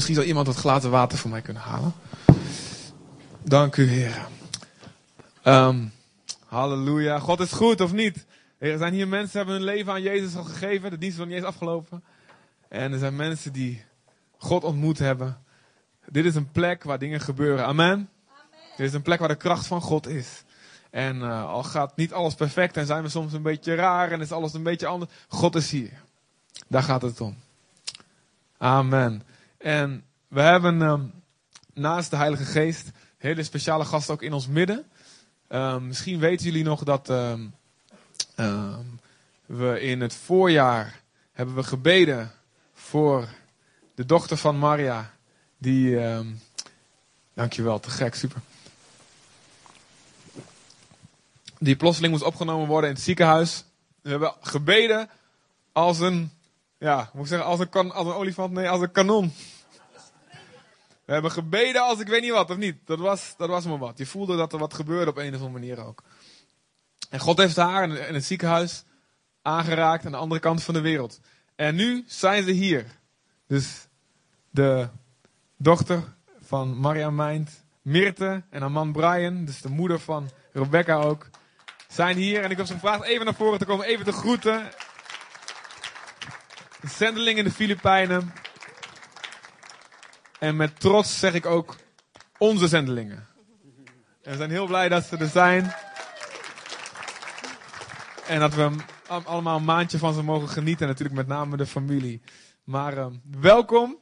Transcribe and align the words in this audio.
Misschien 0.00 0.18
zou 0.18 0.30
iemand 0.30 0.54
wat 0.54 0.64
glazen 0.64 0.90
water 0.90 1.18
voor 1.18 1.30
mij 1.30 1.40
kunnen 1.40 1.62
halen. 1.62 1.92
Dank 3.42 3.76
u, 3.76 3.88
Heer. 3.88 4.26
Ehm, 5.42 5.84
halleluja. 6.46 7.18
God 7.18 7.40
is 7.40 7.52
goed, 7.52 7.80
of 7.80 7.92
niet? 7.92 8.26
Er 8.58 8.78
zijn 8.78 8.92
hier 8.92 9.08
mensen 9.08 9.28
die 9.28 9.38
hebben 9.38 9.54
hun 9.54 9.74
leven 9.76 9.92
aan 9.92 10.02
Jezus 10.02 10.36
al 10.36 10.44
gegeven. 10.44 10.90
De 10.90 10.98
dienst 10.98 11.14
is 11.14 11.20
nog 11.20 11.28
niet 11.28 11.36
eens 11.36 11.46
afgelopen. 11.46 12.04
En 12.68 12.92
er 12.92 12.98
zijn 12.98 13.16
mensen 13.16 13.52
die 13.52 13.84
God 14.38 14.64
ontmoet 14.64 14.98
hebben. 14.98 15.38
Dit 16.06 16.24
is 16.24 16.34
een 16.34 16.50
plek 16.50 16.82
waar 16.82 16.98
dingen 16.98 17.20
gebeuren. 17.20 17.66
Amen. 17.66 18.08
Dit 18.76 18.86
is 18.86 18.94
een 18.94 19.02
plek 19.02 19.18
waar 19.18 19.28
de 19.28 19.34
kracht 19.34 19.66
van 19.66 19.80
God 19.80 20.06
is. 20.06 20.44
En 20.90 21.16
uh, 21.16 21.44
al 21.44 21.62
gaat 21.62 21.96
niet 21.96 22.12
alles 22.12 22.34
perfect 22.34 22.76
en 22.76 22.86
zijn 22.86 23.02
we 23.02 23.08
soms 23.08 23.32
een 23.32 23.42
beetje 23.42 23.74
raar 23.74 24.12
en 24.12 24.20
is 24.20 24.32
alles 24.32 24.54
een 24.54 24.62
beetje 24.62 24.86
anders. 24.86 25.12
God 25.28 25.54
is 25.54 25.70
hier. 25.70 26.02
Daar 26.68 26.82
gaat 26.82 27.02
het 27.02 27.20
om. 27.20 27.36
Amen. 28.58 29.22
En 29.60 30.04
we 30.28 30.40
hebben 30.40 30.80
um, 30.80 31.12
naast 31.74 32.10
de 32.10 32.16
Heilige 32.16 32.44
Geest 32.44 32.90
hele 33.18 33.42
speciale 33.42 33.84
gasten 33.84 34.14
ook 34.14 34.22
in 34.22 34.32
ons 34.32 34.46
midden. 34.46 34.84
Um, 35.48 35.86
misschien 35.86 36.18
weten 36.18 36.46
jullie 36.46 36.64
nog 36.64 36.84
dat 36.84 37.08
um, 37.08 37.54
we 39.46 39.80
in 39.80 40.00
het 40.00 40.14
voorjaar 40.14 41.00
hebben 41.32 41.54
we 41.54 41.62
gebeden 41.62 42.32
voor 42.74 43.28
de 43.94 44.06
dochter 44.06 44.36
van 44.36 44.58
Maria. 44.58 45.10
Die, 45.58 45.98
dankjewel, 47.34 47.80
te 47.80 47.90
gek, 47.90 48.14
super. 48.14 48.40
Die 51.58 51.76
plotseling 51.76 52.12
moest 52.12 52.24
opgenomen 52.24 52.66
worden 52.66 52.90
in 52.90 52.94
het 52.94 53.04
ziekenhuis. 53.04 53.64
We 54.02 54.10
hebben 54.10 54.34
gebeden 54.40 55.10
als 55.72 55.98
een, 55.98 56.30
ja, 56.80 57.10
moet 57.12 57.22
ik 57.22 57.28
zeggen, 57.28 57.48
als 57.48 57.60
een, 57.60 57.68
kan, 57.68 57.86
een 57.86 58.12
olifant? 58.12 58.52
Nee, 58.52 58.68
als 58.68 58.80
een 58.80 58.92
kanon. 58.92 59.32
We 61.04 61.12
hebben 61.12 61.30
gebeden 61.30 61.82
als 61.82 62.00
ik 62.00 62.08
weet 62.08 62.22
niet 62.22 62.30
wat, 62.30 62.50
of 62.50 62.56
niet? 62.56 62.76
Dat 62.84 62.98
was, 62.98 63.34
dat 63.36 63.48
was 63.48 63.64
maar 63.64 63.78
wat. 63.78 63.98
Je 63.98 64.06
voelde 64.06 64.36
dat 64.36 64.52
er 64.52 64.58
wat 64.58 64.74
gebeurde 64.74 65.10
op 65.10 65.16
een 65.16 65.34
of 65.34 65.40
andere 65.40 65.50
manier 65.50 65.84
ook. 65.84 66.02
En 67.10 67.20
God 67.20 67.38
heeft 67.38 67.56
haar 67.56 67.82
in, 67.82 68.08
in 68.08 68.14
het 68.14 68.24
ziekenhuis 68.24 68.84
aangeraakt 69.42 70.04
aan 70.04 70.12
de 70.12 70.18
andere 70.18 70.40
kant 70.40 70.62
van 70.62 70.74
de 70.74 70.80
wereld. 70.80 71.20
En 71.56 71.74
nu 71.74 72.04
zijn 72.06 72.42
ze 72.42 72.50
hier. 72.50 72.86
Dus 73.46 73.86
de 74.50 74.88
dochter 75.56 76.02
van 76.40 76.80
Maria 76.80 77.10
Meint, 77.10 77.64
Mirte 77.82 78.42
en 78.50 78.60
haar 78.60 78.70
man 78.70 78.92
Brian, 78.92 79.44
dus 79.44 79.60
de 79.60 79.68
moeder 79.68 80.00
van 80.00 80.30
Rebecca 80.52 80.96
ook, 80.96 81.28
zijn 81.88 82.16
hier. 82.16 82.42
En 82.42 82.50
ik 82.50 82.56
heb 82.56 82.66
ze 82.66 82.72
gevraagd 82.72 83.02
even 83.02 83.24
naar 83.24 83.34
voren 83.34 83.58
te 83.58 83.64
komen, 83.64 83.86
even 83.86 84.04
te 84.04 84.12
groeten. 84.12 84.70
De 86.80 86.88
zendeling 86.88 87.38
in 87.38 87.44
de 87.44 87.50
Filipijnen. 87.50 88.32
En 90.38 90.56
met 90.56 90.80
trots 90.80 91.18
zeg 91.18 91.34
ik 91.34 91.46
ook 91.46 91.76
onze 92.38 92.68
zendelingen. 92.68 93.26
En 94.22 94.30
we 94.30 94.36
zijn 94.36 94.50
heel 94.50 94.66
blij 94.66 94.88
dat 94.88 95.04
ze 95.04 95.16
er 95.16 95.28
zijn. 95.28 95.72
En 98.26 98.40
dat 98.40 98.54
we 98.54 98.70
allemaal 99.06 99.56
een 99.56 99.64
maandje 99.64 99.98
van 99.98 100.14
ze 100.14 100.22
mogen 100.22 100.48
genieten. 100.48 100.86
Natuurlijk 100.86 101.16
met 101.16 101.26
name 101.26 101.56
de 101.56 101.66
familie. 101.66 102.20
Maar 102.64 102.96
uh, 102.96 103.06
welkom. 103.40 103.98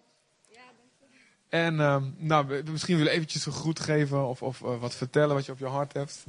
En 1.48 1.74
uh, 1.74 2.02
nou, 2.16 2.62
misschien 2.70 2.96
willen 2.96 3.12
eventjes 3.12 3.46
een 3.46 3.52
groet 3.52 3.80
geven 3.80 4.26
of, 4.26 4.42
of 4.42 4.60
uh, 4.60 4.80
wat 4.80 4.94
vertellen 4.94 5.34
wat 5.34 5.46
je 5.46 5.52
op 5.52 5.58
je 5.58 5.66
hart 5.66 5.92
hebt. 5.92 6.26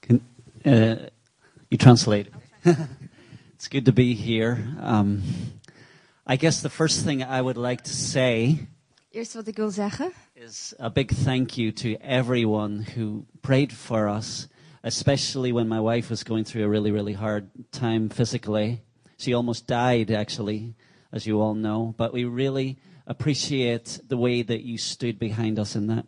Can, 0.00 0.20
you 1.68 1.76
translate. 1.76 2.28
it's 3.62 3.68
good 3.68 3.84
to 3.84 3.92
be 3.92 4.14
here. 4.14 4.58
Um, 4.80 5.22
I 6.26 6.34
guess 6.34 6.62
the 6.62 6.68
first 6.68 7.04
thing 7.04 7.22
I 7.22 7.40
would 7.40 7.56
like 7.56 7.82
to 7.82 7.94
say 7.94 8.58
Eerst 9.12 9.34
wat 9.34 9.46
ik 9.46 9.56
wil 9.56 9.70
zeggen 9.70 10.12
is 10.34 10.74
a 10.78 10.90
big 10.90 11.12
thank 11.12 11.56
you 11.56 11.70
to 11.72 11.96
everyone 12.00 12.84
who 12.96 13.24
prayed 13.40 13.72
for 13.72 14.08
us, 14.08 14.48
especially 14.82 15.52
when 15.52 15.68
my 15.68 15.78
wife 15.78 16.10
was 16.10 16.24
going 16.24 16.44
through 16.44 16.64
a 16.64 16.68
really, 16.68 16.90
really 16.90 17.12
hard 17.12 17.50
time 17.70 18.08
physically. 18.08 18.82
She 19.16 19.32
almost 19.32 19.68
died, 19.68 20.10
actually, 20.10 20.74
as 21.12 21.24
you 21.24 21.40
all 21.40 21.54
know. 21.54 21.94
But 21.96 22.12
we 22.12 22.24
really 22.24 22.78
appreciate 23.06 24.00
the 24.08 24.16
way 24.16 24.42
that 24.42 24.62
you 24.62 24.76
stood 24.76 25.20
behind 25.20 25.60
us 25.60 25.76
in 25.76 25.86
that. 25.86 26.06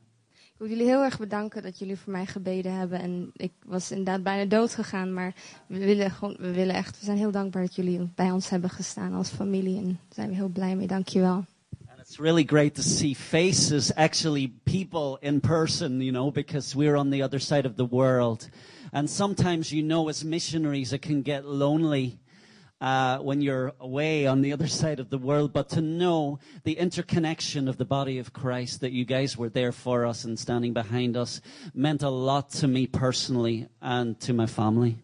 Wil 0.64 0.72
jullie 0.72 0.88
heel 0.88 1.02
erg 1.02 1.18
bedanken 1.18 1.62
dat 1.62 1.78
jullie 1.78 1.96
voor 1.96 2.12
mij 2.12 2.26
gebeden 2.26 2.74
hebben. 2.74 3.00
En 3.00 3.30
ik 3.36 3.52
was 3.66 3.90
inderdaad 3.90 4.22
bijna 4.22 4.44
dood 4.44 4.74
gegaan, 4.74 5.12
maar 5.12 5.34
we 5.66 5.78
willen, 5.78 6.10
gewoon, 6.10 6.36
we 6.38 6.52
willen 6.52 6.74
echt, 6.74 6.98
we 6.98 7.04
zijn 7.04 7.16
heel 7.16 7.30
dankbaar 7.30 7.62
dat 7.62 7.74
jullie 7.74 8.10
bij 8.14 8.30
ons 8.30 8.48
hebben 8.48 8.70
gestaan 8.70 9.12
als 9.12 9.28
familie. 9.28 9.76
En 9.76 9.84
daar 9.84 10.14
zijn 10.14 10.28
we 10.28 10.34
heel 10.34 10.48
blij 10.48 10.76
mee. 10.76 10.86
Dankjewel. 10.86 11.44
It's 12.00 12.18
really 12.18 12.44
great 12.44 12.74
to 12.74 12.82
see 12.82 13.14
faces, 13.14 13.94
actually 13.94 14.52
people 14.62 15.28
in 15.28 15.40
person, 15.40 16.00
you 16.00 16.10
know, 16.10 16.32
because 16.32 16.76
we're 16.76 16.96
on 16.96 17.10
the 17.10 17.22
other 17.22 17.40
side 17.40 17.68
of 17.68 17.74
the 17.74 17.88
world. 17.88 18.48
And 18.90 19.10
sometimes, 19.10 19.70
you 19.70 19.86
know, 19.86 20.08
as 20.08 20.22
missionaries, 20.22 20.92
it 20.92 21.00
can 21.00 21.20
get 21.24 21.44
lonely 21.44 22.18
uh, 22.84 23.18
when 23.18 23.40
you're 23.40 23.72
away 23.80 24.26
on 24.26 24.42
the 24.42 24.52
other 24.52 24.68
side 24.80 25.00
of 25.00 25.08
the 25.08 25.18
world. 25.18 25.52
But 25.52 25.68
to 25.70 25.80
know 25.80 26.38
the 26.64 26.76
interconnection 26.76 27.68
of 27.68 27.76
the 27.76 27.84
body 27.84 28.18
of 28.20 28.32
Christ, 28.32 28.80
that 28.80 28.92
you 28.92 29.04
guys 29.04 29.36
were 29.36 29.50
there 29.50 29.72
for 29.72 30.06
us 30.06 30.24
and 30.24 30.38
standing 30.38 30.74
behind 30.74 31.16
us, 31.16 31.40
meant 31.72 32.02
a 32.02 32.10
lot 32.10 32.50
to 32.60 32.68
me 32.68 32.86
personally 32.86 33.68
and 33.80 34.20
to 34.20 34.34
my 34.34 34.46
family. 34.46 34.96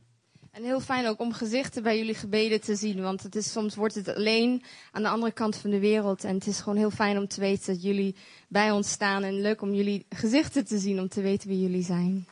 En 0.50 0.62
heel 0.62 0.80
fijn 0.80 1.06
ook 1.06 1.20
om 1.20 1.32
gezichten 1.32 1.82
bij 1.82 1.98
jullie 1.98 2.14
gebeden 2.14 2.60
te 2.60 2.74
zien. 2.74 3.02
Want 3.02 3.22
het 3.22 3.36
is, 3.36 3.52
soms 3.52 3.74
wordt 3.74 3.94
het 3.94 4.14
alleen 4.14 4.62
aan 4.92 5.02
de 5.02 5.08
andere 5.08 5.32
kant 5.32 5.56
van 5.56 5.70
de 5.70 5.78
wereld. 5.78 6.24
En 6.24 6.34
het 6.34 6.46
is 6.46 6.60
gewoon 6.60 6.78
heel 6.78 6.90
fijn 6.90 7.18
om 7.18 7.28
te 7.28 7.40
weten 7.40 7.74
dat 7.74 7.82
jullie 7.82 8.14
bij 8.48 8.70
ons 8.70 8.90
staan. 8.90 9.22
En 9.22 9.40
leuk 9.40 9.62
om 9.62 9.74
jullie 9.74 10.06
gezichten 10.08 10.64
te 10.64 10.78
zien, 10.78 11.00
om 11.00 11.08
te 11.08 11.20
weten 11.20 11.48
wie 11.48 11.60
jullie 11.60 11.84
zijn. 11.84 12.26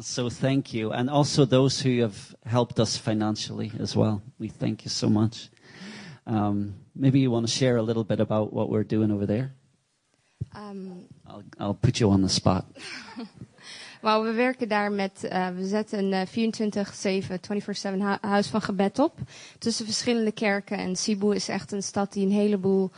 So 0.00 0.28
thank 0.30 0.72
you. 0.72 0.92
And 0.92 1.08
also 1.10 1.44
those 1.44 1.80
who 1.80 2.00
have 2.02 2.34
helped 2.44 2.78
us 2.80 2.96
financially 2.96 3.72
as 3.78 3.96
well. 3.96 4.22
We 4.38 4.48
thank 4.48 4.84
you 4.84 4.90
so 4.90 5.08
much. 5.08 5.48
Um, 6.26 6.74
maybe 6.94 7.20
you 7.20 7.30
want 7.30 7.46
to 7.46 7.52
share 7.52 7.76
a 7.76 7.82
little 7.82 8.04
bit 8.04 8.20
about 8.20 8.52
what 8.52 8.70
we're 8.70 8.84
doing 8.84 9.10
over 9.10 9.26
there? 9.26 9.52
Um, 10.54 11.04
I'll, 11.26 11.42
I'll 11.58 11.74
put 11.74 12.00
you 12.00 12.10
on 12.10 12.22
the 12.22 12.28
spot. 12.28 12.64
Maar 14.04 14.22
we 14.22 14.32
werken 14.32 14.68
daar 14.68 14.92
met, 14.92 15.20
uh, 15.24 15.48
we 15.48 15.66
zetten 15.66 16.12
een 16.12 16.26
24-7, 16.26 16.30
24-7 17.90 17.98
hu 17.98 18.16
huis 18.20 18.46
van 18.46 18.60
gebed 18.62 18.98
op. 18.98 19.18
Tussen 19.58 19.84
verschillende 19.84 20.32
kerken. 20.32 20.78
En 20.78 20.96
Cebu 20.96 21.34
is 21.34 21.48
echt 21.48 21.72
een 21.72 21.82
stad 21.82 22.12
die 22.12 22.26
een 22.26 22.32
heleboel, 22.32 22.90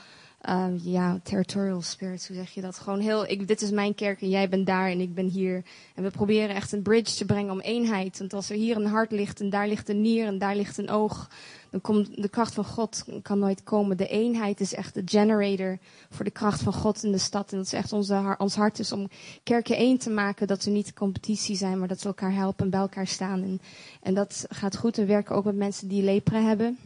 uh, 0.49 0.67
ja, 0.83 1.19
territorial 1.23 1.83
spirits, 1.83 2.27
hoe 2.29 2.37
zeg 2.37 2.51
je 2.51 2.61
dat? 2.61 2.79
Gewoon 2.79 3.01
heel, 3.01 3.27
ik, 3.27 3.49
dit 3.49 3.63
is 3.63 3.71
mijn 3.71 3.95
kerk 3.95 4.23
en 4.23 4.29
jij 4.29 4.49
bent 4.49 4.67
daar 4.67 4.91
en 4.91 5.01
ik 5.01 5.15
ben 5.15 5.27
hier. 5.27 5.65
En 5.95 6.03
we 6.03 6.11
proberen 6.11 6.55
echt 6.55 6.73
een 6.73 6.83
bridge 6.83 7.17
te 7.17 7.25
brengen 7.25 7.53
om 7.53 7.61
eenheid. 7.61 8.19
Want 8.19 8.33
als 8.33 8.51
er 8.51 8.57
hier 8.57 8.77
een 8.77 8.87
hart 8.87 9.11
ligt 9.11 9.41
en 9.41 9.51
daar 9.51 9.69
ligt 9.69 9.89
een 9.89 10.01
nier 10.01 10.27
en 10.27 10.39
daar 10.39 10.57
ligt 10.57 10.79
een 10.79 10.91
oog, 10.91 11.29
dan 11.71 11.81
komt 11.81 12.23
de 12.23 12.29
kracht 12.29 12.55
van 12.55 12.65
God 12.65 13.05
kan 13.23 13.39
nooit 13.39 13.63
komen. 13.63 13.97
De 13.97 14.09
eenheid 14.09 14.61
is 14.61 14.75
echt 14.75 14.95
de 14.95 15.03
generator 15.05 15.79
voor 16.11 16.25
de 16.25 16.31
kracht 16.31 16.63
van 16.63 16.73
God 16.73 17.03
in 17.03 17.13
de 17.13 17.19
stad. 17.19 17.53
En 17.53 17.57
dat 17.57 17.67
is 17.67 17.73
echt 17.73 17.93
onze, 17.93 18.35
ons 18.39 18.55
hart 18.55 18.79
is 18.79 18.93
om 18.93 19.09
kerken 19.43 19.77
één 19.77 19.99
te 19.99 20.11
maken. 20.11 20.47
Dat 20.47 20.65
we 20.65 20.71
niet 20.71 20.95
competitie 20.95 21.57
zijn, 21.57 21.79
maar 21.79 21.89
dat 21.89 22.03
we 22.03 22.07
elkaar 22.07 22.35
helpen 22.35 22.65
en 22.65 22.71
bij 22.71 22.81
elkaar 22.81 23.07
staan. 23.07 23.43
En, 23.43 23.61
en 24.03 24.15
dat 24.15 24.47
gaat 24.49 24.77
goed. 24.77 24.97
We 24.97 25.05
werken 25.05 25.35
ook 25.35 25.45
met 25.45 25.57
mensen 25.57 25.89
die 25.89 26.03
lepra 26.03 26.41
hebben. 26.41 26.79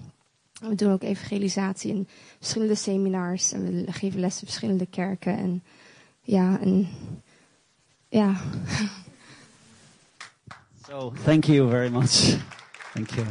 We 0.61 0.75
doen 0.75 0.93
ook 0.93 1.03
evangelisatie 1.03 1.91
in 1.91 2.09
verschillende 2.39 2.75
seminars. 2.75 3.53
En 3.53 3.65
we 3.65 3.93
geven 3.93 4.21
les 4.21 4.41
in 4.41 4.47
verschillende 4.47 4.87
kerken. 4.87 5.37
En 5.37 5.63
ja, 6.21 6.61
en 6.61 6.89
ja. 8.09 8.41
So, 10.89 11.13
thank 11.25 11.45
you 11.45 11.71
very 11.71 11.89
much. 11.91 12.37
Thank 12.95 13.11
you. 13.11 13.27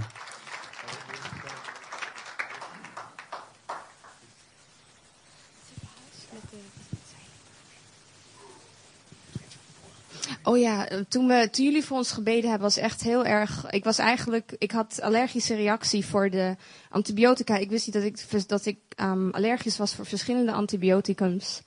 Oh 10.44 10.58
ja, 10.58 10.88
toen, 11.08 11.28
we, 11.28 11.50
toen 11.52 11.66
jullie 11.66 11.86
voor 11.86 11.98
ons 11.98 12.12
gebeden 12.12 12.50
hebben, 12.50 12.68
was 12.68 12.78
echt 12.78 13.04
heel 13.04 13.26
erg. 13.26 13.70
Ik 13.70 13.84
was 13.84 13.98
eigenlijk, 13.98 14.56
ik 14.58 14.72
had 14.72 15.02
allergische 15.02 15.56
reactie 15.56 16.06
voor 16.06 16.30
de 16.30 16.56
antibiotica. 16.90 17.58
Ik 17.58 17.70
wist 17.70 17.86
niet 17.86 17.96
dat 17.96 18.04
ik, 18.04 18.48
dat 18.48 18.66
ik 18.66 18.78
um, 19.02 19.32
allergisch 19.32 19.78
was 19.78 19.96
voor 19.96 20.06
verschillende 20.06 20.52
antibioticums. 20.52 21.62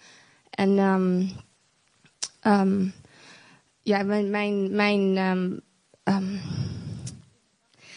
En 0.50 0.78
um, 0.78 1.32
ja, 3.82 4.02
mijn, 4.02 4.30
mijn, 4.30 4.74
mijn 4.74 5.62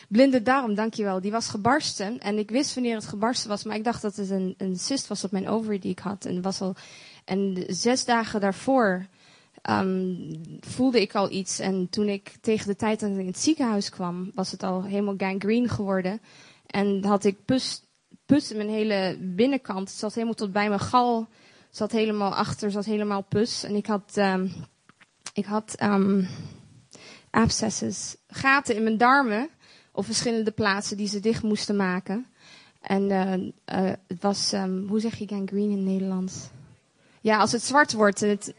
blinde 0.08 0.42
darm, 0.42 0.76
dankjewel, 0.76 1.22
die 1.22 1.32
was 1.32 1.48
gebarsten. 1.48 2.20
En 2.20 2.38
ik 2.38 2.50
wist 2.50 2.74
wanneer 2.74 2.96
het 2.96 3.06
gebarsten 3.06 3.50
was, 3.50 3.64
maar 3.64 3.76
ik 3.76 3.84
dacht 3.84 4.02
dat 4.02 4.16
het 4.16 4.30
een, 4.30 4.56
een 4.58 4.78
cyst 4.78 5.08
was 5.08 5.24
op 5.24 5.32
mijn 5.32 5.50
ovary 5.50 5.80
die 5.80 5.92
ik 5.92 6.00
had. 6.00 6.26
En, 6.26 6.42
was 6.42 6.62
al, 6.62 6.76
en 7.26 7.64
zes 7.68 8.06
dagen 8.06 8.42
daarvoor 8.42 9.06
um, 9.70 10.28
voelde 10.60 11.02
ik 11.02 11.16
al 11.16 11.32
iets. 11.32 11.60
En 11.60 11.90
toen 11.90 12.08
ik 12.08 12.34
tegen 12.42 12.68
de 12.68 12.76
tijd 12.76 13.00
dat 13.00 13.10
ik 13.10 13.18
in 13.18 13.28
het 13.28 13.40
ziekenhuis 13.40 13.90
kwam, 13.90 14.32
was 14.36 14.52
het 14.52 14.64
al 14.64 14.84
helemaal 14.84 15.16
gangrene 15.18 15.68
geworden. 15.68 16.22
En 16.68 17.04
had 17.06 17.24
ik 17.24 17.46
pus, 17.46 17.84
pus 18.26 18.52
in 18.52 18.58
mijn 18.58 18.70
hele 18.70 19.18
binnenkant. 19.20 19.90
Het 19.90 19.98
zat 19.98 20.14
helemaal 20.14 20.36
tot 20.36 20.52
bij 20.52 20.68
mijn 20.68 20.80
gal. 20.80 21.28
zat 21.70 21.92
helemaal 21.92 22.36
achter, 22.36 22.72
zat 22.72 22.86
helemaal 22.86 23.22
pus. 23.22 23.64
En 23.64 23.76
ik 23.76 23.86
had, 23.86 24.14
um, 24.18 24.54
ik 25.34 25.46
had 25.46 25.76
um, 25.84 26.28
abscesses, 27.30 28.16
gaten 28.28 28.76
in 28.76 28.84
mijn 28.84 28.98
darmen 28.98 29.50
op 29.92 30.06
verschillende 30.06 30.52
plaatsen 30.52 30.98
die 30.98 31.08
ze 31.08 31.20
dicht 31.20 31.44
moesten 31.44 31.76
maken. 31.76 32.26
En 32.82 33.02
uh, 33.02 33.34
uh, 33.34 33.92
het 34.08 34.22
was, 34.22 34.54
hoe 34.88 35.00
zeg 35.00 35.16
je 35.16 35.28
gangrene 35.28 35.72
in 35.72 35.84
Nederlands? 35.84 36.50
Ja, 37.22 37.38
als 37.38 37.52
het 37.52 37.64
zwart 37.64 37.94
wordt. 37.94 38.20
Het, 38.20 38.54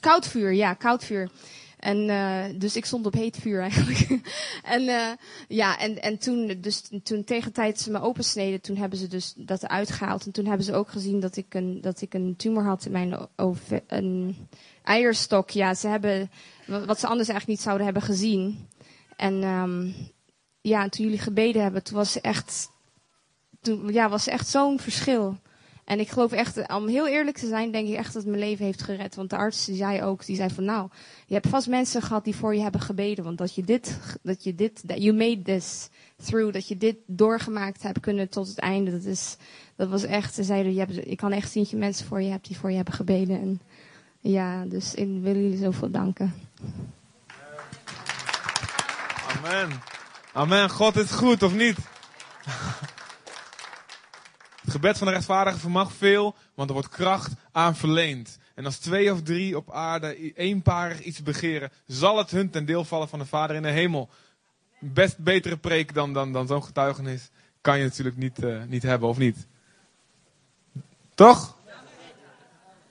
koud 0.00 0.26
vuur, 0.26 0.52
ja, 0.52 0.74
koud 0.74 1.04
vuur. 1.04 1.30
En 1.78 2.08
uh, 2.08 2.44
dus 2.58 2.76
ik 2.76 2.84
stond 2.84 3.06
op 3.06 3.12
heet 3.12 3.38
vuur 3.40 3.60
eigenlijk. 3.60 4.08
en 4.76 4.82
uh, 4.82 5.10
ja, 5.48 5.78
en, 5.78 6.02
en 6.02 6.18
toen, 6.18 6.56
dus 6.60 6.82
toen 7.02 7.24
tegen 7.24 7.52
tijd 7.52 7.80
ze 7.80 7.90
me 7.90 8.00
opensneden, 8.00 8.60
toen 8.60 8.76
hebben 8.76 8.98
ze 8.98 9.08
dus 9.08 9.34
dat 9.36 9.66
uitgehaald. 9.66 10.26
En 10.26 10.32
toen 10.32 10.46
hebben 10.46 10.66
ze 10.66 10.74
ook 10.74 10.88
gezien 10.88 11.20
dat 11.20 11.36
ik 11.36 11.54
een, 11.54 11.80
dat 11.80 12.00
ik 12.00 12.14
een 12.14 12.36
tumor 12.36 12.64
had 12.64 12.84
in 12.84 12.92
mijn 12.92 13.28
een 13.86 14.36
eierstok. 14.82 15.50
Ja, 15.50 15.74
ze 15.74 15.88
hebben, 15.88 16.30
wat 16.66 17.00
ze 17.00 17.06
anders 17.06 17.28
eigenlijk 17.28 17.46
niet 17.46 17.60
zouden 17.60 17.84
hebben 17.84 18.02
gezien. 18.02 18.68
En 19.16 19.42
um, 19.42 19.94
ja, 20.60 20.88
toen 20.88 21.04
jullie 21.04 21.20
gebeden 21.20 21.62
hebben, 21.62 21.82
toen 21.82 21.96
was 21.96 22.20
echt, 22.20 22.68
toen, 23.60 23.92
ja, 23.92 24.08
was 24.08 24.26
echt 24.26 24.48
zo'n 24.48 24.80
verschil. 24.80 25.38
En 25.84 26.00
ik 26.00 26.08
geloof 26.08 26.32
echt, 26.32 26.72
om 26.72 26.88
heel 26.88 27.08
eerlijk 27.08 27.36
te 27.36 27.46
zijn, 27.46 27.70
denk 27.70 27.88
ik 27.88 27.94
echt 27.94 28.12
dat 28.12 28.22
het 28.22 28.30
mijn 28.30 28.44
leven 28.48 28.64
heeft 28.64 28.82
gered. 28.82 29.14
Want 29.14 29.30
de 29.30 29.36
arts 29.36 29.64
die 29.64 29.76
zei 29.76 30.02
ook, 30.02 30.26
die 30.26 30.36
zei 30.36 30.50
van 30.50 30.64
nou, 30.64 30.88
je 31.26 31.34
hebt 31.34 31.48
vast 31.48 31.68
mensen 31.68 32.02
gehad 32.02 32.24
die 32.24 32.36
voor 32.36 32.54
je 32.54 32.62
hebben 32.62 32.80
gebeden. 32.80 33.24
Want 33.24 33.38
dat 33.38 33.54
je 33.54 33.64
dit, 33.64 33.98
dat 34.22 34.44
je 34.44 34.54
dit, 34.54 34.82
that 34.86 35.02
you 35.02 35.16
made 35.16 35.42
this 35.42 35.88
through, 36.24 36.52
dat 36.52 36.68
je 36.68 36.76
dit 36.76 36.96
doorgemaakt 37.06 37.82
hebt 37.82 38.00
kunnen 38.00 38.28
tot 38.28 38.48
het 38.48 38.58
einde. 38.58 38.90
Dat 38.90 39.04
is, 39.04 39.36
dat 39.76 39.88
was 39.88 40.02
echt, 40.02 40.34
ze 40.34 40.42
zeiden, 40.42 40.72
je 40.72 40.78
hebt, 40.78 41.06
ik 41.06 41.16
kan 41.16 41.32
echt 41.32 41.50
zien 41.50 41.62
dat 41.62 41.72
je 41.72 41.78
mensen 41.78 42.06
voor 42.06 42.22
je 42.22 42.30
hebt 42.30 42.46
die 42.46 42.58
voor 42.58 42.70
je 42.70 42.76
hebben 42.76 42.94
gebeden. 42.94 43.40
En 43.40 43.60
ja, 44.20 44.64
dus 44.64 44.94
ik 44.94 45.08
wil 45.20 45.34
jullie 45.34 45.58
zoveel 45.58 45.90
danken. 45.90 46.34
Amen. 49.36 49.80
Amen. 50.32 50.70
God 50.70 50.96
is 50.96 51.10
goed, 51.10 51.42
of 51.42 51.54
niet? 51.54 51.76
Het 54.64 54.72
gebed 54.72 54.98
van 54.98 55.06
de 55.06 55.12
rechtvaardige 55.12 55.58
vermag 55.58 55.92
veel, 55.92 56.34
want 56.54 56.68
er 56.68 56.74
wordt 56.74 56.90
kracht 56.90 57.32
aan 57.52 57.76
verleend. 57.76 58.38
En 58.54 58.64
als 58.64 58.78
twee 58.78 59.12
of 59.12 59.22
drie 59.22 59.56
op 59.56 59.72
aarde 59.72 60.32
eenparig 60.34 61.02
iets 61.02 61.22
begeren, 61.22 61.70
zal 61.86 62.18
het 62.18 62.30
hun 62.30 62.50
ten 62.50 62.64
deel 62.64 62.84
vallen 62.84 63.08
van 63.08 63.18
de 63.18 63.26
Vader 63.26 63.56
in 63.56 63.62
de 63.62 63.68
hemel. 63.68 64.08
Best 64.78 65.18
betere 65.18 65.56
preek 65.56 65.94
dan, 65.94 66.12
dan, 66.12 66.32
dan 66.32 66.46
zo'n 66.46 66.64
getuigenis 66.64 67.30
kan 67.60 67.78
je 67.78 67.84
natuurlijk 67.84 68.16
niet, 68.16 68.42
uh, 68.42 68.62
niet 68.68 68.82
hebben, 68.82 69.08
of 69.08 69.18
niet? 69.18 69.46
Toch? 71.14 71.56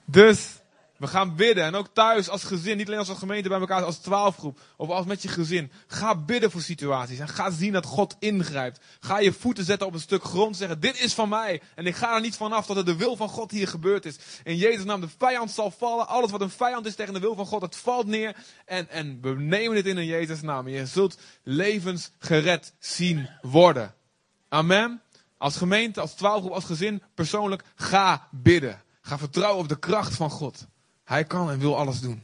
Dus 0.04 0.48
we 0.96 1.06
gaan 1.06 1.36
bidden. 1.36 1.64
En 1.64 1.74
ook 1.74 1.88
thuis 1.92 2.28
als 2.28 2.44
gezin, 2.44 2.76
niet 2.76 2.86
alleen 2.86 2.98
als 2.98 3.08
gemeente 3.08 3.48
bij 3.48 3.60
elkaar, 3.60 3.82
als 3.82 3.98
twaalfgroep. 3.98 4.60
Of 4.76 4.88
als 4.88 5.06
met 5.06 5.22
je 5.22 5.28
gezin. 5.28 5.70
Ga 5.86 6.14
bidden 6.16 6.50
voor 6.50 6.60
situaties. 6.60 7.18
En 7.18 7.28
ga 7.28 7.50
zien 7.50 7.72
dat 7.72 7.86
God 7.86 8.16
ingrijpt. 8.18 8.80
Ga 9.00 9.18
je 9.18 9.32
voeten 9.32 9.64
zetten 9.64 9.86
op 9.86 9.94
een 9.94 10.00
stuk 10.00 10.24
grond. 10.24 10.56
Zeggen, 10.56 10.80
dit 10.80 11.00
is 11.00 11.14
van 11.14 11.28
mij. 11.28 11.62
En 11.74 11.86
ik 11.86 11.96
ga 11.96 12.14
er 12.14 12.20
niet 12.20 12.36
vanaf 12.36 12.66
dat 12.66 12.76
het 12.76 12.86
de 12.86 12.96
wil 12.96 13.16
van 13.16 13.28
God 13.28 13.50
hier 13.50 13.68
gebeurd 13.68 14.04
is. 14.04 14.16
In 14.44 14.56
Jezus' 14.56 14.84
naam, 14.84 15.00
de 15.00 15.08
vijand 15.18 15.50
zal 15.50 15.70
vallen. 15.70 16.08
Alles 16.08 16.30
wat 16.30 16.40
een 16.40 16.50
vijand 16.50 16.86
is 16.86 16.94
tegen 16.94 17.14
de 17.14 17.20
wil 17.20 17.34
van 17.34 17.46
God, 17.46 17.62
het 17.62 17.76
valt 17.76 18.06
neer. 18.06 18.36
En, 18.64 18.90
en 18.90 19.18
we 19.20 19.28
nemen 19.28 19.74
dit 19.74 19.86
in 19.86 19.98
in 19.98 20.06
Jezus' 20.06 20.42
naam. 20.42 20.68
Je 20.68 20.86
zult 20.86 21.18
levens 21.42 22.10
gered 22.18 22.74
zien 22.78 23.28
worden. 23.42 23.94
Amen. 24.48 25.02
Als 25.38 25.56
gemeente, 25.56 26.00
als 26.00 26.14
twaalfgroep, 26.14 26.52
als 26.52 26.64
gezin, 26.64 27.02
persoonlijk, 27.14 27.64
ga 27.74 28.28
bidden. 28.30 28.82
Ga 29.00 29.18
vertrouwen 29.18 29.62
op 29.62 29.68
de 29.68 29.78
kracht 29.78 30.14
van 30.14 30.30
God. 30.30 30.66
Hij 31.04 31.24
kan 31.24 31.50
en 31.50 31.58
wil 31.58 31.78
alles 31.78 32.00
doen. 32.00 32.22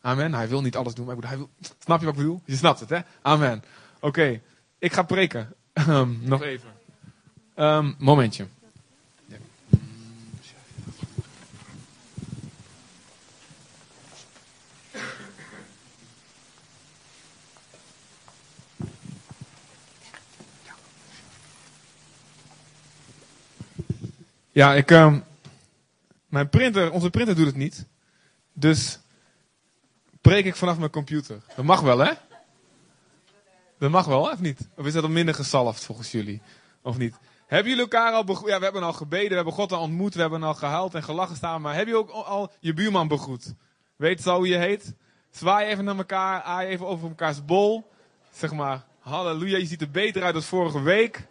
Amen. 0.00 0.34
Hij 0.34 0.48
wil 0.48 0.62
niet 0.62 0.76
alles 0.76 0.94
doen, 0.94 1.06
maar 1.06 1.16
hij 1.20 1.36
wil. 1.36 1.50
Snap 1.78 1.98
je 1.98 2.04
wat 2.04 2.14
ik 2.14 2.20
bedoel? 2.20 2.42
Je 2.44 2.56
snapt 2.56 2.80
het, 2.80 2.88
hè? 2.88 2.98
Amen. 3.22 3.64
Oké, 4.00 4.40
ik 4.78 4.92
ga 4.92 5.02
preken. 5.02 5.54
Um, 5.88 6.18
nog 6.22 6.42
even. 6.42 6.68
Um, 7.56 7.94
momentje. 7.98 8.46
Ja. 9.26 9.36
Ja, 24.50 24.74
ik. 24.74 24.90
Um, 24.90 25.24
mijn 26.28 26.48
printer, 26.48 26.90
onze 26.90 27.10
printer 27.10 27.34
doet 27.34 27.46
het 27.46 27.56
niet. 27.56 27.86
Dus 28.52 28.98
preek 30.20 30.44
ik 30.44 30.56
vanaf 30.56 30.78
mijn 30.78 30.90
computer. 30.90 31.40
Dat 31.56 31.64
mag 31.64 31.80
wel, 31.80 31.98
hè? 31.98 32.12
Dat 33.78 33.90
mag 33.90 34.04
wel, 34.04 34.20
of 34.20 34.40
niet? 34.40 34.68
Of 34.76 34.86
is 34.86 34.92
dat 34.92 35.02
dan 35.02 35.12
minder 35.12 35.34
gezalfd 35.34 35.84
volgens 35.84 36.12
jullie? 36.12 36.42
Of 36.82 36.98
niet? 36.98 37.16
Hebben 37.46 37.68
jullie 37.68 37.82
elkaar 37.82 38.12
al 38.12 38.24
begroet? 38.24 38.48
Ja, 38.48 38.58
we 38.58 38.64
hebben 38.64 38.82
al 38.82 38.92
gebeden, 38.92 39.28
we 39.28 39.34
hebben 39.34 39.52
God 39.52 39.72
al 39.72 39.80
ontmoet, 39.80 40.14
we 40.14 40.20
hebben 40.20 40.42
al 40.42 40.54
gehuild 40.54 40.94
en 40.94 41.02
gelachen 41.02 41.36
staan. 41.36 41.60
Maar 41.60 41.74
heb 41.74 41.86
je 41.86 41.96
ook 41.96 42.10
al 42.10 42.52
je 42.60 42.74
buurman 42.74 43.08
begroet? 43.08 43.54
Weet 43.96 44.22
zo 44.22 44.36
hoe 44.36 44.48
je 44.48 44.56
heet? 44.56 44.94
Zwaai 45.30 45.66
even 45.66 45.84
naar 45.84 45.96
elkaar, 45.96 46.42
aai 46.42 46.68
even 46.68 46.86
over 46.86 47.08
elkaars 47.08 47.44
bol. 47.44 47.90
Zeg 48.32 48.52
maar, 48.52 48.84
halleluja, 48.98 49.56
je 49.58 49.66
ziet 49.66 49.80
er 49.80 49.90
beter 49.90 50.22
uit 50.22 50.34
dan 50.34 50.42
vorige 50.42 50.82
week. 50.82 51.26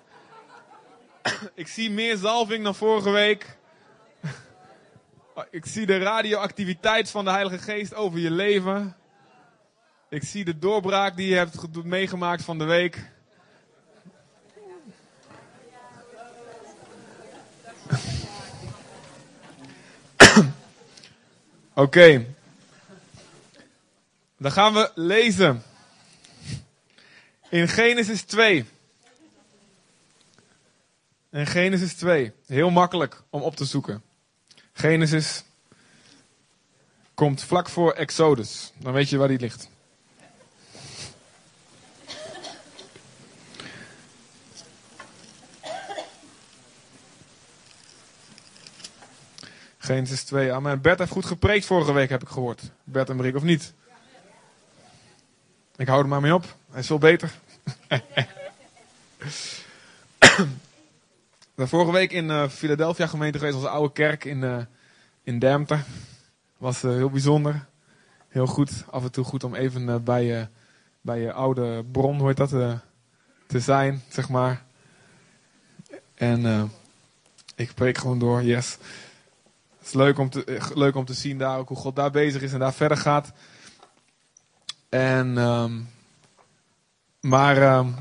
Ik 1.53 1.67
zie 1.67 1.91
meer 1.91 2.17
zalving 2.17 2.63
dan 2.63 2.75
vorige 2.75 3.09
week. 3.09 3.57
Ik 5.49 5.65
zie 5.65 5.85
de 5.85 5.97
radioactiviteit 5.97 7.09
van 7.09 7.25
de 7.25 7.31
Heilige 7.31 7.57
Geest 7.57 7.93
over 7.93 8.19
je 8.19 8.31
leven. 8.31 8.95
Ik 10.09 10.23
zie 10.23 10.45
de 10.45 10.59
doorbraak 10.59 11.15
die 11.15 11.27
je 11.27 11.35
hebt 11.35 11.83
meegemaakt 11.83 12.43
van 12.43 12.57
de 12.57 12.63
week. 12.63 13.09
Oké. 21.73 22.25
Dan 24.37 24.51
gaan 24.51 24.73
we 24.73 24.91
lezen. 24.95 25.63
In 27.49 27.67
Genesis 27.67 28.21
2. 28.21 28.65
In 31.31 31.47
Genesis 31.47 31.93
2. 31.93 32.31
Heel 32.45 32.69
makkelijk 32.69 33.23
om 33.29 33.41
op 33.41 33.55
te 33.55 33.65
zoeken. 33.65 34.10
Genesis 34.73 35.43
komt 37.13 37.43
vlak 37.43 37.69
voor 37.69 37.91
Exodus. 37.91 38.71
Dan 38.77 38.93
weet 38.93 39.09
je 39.09 39.17
waar 39.17 39.27
die 39.27 39.39
ligt. 39.39 39.69
Genesis 49.77 50.23
2. 50.23 50.53
Amen. 50.53 50.81
Bert 50.81 50.99
heeft 50.99 51.11
goed 51.11 51.25
gepreekt 51.25 51.65
vorige 51.65 51.93
week, 51.93 52.09
heb 52.09 52.21
ik 52.21 52.27
gehoord. 52.27 52.61
Bert 52.83 53.09
en 53.09 53.17
Brik, 53.17 53.35
of 53.35 53.43
niet? 53.43 53.73
Ik 55.75 55.87
hou 55.87 56.01
er 56.01 56.07
maar 56.07 56.21
mee 56.21 56.33
op. 56.33 56.55
Hij 56.71 56.79
is 56.79 56.87
veel 56.87 56.97
beter. 56.97 57.31
Vorige 61.67 61.91
week 61.91 62.11
in 62.11 62.29
uh, 62.29 62.47
Philadelphia 62.47 63.07
gemeente 63.07 63.37
geweest, 63.37 63.55
onze 63.55 63.69
oude 63.69 63.93
kerk 63.93 64.25
in, 64.25 64.41
uh, 64.41 64.57
in. 65.23 65.67
Was 66.57 66.83
uh, 66.83 66.91
heel 66.91 67.09
bijzonder. 67.09 67.65
Heel 68.27 68.47
goed. 68.47 68.83
Af 68.89 69.03
en 69.03 69.11
toe 69.11 69.23
goed 69.23 69.43
om 69.43 69.55
even 69.55 70.03
bij, 70.03 70.23
je, 70.23 70.47
bij 71.01 71.19
je 71.19 71.33
oude 71.33 71.83
bron, 71.91 72.27
heet 72.27 72.37
dat, 72.37 72.49
te 73.47 73.59
zijn, 73.59 74.01
zeg 74.09 74.29
maar. 74.29 74.63
En 76.15 76.71
ik 77.55 77.73
preek 77.73 77.97
gewoon 77.97 78.19
door, 78.19 78.43
yes. 78.43 78.77
Het 79.77 79.87
is 79.87 79.93
leuk 79.93 80.17
om, 80.17 80.29
te, 80.29 80.71
leuk 80.73 80.95
om 80.95 81.05
te 81.05 81.13
zien 81.13 81.37
daar 81.37 81.57
ook 81.57 81.67
hoe 81.67 81.77
God 81.77 81.95
daar 81.95 82.11
bezig 82.11 82.41
is 82.41 82.53
en 82.53 82.59
daar 82.59 82.73
verder 82.73 82.97
gaat. 82.97 83.31
En, 84.89 85.37
um, 85.37 85.89
maar 87.19 87.77
um, 87.77 87.95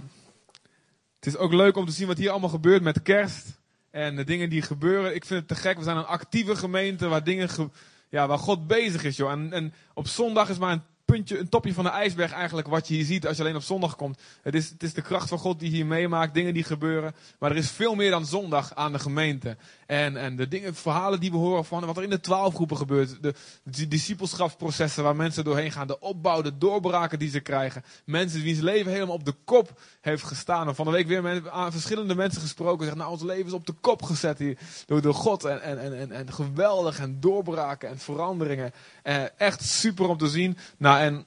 het 1.21 1.29
is 1.29 1.37
ook 1.37 1.53
leuk 1.53 1.77
om 1.77 1.87
te 1.87 1.93
zien 1.93 2.07
wat 2.07 2.19
hier 2.19 2.31
allemaal 2.31 2.49
gebeurt 2.49 2.83
met 2.83 3.03
kerst. 3.03 3.59
En 3.91 4.17
de 4.17 4.25
dingen 4.25 4.49
die 4.49 4.63
gebeuren. 4.63 5.15
Ik 5.15 5.25
vind 5.25 5.39
het 5.39 5.49
te 5.49 5.55
gek. 5.55 5.77
We 5.77 5.85
zijn 5.85 5.97
een 5.97 6.07
actieve 6.07 6.57
gemeente 6.57 7.09
waar 7.09 7.25
dingen, 7.25 7.49
ja, 8.09 8.27
waar 8.27 8.39
God 8.39 8.67
bezig 8.67 9.05
is, 9.05 9.17
joh. 9.17 9.31
En, 9.31 9.53
en 9.53 9.75
op 9.95 10.07
zondag 10.07 10.49
is 10.49 10.59
maar 10.59 10.73
een 10.73 10.83
puntje, 11.11 11.39
een 11.39 11.49
topje 11.49 11.75
van 11.75 11.85
de 11.85 11.91
ijsberg 11.91 12.33
eigenlijk 12.33 12.69
wat 12.69 12.89
je 12.89 12.95
hier 12.95 13.05
ziet 13.05 13.27
als 13.27 13.37
je 13.37 13.43
alleen 13.43 13.57
op 13.57 13.63
zondag 13.63 13.97
komt. 13.97 14.21
Het 14.43 14.55
is, 14.55 14.71
het 14.71 14.83
is 14.83 14.95
de 14.95 15.03
kracht 15.03 15.29
van 15.29 15.39
God 15.39 15.61
die 15.61 15.71
hier 15.71 15.87
meemaakt, 15.87 16.35
dingen 16.35 16.55
die 16.55 16.65
gebeuren. 16.65 17.15
Maar 17.39 17.51
er 17.51 17.57
is 17.57 17.71
veel 17.71 17.95
meer 17.95 18.11
dan 18.11 18.27
zondag 18.27 18.75
aan 18.75 18.93
de 18.93 18.99
gemeente. 18.99 19.57
En, 19.87 20.17
en 20.17 20.37
de 20.37 20.49
dingen, 20.49 20.75
verhalen 20.75 21.21
die 21.21 21.31
we 21.31 21.37
horen 21.37 21.65
van 21.65 21.85
wat 21.85 21.97
er 21.97 22.03
in 22.03 22.11
de 22.11 22.21
twaalfgroepen 22.21 22.77
gebeurt. 22.77 23.23
De, 23.23 23.35
de 23.63 23.89
discipelschapsprocessen 23.89 25.03
waar 25.03 25.17
mensen 25.17 25.45
doorheen 25.45 25.73
gaan. 25.73 25.87
De 25.87 26.01
opbouw, 26.01 26.43
de 26.43 26.59
doorbraken 26.59 27.19
die 27.19 27.31
ze 27.31 27.41
krijgen. 27.41 27.85
Mensen 28.05 28.43
wiens 28.43 28.61
leven 28.61 28.93
helemaal 28.93 29.15
op 29.15 29.25
de 29.25 29.35
kop 29.45 29.81
heeft 30.01 30.23
gestaan. 30.23 30.69
En 30.69 30.75
van 30.75 30.85
de 30.85 30.93
week 30.93 31.07
weer 31.07 31.23
met 31.23 31.49
aan 31.49 31.73
verschillende 31.73 32.15
mensen 32.15 32.41
gesproken. 32.41 32.81
Zeggen, 32.81 32.99
nou 32.99 33.11
ons 33.11 33.23
leven 33.23 33.47
is 33.47 33.53
op 33.53 33.67
de 33.67 33.75
kop 33.81 34.03
gezet 34.03 34.39
hier, 34.39 34.59
door, 34.87 35.15
God. 35.15 35.45
En, 35.45 35.63
en, 35.63 35.99
en, 35.99 36.13
en 36.13 36.33
geweldig 36.33 36.99
en 36.99 37.21
doorbraken 37.21 37.89
en 37.89 37.99
veranderingen. 37.99 38.73
Eh, 39.03 39.23
echt 39.37 39.63
super 39.63 40.09
om 40.09 40.19
te 40.19 40.29
zien. 40.29 40.57
Nou, 40.77 41.00
en 41.01 41.27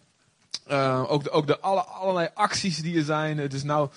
uh, 0.72 1.12
ook 1.12 1.24
de, 1.24 1.30
ook 1.30 1.48
de 1.48 1.60
alle, 1.60 1.82
allerlei 1.82 2.30
acties 2.34 2.82
die 2.82 2.98
er 2.98 3.04
zijn. 3.04 3.38
Het 3.38 3.54
is 3.54 3.64
nou, 3.64 3.90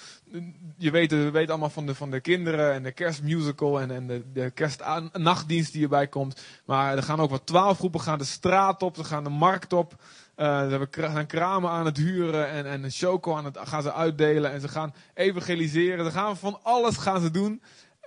je 0.77 0.91
weet, 0.91 1.11
we 1.11 1.31
weten 1.31 1.51
allemaal 1.51 1.71
van 1.71 1.87
de, 1.87 1.95
van 1.95 2.11
de 2.11 2.21
kinderen 2.21 2.73
en 2.73 2.83
de 2.83 2.93
kerstmusical 2.93 3.81
en, 3.81 3.91
en 3.91 4.07
de, 4.07 4.23
de 4.33 4.51
kerstnachtdienst 4.51 5.73
die 5.73 5.83
erbij 5.83 6.07
komt. 6.07 6.43
Maar 6.65 6.97
er 6.97 7.03
gaan 7.03 7.21
ook 7.21 7.31
wat 7.31 7.47
twaalf 7.47 7.79
groepen 7.79 8.01
gaan 8.01 8.19
de 8.19 8.25
straat 8.25 8.83
op, 8.83 8.97
ze 8.97 9.05
gaan 9.05 9.25
de 9.25 9.31
markt 9.31 9.73
op. 9.73 9.95
Uh, 10.37 10.69
ze 10.69 10.89
gaan 10.91 11.27
kramen 11.27 11.71
aan 11.71 11.85
het 11.85 11.97
huren 11.97 12.49
en, 12.49 12.67
en 12.67 12.91
choco 12.91 13.35
aan 13.35 13.45
het, 13.45 13.59
gaan 13.61 13.83
ze 13.83 13.93
uitdelen. 13.93 14.53
En 14.53 14.61
ze 14.61 14.69
gaan 14.69 14.95
evangeliseren. 15.15 16.05
Ze 16.05 16.11
gaan 16.11 16.37
van 16.37 16.59
alles 16.63 16.97
gaan 16.97 17.21
ze 17.21 17.31
doen 17.31 17.63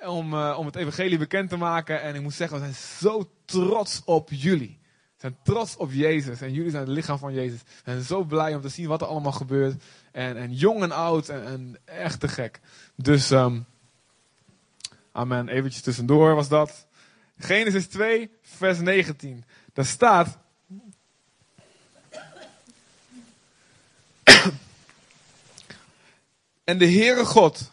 om, 0.06 0.34
uh, 0.34 0.56
om 0.60 0.66
het 0.66 0.76
evangelie 0.76 1.18
bekend 1.18 1.50
te 1.50 1.58
maken. 1.58 2.02
En 2.02 2.16
ik 2.16 2.22
moet 2.22 2.34
zeggen, 2.34 2.58
we 2.58 2.64
zijn 2.64 2.76
zo 3.00 3.30
trots 3.46 4.02
op 4.06 4.30
jullie 4.32 4.79
zijn 5.20 5.38
trots 5.44 5.76
op 5.76 5.92
Jezus. 5.92 6.42
En 6.42 6.54
jullie 6.54 6.72
zijn 6.72 6.84
het 6.84 6.92
lichaam 6.92 7.18
van 7.18 7.34
Jezus. 7.34 7.60
En 7.84 8.04
zo 8.04 8.24
blij 8.24 8.56
om 8.56 8.62
te 8.62 8.70
zien 8.70 8.88
wat 8.88 9.02
er 9.02 9.08
allemaal 9.08 9.32
gebeurt. 9.32 9.84
En, 10.12 10.38
en 10.38 10.54
jong 10.54 10.82
en 10.82 10.92
oud. 10.92 11.30
En, 11.30 11.78
echt 11.86 12.20
te 12.20 12.28
gek. 12.28 12.60
Dus, 12.96 13.32
um, 13.32 13.66
amen. 15.12 15.48
Eventjes 15.48 15.82
tussendoor 15.82 16.36
was 16.36 16.48
dat. 16.48 16.88
Genesis 17.38 17.88
2, 17.88 18.32
vers 18.42 18.80
19. 18.80 19.44
Daar 19.74 19.86
staat. 19.86 20.38
en 26.64 26.78
de 26.78 26.92
Heere 26.92 27.26
God 27.26 27.72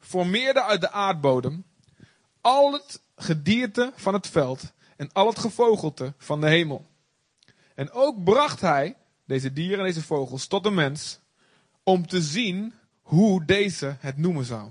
formeerde 0.00 0.62
uit 0.62 0.80
de 0.80 0.90
aardbodem 0.90 1.64
al 2.40 2.72
het 2.72 3.00
gedierte 3.16 3.92
van 3.96 4.14
het 4.14 4.28
veld 4.28 4.72
en 4.96 5.12
al 5.12 5.26
het 5.26 5.38
gevogelte 5.38 6.12
van 6.18 6.40
de 6.40 6.48
hemel. 6.48 6.86
En 7.74 7.90
ook 7.90 8.24
bracht 8.24 8.60
hij 8.60 8.96
deze 9.24 9.52
dieren 9.52 9.78
en 9.78 9.84
deze 9.84 10.02
vogels 10.02 10.46
tot 10.46 10.62
de 10.62 10.70
mens 10.70 11.18
om 11.82 12.06
te 12.06 12.22
zien 12.22 12.72
hoe 13.02 13.44
deze 13.44 13.96
het 13.98 14.16
noemen 14.16 14.44
zou. 14.44 14.70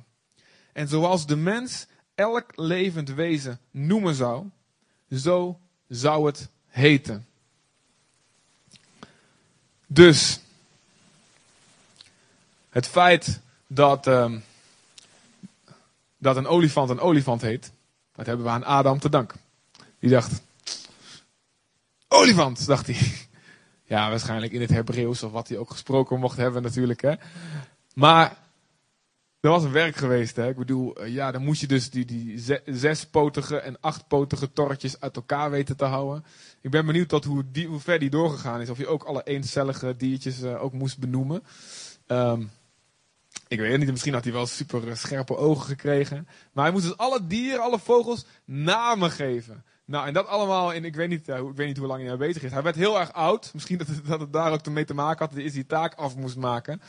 En 0.74 0.88
zoals 0.88 1.26
de 1.26 1.36
mens 1.36 1.88
elk 2.16 2.52
levend 2.56 3.10
wezen 3.10 3.60
noemen 3.72 4.16
zou, 4.16 4.46
zo 5.12 5.60
zou 5.88 6.26
het 6.26 6.50
heten. 6.68 7.28
Dus 9.88 10.40
het 12.70 12.88
feit 12.88 13.40
dat, 13.68 14.08
uh, 14.08 14.34
dat 16.18 16.36
een 16.36 16.48
olifant 16.48 16.90
een 16.90 17.00
olifant 17.00 17.42
heet, 17.42 17.72
dat 18.16 18.26
hebben 18.26 18.46
we 18.46 18.52
aan 18.52 18.64
Adam 18.64 19.00
te 19.00 19.10
danken. 19.10 19.40
Die 20.04 20.12
dacht, 20.12 20.42
olifant, 22.08 22.66
dacht 22.66 22.88
hij. 22.88 22.98
Ja, 23.84 24.10
waarschijnlijk 24.10 24.54
in 24.54 24.62
het 24.62 24.70
Hebreeuws 24.70 25.24
of 25.24 25.32
wat 25.32 25.48
hij 25.48 25.58
ook 25.58 25.72
gesproken 25.72 26.20
mocht 26.20 26.38
hebben 26.38 26.62
natuurlijk. 26.62 27.02
Hè. 27.02 27.14
Maar 27.94 28.38
er 29.40 29.50
was 29.50 29.64
een 29.64 29.72
werk 29.72 29.96
geweest. 29.96 30.36
Hè. 30.36 30.50
Ik 30.50 30.56
bedoel, 30.56 30.96
eh, 30.96 31.14
ja, 31.14 31.32
dan 31.32 31.44
moest 31.44 31.62
je 31.62 31.68
dus 31.68 31.90
die, 31.90 32.06
die 32.06 32.44
zespotige 32.66 33.58
en 33.58 33.78
achtpotige 33.80 34.54
torretjes 34.54 35.00
uit 35.00 35.16
elkaar 35.16 35.52
weten 35.52 35.78
te 35.78 35.86
houden. 35.86 36.26
Ik 36.62 36.72
ben 36.72 36.86
benieuwd 36.86 37.10
tot 37.10 37.26
hoe, 37.26 37.44
die, 37.52 37.68
hoe 37.68 37.80
ver 37.80 38.00
die 38.00 38.10
doorgegaan 38.10 38.62
is. 38.62 38.70
Of 38.70 38.78
je 38.78 38.88
ook 38.88 39.04
alle 39.04 39.24
eencellige 39.24 39.96
diertjes 39.98 40.42
uh, 40.42 40.64
ook 40.64 40.74
moest 40.74 41.00
benoemen. 41.00 41.44
Um, 42.08 42.52
ik 43.48 43.60
weet 43.60 43.72
het 43.72 43.80
niet, 43.80 43.92
misschien 43.92 44.14
had 44.14 44.24
hij 44.24 44.34
wel 44.34 44.46
super 44.46 44.90
eh, 44.90 44.96
scherpe 44.96 45.38
ogen 45.38 45.66
gekregen. 45.66 46.28
Maar 46.52 46.64
hij 46.64 46.74
moest 46.74 46.86
dus 46.86 46.98
alle 46.98 47.28
dieren, 47.28 47.62
alle 47.62 47.80
vogels 47.80 48.26
namen 48.46 49.12
geven. 49.12 49.64
Nou, 49.86 50.08
en 50.08 50.14
dat 50.14 50.28
allemaal 50.28 50.72
in, 50.72 50.86
ik 50.86 50.96
weet 50.96 51.10
niet, 51.10 51.30
uh, 51.30 51.38
ik 51.38 51.56
weet 51.56 51.68
niet 51.68 51.78
hoe 51.78 51.88
lang 51.88 52.00
hij 52.00 52.08
nou 52.08 52.20
bezig 52.20 52.44
is. 52.44 52.52
Hij 52.52 52.64
werd 52.64 52.76
heel 52.76 53.00
erg 53.00 53.14
oud. 53.14 53.52
Misschien 53.54 53.78
dat 53.78 53.88
het, 53.88 54.06
dat 54.06 54.34
daar 54.34 54.52
ook 54.52 54.66
mee 54.66 54.86
te 54.86 54.94
maken 54.94 55.20
had 55.20 55.34
dat 55.34 55.44
hij 55.44 55.52
die 55.52 55.66
taak 55.66 55.94
af 55.94 56.16
moest 56.16 56.36
maken. 56.36 56.82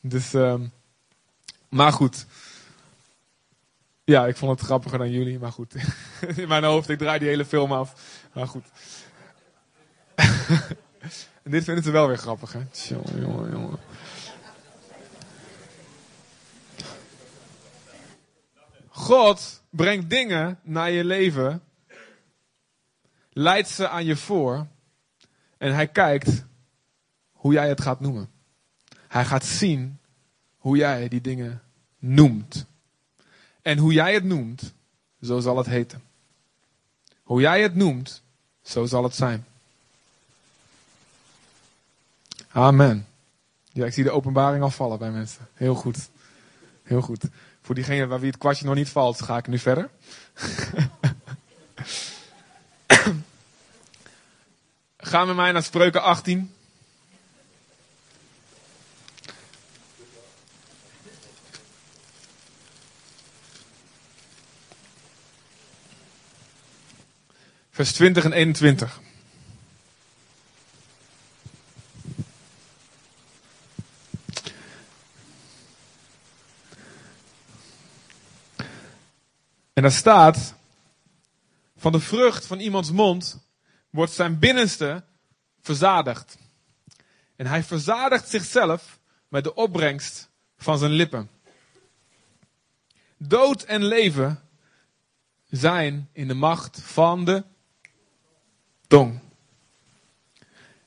Dus, 0.00 0.32
um, 0.32 0.72
maar 1.68 1.92
goed. 1.92 2.26
Ja, 4.04 4.26
ik 4.26 4.36
vond 4.36 4.58
het 4.58 4.66
grappiger 4.68 4.98
dan 4.98 5.10
jullie, 5.10 5.38
maar 5.38 5.52
goed. 5.52 5.74
in 6.36 6.48
mijn 6.48 6.64
hoofd, 6.64 6.88
ik 6.88 6.98
draai 6.98 7.18
die 7.18 7.28
hele 7.28 7.44
film 7.44 7.72
af. 7.72 7.94
Maar 8.32 8.46
goed. 8.46 8.64
en 11.42 11.50
dit 11.50 11.64
vinden 11.64 11.84
ze 11.84 11.90
wel 11.90 12.06
weer 12.06 12.18
grappig, 12.18 12.52
hè? 12.52 12.60
Jongen, 12.72 13.20
jongen, 13.20 13.50
jongen. 13.50 13.78
God 18.88 19.62
brengt 19.70 20.10
dingen 20.10 20.58
naar 20.62 20.90
je 20.90 21.04
leven, 21.04 21.62
leidt 23.40 23.68
ze 23.68 23.88
aan 23.88 24.04
je 24.04 24.16
voor 24.16 24.66
en 25.58 25.74
hij 25.74 25.86
kijkt 25.86 26.44
hoe 27.32 27.52
jij 27.52 27.68
het 27.68 27.80
gaat 27.80 28.00
noemen. 28.00 28.30
Hij 29.08 29.24
gaat 29.24 29.44
zien 29.44 29.98
hoe 30.56 30.76
jij 30.76 31.08
die 31.08 31.20
dingen 31.20 31.62
noemt. 31.98 32.66
En 33.62 33.78
hoe 33.78 33.92
jij 33.92 34.14
het 34.14 34.24
noemt, 34.24 34.74
zo 35.22 35.40
zal 35.40 35.56
het 35.56 35.66
heten. 35.66 36.02
Hoe 37.22 37.40
jij 37.40 37.62
het 37.62 37.74
noemt, 37.74 38.22
zo 38.62 38.86
zal 38.86 39.02
het 39.02 39.14
zijn. 39.14 39.46
Amen. 42.48 43.06
Ja, 43.72 43.86
ik 43.86 43.92
zie 43.92 44.04
de 44.04 44.10
openbaring 44.10 44.62
al 44.62 44.70
vallen 44.70 44.98
bij 44.98 45.10
mensen. 45.10 45.48
Heel 45.54 45.74
goed. 45.74 46.08
Heel 46.82 47.00
goed. 47.00 47.24
Voor 47.62 47.74
diegene 47.74 48.06
waar 48.06 48.20
wie 48.20 48.30
het 48.30 48.38
kwartje 48.38 48.64
nog 48.64 48.74
niet 48.74 48.88
valt, 48.88 49.22
ga 49.22 49.36
ik 49.36 49.46
nu 49.46 49.58
verder. 49.58 49.90
Gaan 55.02 55.26
we 55.26 55.34
mij 55.34 55.52
naar 55.52 55.62
Spreuken 55.62 56.02
18. 56.02 56.54
Vers 67.70 67.92
20 67.92 68.24
en 68.24 68.32
21. 68.32 69.00
En 79.72 79.82
daar 79.82 79.92
staat, 79.92 80.54
van 81.76 81.92
de 81.92 82.00
vrucht 82.00 82.46
van 82.46 82.58
iemands 82.58 82.90
mond 82.90 83.38
wordt 83.90 84.12
zijn 84.12 84.38
binnenste 84.38 85.04
verzadigd. 85.60 86.38
En 87.36 87.46
hij 87.46 87.62
verzadigt 87.62 88.28
zichzelf 88.28 88.98
met 89.28 89.44
de 89.44 89.54
opbrengst 89.54 90.28
van 90.58 90.78
zijn 90.78 90.90
lippen. 90.90 91.30
Dood 93.16 93.62
en 93.62 93.84
leven 93.84 94.40
zijn 95.50 96.08
in 96.12 96.28
de 96.28 96.34
macht 96.34 96.80
van 96.82 97.24
de 97.24 97.44
tong. 98.86 99.20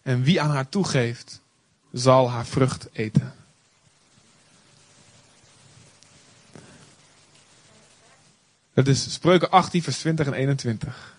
En 0.01 0.23
wie 0.23 0.41
aan 0.41 0.49
haar 0.49 0.69
toegeeft, 0.69 1.41
zal 1.91 2.29
haar 2.29 2.45
vrucht 2.45 2.87
eten. 2.91 3.33
Dat 8.73 8.87
is 8.87 9.13
Spreuken 9.13 9.51
18, 9.51 9.83
vers 9.83 9.97
20 9.97 10.27
en 10.27 10.33
21. 10.33 11.17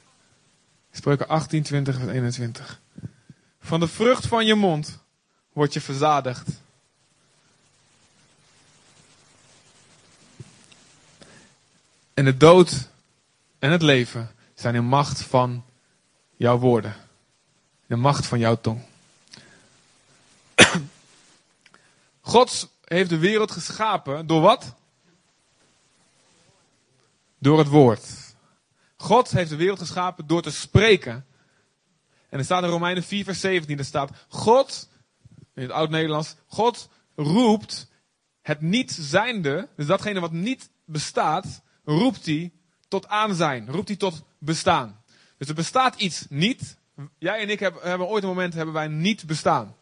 Spreuken 0.97 1.29
18, 1.29 1.63
20 1.63 1.99
en 1.99 2.09
21. 2.09 2.81
Van 3.61 3.81
de 3.81 3.89
vrucht 3.89 4.27
van 4.27 4.47
je 4.47 4.55
mond 4.55 4.99
word 5.53 5.73
je 5.73 5.81
verzadigd. 5.81 6.49
En 12.15 12.25
de 12.25 12.37
dood 12.37 12.89
en 13.59 13.71
het 13.71 13.83
leven 13.83 14.35
zijn 14.55 14.75
in 14.75 14.85
macht 14.85 15.23
van 15.23 15.65
jouw 16.37 16.59
woorden. 16.59 16.97
De 17.87 17.97
macht 17.97 18.27
van 18.27 18.39
jouw 18.39 18.61
tong. 18.61 18.83
God 22.21 22.69
heeft 22.85 23.11
de 23.11 23.19
wereld 23.19 23.51
geschapen 23.51 24.27
door 24.27 24.41
wat? 24.41 24.75
Door 27.39 27.59
het 27.59 27.69
woord. 27.69 28.24
God 29.05 29.31
heeft 29.31 29.51
de 29.51 29.57
wereld 29.57 29.79
geschapen 29.79 30.27
door 30.27 30.43
te 30.43 30.51
spreken. 30.51 31.27
En 32.29 32.39
er 32.39 32.45
staat 32.45 32.63
in 32.63 32.69
Romeinen 32.69 33.03
4, 33.03 33.25
vers 33.25 33.41
17, 33.41 33.79
er 33.79 33.85
staat, 33.85 34.11
God 34.29 34.89
in 35.55 35.63
het 35.63 35.71
oud-Nederlands. 35.71 36.37
God 36.47 36.89
roept 37.17 37.91
het 38.41 38.61
niet 38.61 38.93
zijnde, 39.01 39.69
dus 39.77 39.87
datgene 39.87 40.21
wat 40.21 40.33
niet 40.33 40.71
bestaat, 40.85 41.63
roept 41.85 42.27
hij 42.27 42.53
tot 42.89 43.09
aanzijn, 43.09 43.71
roept 43.71 43.89
hij 43.89 43.97
tot 43.97 44.25
bestaan. 44.39 45.03
Dus 45.39 45.49
er 45.49 45.55
bestaat 45.55 45.95
iets 46.01 46.27
niet. 46.29 46.77
Jij 47.19 47.41
en 47.41 47.51
ik 47.51 47.61
hebben, 47.61 47.83
hebben 47.83 48.09
ooit 48.09 48.23
een 48.23 48.29
moment 48.29 48.55
hebben 48.55 48.75
wij 48.75 48.89
niet 48.89 49.27
bestaan. 49.27 49.77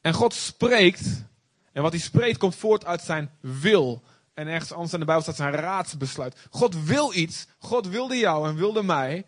En 0.00 0.14
God 0.14 0.34
spreekt. 0.34 1.24
En 1.72 1.82
wat 1.82 1.92
hij 1.92 2.00
spreekt 2.00 2.38
komt 2.38 2.56
voort 2.56 2.84
uit 2.84 3.00
zijn 3.00 3.30
wil. 3.40 4.02
En 4.36 4.48
ergens 4.48 4.72
anders 4.72 4.92
in 4.92 4.98
de 4.98 5.04
Bijbel 5.04 5.22
staat 5.22 5.36
zijn 5.36 5.52
raadsbesluit. 5.52 6.36
God 6.50 6.84
wil 6.84 7.14
iets. 7.14 7.46
God 7.58 7.86
wilde 7.86 8.16
jou 8.16 8.48
en 8.48 8.54
wilde 8.54 8.82
mij. 8.82 9.26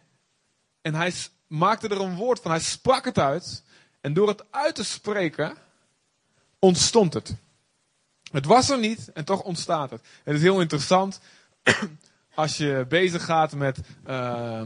En 0.81 0.95
hij 0.95 1.13
maakte 1.47 1.89
er 1.89 2.01
een 2.01 2.17
woord 2.17 2.41
van. 2.41 2.51
Hij 2.51 2.61
sprak 2.61 3.05
het 3.05 3.19
uit. 3.19 3.63
En 4.01 4.13
door 4.13 4.29
het 4.29 4.45
uit 4.51 4.75
te 4.75 4.85
spreken 4.85 5.57
ontstond 6.59 7.15
het. 7.15 7.35
Het 8.31 8.45
was 8.45 8.71
er 8.71 8.79
niet 8.79 9.13
en 9.13 9.25
toch 9.25 9.43
ontstaat 9.43 9.91
het. 9.91 10.01
Het 10.25 10.35
is 10.35 10.43
heel 10.43 10.61
interessant 10.61 11.21
als 12.35 12.57
je 12.57 12.87
bezig 12.89 13.25
gaat 13.25 13.53
met 13.53 13.79
uh, 14.07 14.63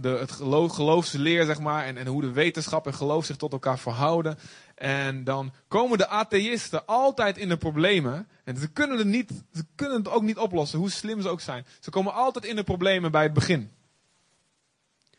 de, 0.00 0.16
het 0.20 0.32
geloof, 0.32 0.72
geloofsleer, 0.72 1.44
zeg 1.44 1.60
maar, 1.60 1.84
en, 1.84 1.96
en 1.96 2.06
hoe 2.06 2.20
de 2.20 2.32
wetenschap 2.32 2.86
en 2.86 2.94
geloof 2.94 3.24
zich 3.24 3.36
tot 3.36 3.52
elkaar 3.52 3.78
verhouden. 3.78 4.38
En 4.74 5.24
dan 5.24 5.52
komen 5.68 5.98
de 5.98 6.08
atheïsten 6.08 6.86
altijd 6.86 7.38
in 7.38 7.48
de 7.48 7.56
problemen. 7.56 8.28
En 8.44 8.56
ze 8.56 8.68
kunnen, 8.68 8.98
het 8.98 9.06
niet, 9.06 9.30
ze 9.54 9.64
kunnen 9.74 9.98
het 9.98 10.08
ook 10.08 10.22
niet 10.22 10.38
oplossen, 10.38 10.78
hoe 10.78 10.90
slim 10.90 11.20
ze 11.20 11.28
ook 11.28 11.40
zijn. 11.40 11.66
Ze 11.80 11.90
komen 11.90 12.12
altijd 12.12 12.44
in 12.44 12.56
de 12.56 12.64
problemen 12.64 13.10
bij 13.10 13.22
het 13.22 13.32
begin. 13.32 13.70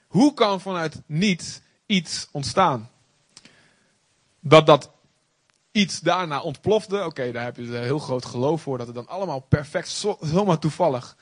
Hoe 0.07 0.33
kan 0.33 0.61
vanuit 0.61 1.01
niets 1.05 1.59
iets 1.85 2.27
ontstaan? 2.31 2.89
Dat 4.39 4.65
dat 4.65 4.91
iets 5.71 5.99
daarna 5.99 6.41
ontplofte. 6.41 7.05
Oké, 7.05 7.31
daar 7.31 7.43
heb 7.43 7.55
je 7.55 7.63
een 7.63 7.83
heel 7.83 7.99
groot 7.99 8.25
geloof 8.25 8.61
voor. 8.61 8.77
Dat 8.77 8.87
het 8.87 8.95
dan 8.95 9.07
allemaal 9.07 9.39
perfect, 9.39 10.05
zomaar 10.21 10.59
toevallig. 10.59 11.17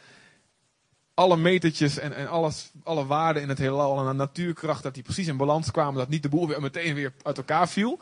Alle 1.13 1.37
metertjes 1.37 1.97
en, 1.97 2.13
en 2.13 2.27
alles, 2.27 2.71
alle 2.83 3.05
waarden 3.05 3.41
in 3.41 3.49
het 3.49 3.57
heelal 3.57 4.07
en 4.07 4.15
natuurkracht, 4.15 4.83
dat 4.83 4.93
die 4.93 5.03
precies 5.03 5.27
in 5.27 5.37
balans 5.37 5.71
kwamen. 5.71 5.93
Dat 5.93 6.09
niet 6.09 6.23
de 6.23 6.29
boel 6.29 6.47
weer 6.47 6.61
meteen 6.61 6.95
weer 6.95 7.13
uit 7.21 7.37
elkaar 7.37 7.69
viel. 7.69 7.99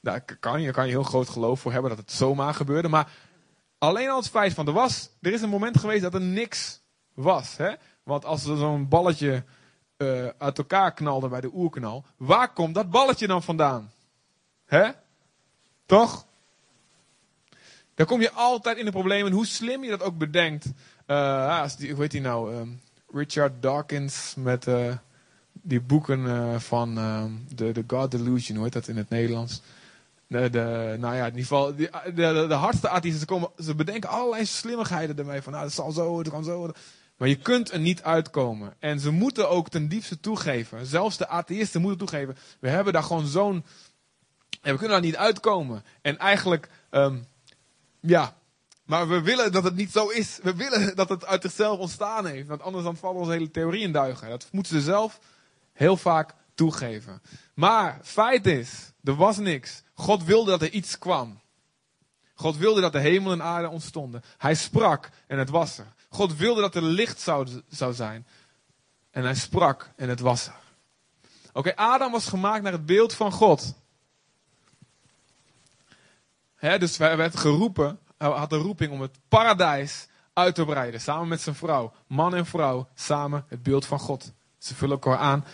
Daar 0.00 0.20
kan 0.40 0.62
je, 0.62 0.70
kan 0.70 0.84
je 0.84 0.90
heel 0.90 1.02
groot 1.02 1.28
geloof 1.28 1.60
voor 1.60 1.72
hebben 1.72 1.90
dat 1.90 1.98
het 1.98 2.12
zomaar 2.12 2.54
gebeurde. 2.54 2.88
Maar 2.88 3.12
alleen 3.78 4.08
al 4.08 4.16
het 4.16 4.28
feit 4.28 4.54
van 4.54 4.66
er 4.66 4.72
was, 4.72 5.10
er 5.20 5.32
is 5.32 5.42
een 5.42 5.48
moment 5.48 5.78
geweest 5.78 6.02
dat 6.02 6.14
er 6.14 6.20
niks 6.20 6.80
was. 7.14 7.56
Hè? 7.56 7.74
Want 8.02 8.24
als 8.24 8.44
er 8.44 8.56
zo'n 8.56 8.88
balletje 8.88 9.44
uh, 9.96 10.26
uit 10.38 10.58
elkaar 10.58 10.94
knalde 10.94 11.28
bij 11.28 11.40
de 11.40 11.50
oerknal, 11.54 12.04
waar 12.16 12.52
komt 12.52 12.74
dat 12.74 12.90
balletje 12.90 13.26
dan 13.26 13.42
vandaan? 13.42 13.90
Hè? 14.64 14.90
Toch? 15.86 16.26
Dan 17.94 18.06
kom 18.06 18.20
je 18.20 18.32
altijd 18.32 18.76
in 18.76 18.84
de 18.84 18.90
problemen. 18.90 19.32
Hoe 19.32 19.46
slim 19.46 19.84
je 19.84 19.90
dat 19.90 20.02
ook 20.02 20.18
bedenkt. 20.18 20.66
Uh, 21.10 21.60
als 21.60 21.76
die, 21.76 21.92
hoe 21.92 22.02
heet 22.02 22.10
die 22.10 22.20
nou? 22.20 22.54
Um, 22.54 22.80
Richard 23.12 23.62
Dawkins 23.62 24.34
met 24.36 24.66
uh, 24.66 24.94
die 25.52 25.80
boeken 25.80 26.20
uh, 26.20 26.58
van 26.58 26.98
um, 26.98 27.46
de, 27.54 27.72
de 27.72 27.84
God 27.86 28.10
Delusion. 28.10 28.56
Hoe 28.56 28.64
heet 28.64 28.74
dat 28.74 28.88
in 28.88 28.96
het 28.96 29.08
Nederlands? 29.08 29.62
De, 30.26 30.96
nou 30.98 31.14
ja, 31.14 31.26
in 31.26 31.36
ieder 31.36 31.40
geval, 31.40 31.76
die, 31.76 31.90
de, 31.90 32.12
de, 32.12 32.44
de 32.48 32.54
hardste 32.54 32.88
artiesten, 32.88 33.20
ze, 33.20 33.26
komen, 33.26 33.50
ze 33.58 33.74
bedenken 33.74 34.08
allerlei 34.08 34.46
slimmigheden 34.46 35.18
ermee. 35.18 35.42
Van, 35.42 35.52
nou, 35.52 35.64
het 35.64 35.74
zal 35.74 35.92
zo, 35.92 36.18
het 36.18 36.28
kan 36.28 36.44
zo. 36.44 36.72
Maar 37.16 37.28
je 37.28 37.36
kunt 37.36 37.72
er 37.72 37.80
niet 37.80 38.02
uitkomen. 38.02 38.74
En 38.78 39.00
ze 39.00 39.10
moeten 39.10 39.50
ook 39.50 39.68
ten 39.68 39.88
diepste 39.88 40.20
toegeven. 40.20 40.86
Zelfs 40.86 41.16
de 41.16 41.28
atheïsten 41.28 41.80
moeten 41.80 41.98
toegeven. 41.98 42.36
We 42.58 42.68
hebben 42.68 42.92
daar 42.92 43.02
gewoon 43.02 43.26
zo'n 43.26 43.64
we 44.62 44.78
kunnen 44.78 44.88
daar 44.88 45.00
niet 45.00 45.16
uitkomen. 45.16 45.84
En 46.02 46.18
eigenlijk, 46.18 46.68
um, 46.90 47.26
ja, 48.00 48.36
maar 48.88 49.08
we 49.08 49.22
willen 49.22 49.52
dat 49.52 49.64
het 49.64 49.74
niet 49.74 49.92
zo 49.92 50.08
is. 50.08 50.38
We 50.42 50.54
willen 50.54 50.96
dat 50.96 51.08
het 51.08 51.24
uit 51.24 51.42
zichzelf 51.42 51.78
ontstaan 51.78 52.26
heeft. 52.26 52.48
Want 52.48 52.62
anders 52.62 52.84
dan 52.84 52.96
vallen 52.96 53.20
onze 53.20 53.32
hele 53.32 53.50
theorieën 53.50 53.92
duigen. 53.92 54.28
Dat 54.28 54.48
moeten 54.52 54.72
ze 54.72 54.82
zelf 54.82 55.20
heel 55.72 55.96
vaak 55.96 56.34
toegeven. 56.54 57.22
Maar 57.54 57.98
feit 58.02 58.46
is, 58.46 58.92
er 59.04 59.14
was 59.14 59.36
niks. 59.36 59.82
God 59.94 60.24
wilde 60.24 60.50
dat 60.50 60.62
er 60.62 60.70
iets 60.70 60.98
kwam. 60.98 61.40
God 62.34 62.56
wilde 62.56 62.80
dat 62.80 62.92
de 62.92 62.98
hemel 62.98 63.32
en 63.32 63.42
aarde 63.42 63.68
ontstonden. 63.68 64.22
Hij 64.38 64.54
sprak 64.54 65.10
en 65.26 65.38
het 65.38 65.50
was 65.50 65.78
er. 65.78 65.92
God 66.08 66.36
wilde 66.36 66.60
dat 66.60 66.74
er 66.74 66.82
licht 66.82 67.20
zou, 67.20 67.48
zou 67.68 67.94
zijn. 67.94 68.26
En 69.10 69.22
hij 69.22 69.34
sprak 69.34 69.90
en 69.96 70.08
het 70.08 70.20
was 70.20 70.46
er. 70.46 70.60
Oké, 71.52 71.76
Adam 71.76 72.12
was 72.12 72.26
gemaakt 72.26 72.62
naar 72.62 72.72
het 72.72 72.86
beeld 72.86 73.14
van 73.14 73.32
God 73.32 73.74
dus 76.60 76.98
hij 76.98 77.16
werd 77.16 77.36
geroepen, 77.36 77.98
had 78.18 78.50
de 78.50 78.56
roeping 78.56 78.92
om 78.92 79.00
het 79.00 79.18
paradijs 79.28 80.08
uit 80.32 80.54
te 80.54 80.64
breiden. 80.64 81.00
Samen 81.00 81.28
met 81.28 81.40
zijn 81.40 81.54
vrouw. 81.54 81.92
Man 82.06 82.34
en 82.34 82.46
vrouw, 82.46 82.88
samen 82.94 83.44
het 83.48 83.62
beeld 83.62 83.86
van 83.86 83.98
God. 83.98 84.32
Ze 84.58 84.74
vullen 84.74 84.94
elkaar 84.94 85.18
aan. 85.18 85.44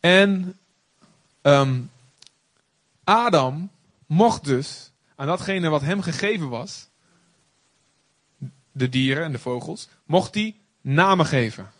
En 0.00 0.58
um, 1.42 1.90
Adam 3.04 3.70
mocht 4.06 4.44
dus 4.44 4.90
aan 5.14 5.26
datgene 5.26 5.68
wat 5.68 5.80
hem 5.80 6.02
gegeven 6.02 6.48
was, 6.48 6.88
de 8.72 8.88
dieren 8.88 9.24
en 9.24 9.32
de 9.32 9.38
vogels, 9.38 9.88
mocht 10.04 10.34
hij 10.34 10.56
namen 10.80 11.26
geven. 11.26 11.70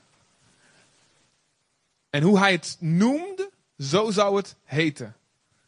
En 2.10 2.22
hoe 2.22 2.38
hij 2.38 2.52
het 2.52 2.76
noemde, 2.80 3.50
zo 3.78 4.10
zou 4.10 4.36
het 4.36 4.56
heten. 4.64 5.16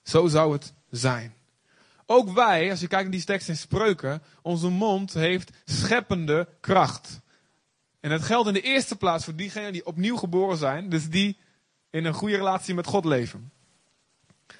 Zo 0.02 0.26
zou 0.26 0.52
het 0.52 0.72
zijn. 0.90 1.34
Ook 2.10 2.30
wij, 2.30 2.70
als 2.70 2.80
je 2.80 2.86
kijkt 2.86 3.04
naar 3.04 3.12
die 3.12 3.24
tekst 3.24 3.48
in 3.48 3.56
spreuken, 3.56 4.22
onze 4.42 4.68
mond 4.68 5.14
heeft 5.14 5.50
scheppende 5.64 6.48
kracht. 6.60 7.20
En 8.00 8.10
dat 8.10 8.22
geldt 8.22 8.48
in 8.48 8.54
de 8.54 8.60
eerste 8.60 8.96
plaats 8.96 9.24
voor 9.24 9.34
diegenen 9.34 9.72
die 9.72 9.86
opnieuw 9.86 10.16
geboren 10.16 10.56
zijn, 10.56 10.88
dus 10.88 11.08
die 11.08 11.38
in 11.90 12.04
een 12.04 12.14
goede 12.14 12.36
relatie 12.36 12.74
met 12.74 12.86
God 12.86 13.04
leven. 13.04 13.52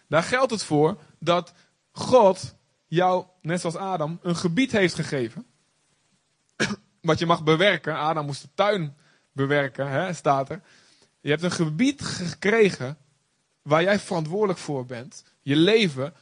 Daar 0.08 0.22
geldt 0.22 0.50
het 0.50 0.62
voor 0.62 1.00
dat 1.18 1.52
God 1.92 2.54
jou, 2.86 3.26
net 3.40 3.60
zoals 3.60 3.76
Adam, 3.76 4.18
een 4.22 4.36
gebied 4.36 4.72
heeft 4.72 4.94
gegeven. 4.94 5.46
Wat 7.00 7.18
je 7.18 7.26
mag 7.26 7.44
bewerken. 7.44 7.96
Adam 7.96 8.26
moest 8.26 8.42
de 8.42 8.48
tuin 8.54 8.96
bewerken, 9.32 9.90
hè, 9.90 10.12
staat 10.12 10.50
er. 10.50 10.62
Je 11.20 11.30
hebt 11.30 11.42
een 11.42 11.50
gebied 11.50 12.02
gekregen 12.02 12.98
waar 13.62 13.82
jij 13.82 13.98
verantwoordelijk 13.98 14.58
voor 14.58 14.86
bent. 14.86 15.24
Je 15.42 15.56
leven 15.56 16.14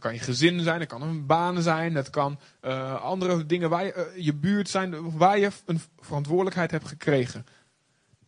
dat 0.00 0.10
kan 0.10 0.18
je 0.18 0.24
gezin 0.24 0.60
zijn, 0.60 0.78
dat 0.78 0.88
kan 0.88 1.02
een 1.02 1.26
baan 1.26 1.62
zijn, 1.62 1.94
dat 1.94 2.10
kan 2.10 2.38
uh, 2.62 3.02
andere 3.02 3.46
dingen 3.46 3.70
waar 3.70 3.84
je, 3.84 4.12
uh, 4.16 4.24
je 4.24 4.34
buurt 4.34 4.68
zijn, 4.68 5.16
waar 5.16 5.38
je 5.38 5.50
een 5.64 5.80
verantwoordelijkheid 5.98 6.70
hebt 6.70 6.88
gekregen. 6.88 7.46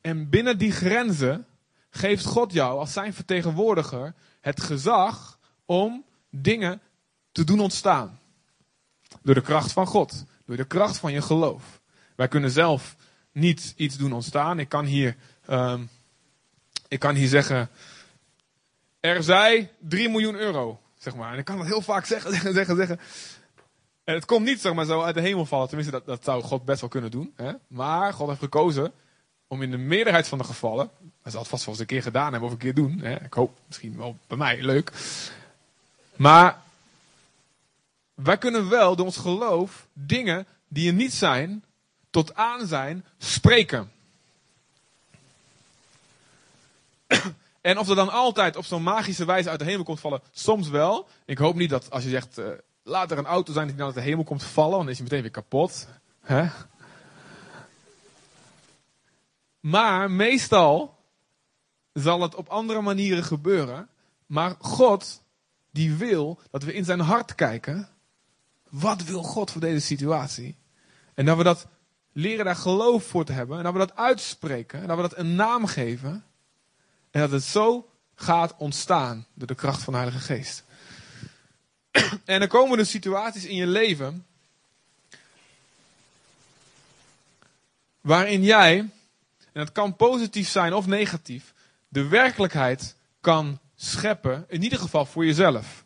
En 0.00 0.28
binnen 0.28 0.58
die 0.58 0.72
grenzen 0.72 1.46
geeft 1.90 2.24
God 2.24 2.52
jou 2.52 2.78
als 2.78 2.92
zijn 2.92 3.14
vertegenwoordiger 3.14 4.14
het 4.40 4.60
gezag 4.60 5.38
om 5.64 6.04
dingen 6.30 6.80
te 7.32 7.44
doen 7.44 7.60
ontstaan. 7.60 8.20
Door 9.22 9.34
de 9.34 9.40
kracht 9.40 9.72
van 9.72 9.86
God, 9.86 10.24
door 10.46 10.56
de 10.56 10.66
kracht 10.66 10.98
van 10.98 11.12
je 11.12 11.22
geloof. 11.22 11.80
Wij 12.16 12.28
kunnen 12.28 12.50
zelf 12.50 12.96
niet 13.32 13.74
iets 13.76 13.96
doen 13.96 14.12
ontstaan. 14.12 14.58
Ik 14.58 14.68
kan 14.68 14.84
hier, 14.84 15.16
um, 15.50 15.88
ik 16.88 16.98
kan 16.98 17.14
hier 17.14 17.28
zeggen, 17.28 17.70
er 19.00 19.22
zij 19.22 19.70
3 19.78 20.08
miljoen 20.08 20.34
euro. 20.34 20.79
Zeg 21.00 21.14
maar. 21.14 21.32
En 21.32 21.38
ik 21.38 21.44
kan 21.44 21.58
dat 21.58 21.66
heel 21.66 21.82
vaak 21.82 22.06
zeggen, 22.06 22.30
zeggen, 22.34 22.54
zeggen, 22.54 22.76
zeggen. 22.76 23.00
En 24.04 24.14
het 24.14 24.24
komt 24.24 24.44
niet 24.44 24.60
zeg 24.60 24.74
maar, 24.74 24.84
zo 24.84 25.02
uit 25.02 25.14
de 25.14 25.20
hemel 25.20 25.46
vallen. 25.46 25.66
Tenminste, 25.66 25.92
dat, 25.92 26.06
dat 26.06 26.24
zou 26.24 26.42
God 26.42 26.64
best 26.64 26.80
wel 26.80 26.90
kunnen 26.90 27.10
doen. 27.10 27.32
Hè? 27.36 27.52
Maar 27.66 28.12
God 28.12 28.28
heeft 28.28 28.40
gekozen 28.40 28.92
om 29.46 29.62
in 29.62 29.70
de 29.70 29.76
meerderheid 29.76 30.28
van 30.28 30.38
de 30.38 30.44
gevallen. 30.44 30.90
Hij 31.22 31.32
zal 31.32 31.40
het 31.40 31.50
vast 31.50 31.64
wel 31.64 31.74
eens 31.74 31.82
een 31.82 31.88
keer 31.88 32.02
gedaan 32.02 32.30
hebben 32.30 32.48
of 32.48 32.52
een 32.52 32.60
keer 32.60 32.74
doen. 32.74 32.98
Hè? 33.02 33.24
Ik 33.24 33.32
hoop 33.32 33.58
misschien 33.66 33.96
wel 33.96 34.16
bij 34.26 34.36
mij, 34.36 34.62
leuk. 34.62 34.92
Maar 36.16 36.62
wij 38.14 38.38
kunnen 38.38 38.68
wel 38.68 38.96
door 38.96 39.06
ons 39.06 39.16
geloof 39.16 39.86
dingen 39.92 40.46
die 40.68 40.88
er 40.88 40.94
niet 40.94 41.12
zijn, 41.12 41.64
tot 42.10 42.34
aan 42.34 42.66
zijn, 42.66 43.04
spreken. 43.18 43.92
En 47.60 47.78
of 47.78 47.88
er 47.88 47.94
dan 47.94 48.10
altijd 48.10 48.56
op 48.56 48.64
zo'n 48.64 48.82
magische 48.82 49.24
wijze 49.24 49.50
uit 49.50 49.58
de 49.58 49.64
hemel 49.64 49.84
komt 49.84 50.00
vallen, 50.00 50.22
soms 50.30 50.68
wel. 50.68 51.08
Ik 51.24 51.38
hoop 51.38 51.54
niet 51.54 51.70
dat 51.70 51.90
als 51.90 52.02
je 52.02 52.08
zegt, 52.08 52.38
uh, 52.38 52.48
laat 52.82 53.10
er 53.10 53.18
een 53.18 53.26
auto 53.26 53.52
zijn 53.52 53.66
die 53.66 53.76
dan 53.76 53.86
uit 53.86 53.94
de 53.94 54.00
hemel 54.00 54.24
komt 54.24 54.44
vallen, 54.44 54.78
dan 54.78 54.88
is 54.88 54.94
hij 54.94 55.04
meteen 55.04 55.22
weer 55.22 55.30
kapot. 55.30 55.88
Maar 59.60 60.10
meestal 60.10 60.98
zal 61.92 62.20
het 62.22 62.34
op 62.34 62.48
andere 62.48 62.80
manieren 62.80 63.24
gebeuren. 63.24 63.88
Maar 64.26 64.54
God, 64.58 65.22
die 65.70 65.94
wil 65.94 66.40
dat 66.50 66.62
we 66.62 66.74
in 66.74 66.84
zijn 66.84 67.00
hart 67.00 67.34
kijken. 67.34 67.88
Wat 68.68 69.04
wil 69.04 69.22
God 69.22 69.50
voor 69.50 69.60
deze 69.60 69.86
situatie? 69.86 70.56
En 71.14 71.24
dat 71.24 71.36
we 71.36 71.42
dat 71.42 71.66
leren 72.12 72.44
daar 72.44 72.56
geloof 72.56 73.04
voor 73.04 73.24
te 73.24 73.32
hebben. 73.32 73.56
En 73.58 73.64
dat 73.64 73.72
we 73.72 73.78
dat 73.78 73.96
uitspreken. 73.96 74.80
En 74.80 74.86
dat 74.86 74.96
we 74.96 75.02
dat 75.02 75.16
een 75.16 75.34
naam 75.34 75.66
geven. 75.66 76.24
En 77.10 77.20
dat 77.20 77.30
het 77.30 77.42
zo 77.42 77.90
gaat 78.14 78.54
ontstaan 78.56 79.26
door 79.34 79.46
de 79.46 79.54
kracht 79.54 79.82
van 79.82 79.92
de 79.92 79.98
Heilige 79.98 80.24
Geest. 80.24 80.64
En 82.24 82.40
er 82.40 82.48
komen 82.48 82.78
dus 82.78 82.90
situaties 82.90 83.44
in 83.44 83.56
je 83.56 83.66
leven 83.66 84.26
waarin 88.00 88.42
jij, 88.42 88.78
en 88.78 88.90
dat 89.52 89.72
kan 89.72 89.96
positief 89.96 90.48
zijn 90.48 90.74
of 90.74 90.86
negatief, 90.86 91.54
de 91.88 92.08
werkelijkheid 92.08 92.96
kan 93.20 93.58
scheppen, 93.76 94.44
in 94.48 94.62
ieder 94.62 94.78
geval 94.78 95.06
voor 95.06 95.24
jezelf. 95.26 95.84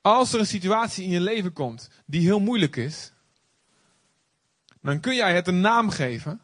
Als 0.00 0.32
er 0.32 0.40
een 0.40 0.46
situatie 0.46 1.04
in 1.04 1.10
je 1.10 1.20
leven 1.20 1.52
komt 1.52 1.88
die 2.04 2.20
heel 2.20 2.40
moeilijk 2.40 2.76
is, 2.76 3.12
dan 4.80 5.00
kun 5.00 5.14
jij 5.14 5.34
het 5.34 5.46
een 5.46 5.60
naam 5.60 5.90
geven. 5.90 6.40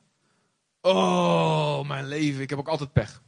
Oh, 0.86 1.88
mijn 1.88 2.06
leven, 2.06 2.42
ik 2.42 2.50
heb 2.50 2.58
ook 2.58 2.68
altijd 2.68 2.92
pech. 2.92 3.22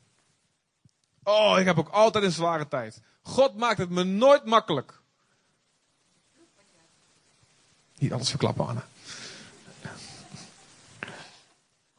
Oh, 1.22 1.58
ik 1.58 1.64
heb 1.64 1.78
ook 1.78 1.88
altijd 1.88 2.24
een 2.24 2.32
zware 2.32 2.68
tijd. 2.68 3.00
God 3.22 3.56
maakt 3.56 3.78
het 3.78 3.90
me 3.90 4.04
nooit 4.04 4.44
makkelijk. 4.44 5.00
Niet 7.98 8.12
alles 8.12 8.30
verklappen, 8.30 8.66
Anna. 8.66 8.86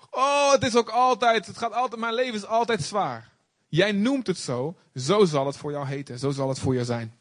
Oh, 0.10 0.52
het 0.52 0.64
is 0.64 0.76
ook 0.76 0.90
altijd, 0.90 1.46
het 1.46 1.58
gaat 1.58 1.74
altijd, 1.74 2.02
mijn 2.02 2.14
leven 2.14 2.36
is 2.36 2.46
altijd 2.46 2.82
zwaar. 2.82 3.30
Jij 3.68 3.92
noemt 3.92 4.28
het 4.28 4.38
zo, 4.38 4.78
zo 4.96 5.26
zal 5.26 5.46
het 5.46 5.58
voor 5.58 5.72
jou 5.72 5.88
heten, 5.88 6.20
zo 6.20 6.32
zal 6.32 6.50
het 6.50 6.60
voor 6.60 6.74
jou 6.74 6.86
zijn. 6.86 7.18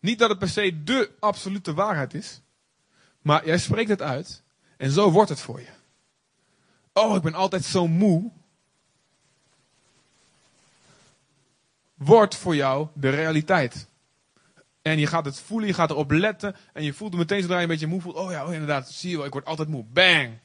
Niet 0.00 0.18
dat 0.18 0.28
het 0.28 0.38
per 0.38 0.48
se 0.48 0.82
de 0.84 1.10
absolute 1.20 1.74
waarheid 1.74 2.14
is, 2.14 2.40
maar 3.22 3.46
jij 3.46 3.58
spreekt 3.58 3.88
het 3.88 4.02
uit 4.02 4.42
en 4.76 4.90
zo 4.90 5.10
wordt 5.10 5.28
het 5.28 5.40
voor 5.40 5.60
je. 5.60 5.82
Oh, 6.94 7.16
ik 7.16 7.22
ben 7.22 7.34
altijd 7.34 7.64
zo 7.64 7.88
moe. 7.88 8.30
Wordt 11.94 12.36
voor 12.36 12.56
jou 12.56 12.88
de 12.92 13.10
realiteit. 13.10 13.86
En 14.82 14.98
je 14.98 15.06
gaat 15.06 15.24
het 15.24 15.40
voelen, 15.40 15.68
je 15.68 15.74
gaat 15.74 15.90
erop 15.90 16.10
letten. 16.10 16.56
En 16.72 16.82
je 16.82 16.92
voelt 16.92 17.10
het 17.10 17.20
meteen 17.20 17.40
zodra 17.40 17.56
je 17.56 17.62
een 17.62 17.68
beetje 17.68 17.86
moe 17.86 18.00
voelt. 18.00 18.16
Oh 18.16 18.30
ja, 18.30 18.46
oh 18.46 18.52
inderdaad, 18.52 18.90
zie 18.90 19.10
je 19.10 19.16
wel, 19.16 19.26
ik 19.26 19.32
word 19.32 19.44
altijd 19.44 19.68
moe. 19.68 19.84
Bang! 19.84 20.38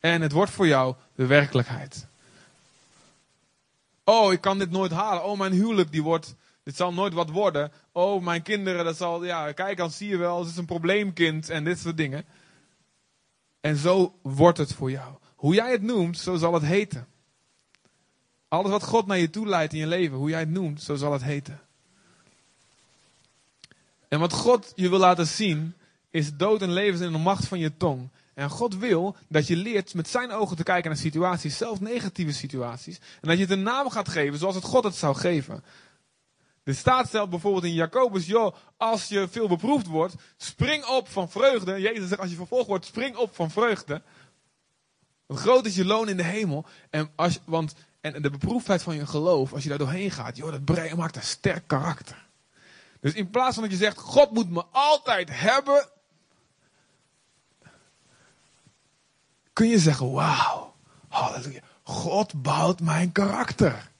En 0.00 0.22
het 0.22 0.32
wordt 0.32 0.50
voor 0.50 0.66
jou 0.66 0.94
de 1.14 1.26
werkelijkheid. 1.26 2.06
Oh, 4.04 4.32
ik 4.32 4.40
kan 4.40 4.58
dit 4.58 4.70
nooit 4.70 4.92
halen. 4.92 5.24
Oh, 5.24 5.38
mijn 5.38 5.52
huwelijk, 5.52 5.92
die 5.92 6.02
wordt, 6.02 6.34
dit 6.62 6.76
zal 6.76 6.92
nooit 6.92 7.12
wat 7.12 7.30
worden. 7.30 7.72
Oh, 7.92 8.22
mijn 8.22 8.42
kinderen, 8.42 8.84
dat 8.84 8.96
zal, 8.96 9.24
ja, 9.24 9.52
kijk, 9.52 9.76
dan 9.76 9.90
zie 9.90 10.08
je 10.08 10.16
wel, 10.16 10.38
het 10.38 10.48
is 10.48 10.56
een 10.56 10.64
probleemkind 10.64 11.50
en 11.50 11.64
dit 11.64 11.78
soort 11.78 11.96
dingen. 11.96 12.24
En 13.64 13.76
zo 13.76 14.18
wordt 14.22 14.58
het 14.58 14.72
voor 14.72 14.90
jou. 14.90 15.14
Hoe 15.34 15.54
jij 15.54 15.70
het 15.70 15.82
noemt, 15.82 16.18
zo 16.18 16.36
zal 16.36 16.54
het 16.54 16.62
heten. 16.62 17.06
Alles 18.48 18.70
wat 18.70 18.82
God 18.82 19.06
naar 19.06 19.18
je 19.18 19.30
toe 19.30 19.46
leidt 19.46 19.72
in 19.72 19.78
je 19.78 19.86
leven, 19.86 20.16
hoe 20.16 20.28
jij 20.28 20.40
het 20.40 20.50
noemt, 20.50 20.82
zo 20.82 20.94
zal 20.94 21.12
het 21.12 21.22
heten. 21.22 21.60
En 24.08 24.18
wat 24.18 24.32
God 24.32 24.72
je 24.74 24.88
wil 24.88 24.98
laten 24.98 25.26
zien, 25.26 25.74
is 26.10 26.36
dood 26.36 26.62
en 26.62 26.72
leven 26.72 27.06
in 27.06 27.12
de 27.12 27.18
macht 27.18 27.46
van 27.46 27.58
je 27.58 27.76
tong. 27.76 28.08
En 28.34 28.50
God 28.50 28.76
wil 28.76 29.16
dat 29.28 29.46
je 29.46 29.56
leert 29.56 29.94
met 29.94 30.08
zijn 30.08 30.30
ogen 30.30 30.56
te 30.56 30.62
kijken 30.62 30.90
naar 30.90 30.98
situaties, 30.98 31.56
zelfs 31.56 31.80
negatieve 31.80 32.32
situaties. 32.32 32.96
En 33.20 33.28
dat 33.28 33.36
je 33.36 33.42
het 33.42 33.52
een 33.52 33.62
naam 33.62 33.90
gaat 33.90 34.08
geven 34.08 34.38
zoals 34.38 34.54
het 34.54 34.64
God 34.64 34.84
het 34.84 34.94
zou 34.94 35.16
geven. 35.16 35.64
De 36.64 36.72
staat 36.72 37.06
stelt 37.06 37.30
bijvoorbeeld 37.30 37.64
in 37.64 37.72
Jacobus, 37.72 38.26
joh, 38.26 38.54
als 38.76 39.08
je 39.08 39.28
veel 39.28 39.48
beproefd 39.48 39.86
wordt, 39.86 40.14
spring 40.36 40.84
op 40.84 41.08
van 41.08 41.30
vreugde. 41.30 41.80
Jezus 41.80 42.08
zegt, 42.08 42.20
als 42.20 42.30
je 42.30 42.36
vervolgd 42.36 42.66
wordt, 42.66 42.86
spring 42.86 43.16
op 43.16 43.34
van 43.34 43.50
vreugde. 43.50 44.02
Groot 45.28 45.66
is 45.66 45.74
je 45.74 45.84
loon 45.84 46.08
in 46.08 46.16
de 46.16 46.22
hemel. 46.22 46.66
En, 46.90 47.10
als, 47.16 47.40
want, 47.44 47.74
en 48.00 48.22
de 48.22 48.30
beproefdheid 48.30 48.82
van 48.82 48.94
je 48.94 49.06
geloof, 49.06 49.52
als 49.52 49.62
je 49.62 49.68
daar 49.68 49.78
doorheen 49.78 50.10
gaat, 50.10 50.36
joh, 50.36 50.52
dat 50.64 50.94
maakt 50.96 51.16
een 51.16 51.22
sterk 51.22 51.66
karakter. 51.66 52.26
Dus 53.00 53.14
in 53.14 53.30
plaats 53.30 53.54
van 53.54 53.62
dat 53.62 53.72
je 53.72 53.78
zegt, 53.78 53.98
God 53.98 54.30
moet 54.30 54.50
me 54.50 54.64
altijd 54.70 55.28
hebben, 55.32 55.88
kun 59.52 59.68
je 59.68 59.78
zeggen, 59.78 60.12
wauw, 60.12 60.74
halleluja, 61.08 61.60
God 61.82 62.42
bouwt 62.42 62.80
mijn 62.80 63.12
karakter. 63.12 63.92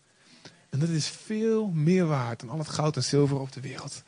En 0.75 0.81
dat 0.81 0.89
is 0.89 1.09
veel 1.09 1.69
meer 1.69 2.07
waard 2.07 2.41
dan 2.41 2.51
al 2.51 2.59
het 2.59 2.69
goud 2.69 2.97
en 2.97 3.05
zilver 3.05 3.41
op 3.41 3.53
de 3.53 3.61
wereld. 3.61 4.03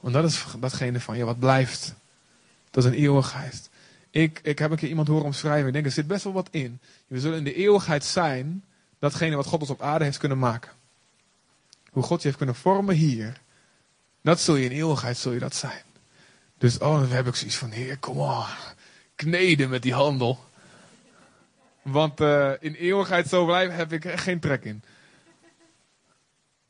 Want 0.00 0.14
dat 0.14 0.24
is 0.24 0.44
datgene 0.58 1.00
van 1.00 1.16
je 1.16 1.24
wat 1.24 1.38
blijft. 1.38 1.94
Dat 2.70 2.84
is 2.84 2.90
een 2.90 2.96
eeuwigheid. 2.96 3.70
Ik, 4.10 4.40
ik 4.42 4.58
heb 4.58 4.70
een 4.70 4.76
keer 4.76 4.88
iemand 4.88 5.08
horen 5.08 5.24
omschrijven. 5.24 5.66
Ik 5.66 5.72
denk, 5.72 5.84
er 5.84 5.90
zit 5.90 6.06
best 6.06 6.24
wel 6.24 6.32
wat 6.32 6.48
in. 6.50 6.80
We 7.06 7.20
zullen 7.20 7.38
in 7.38 7.44
de 7.44 7.54
eeuwigheid 7.54 8.04
zijn 8.04 8.64
datgene 8.98 9.36
wat 9.36 9.46
God 9.46 9.60
ons 9.60 9.70
op 9.70 9.82
aarde 9.82 10.04
heeft 10.04 10.18
kunnen 10.18 10.38
maken. 10.38 10.70
Hoe 11.90 12.02
God 12.02 12.18
je 12.18 12.26
heeft 12.26 12.38
kunnen 12.38 12.56
vormen 12.56 12.94
hier. 12.94 13.40
Dat 14.20 14.40
zul 14.40 14.56
je 14.56 14.64
in 14.64 14.76
eeuwigheid 14.76 15.16
zul 15.16 15.32
je 15.32 15.38
dat 15.38 15.54
zijn. 15.54 15.82
Dus 16.58 16.78
oh, 16.78 17.00
dan 17.00 17.10
heb 17.10 17.26
ik 17.26 17.34
zoiets 17.34 17.56
van, 17.56 17.70
heer, 17.70 17.98
kom 17.98 18.18
on. 18.18 18.44
Kneden 19.14 19.70
met 19.70 19.82
die 19.82 19.94
handel. 19.94 20.44
Want 21.82 22.20
uh, 22.20 22.52
in 22.60 22.74
eeuwigheid 22.74 23.28
zo 23.28 23.44
blijven 23.44 23.76
heb 23.76 23.92
ik 23.92 24.04
geen 24.08 24.40
trek 24.40 24.64
in. 24.64 24.82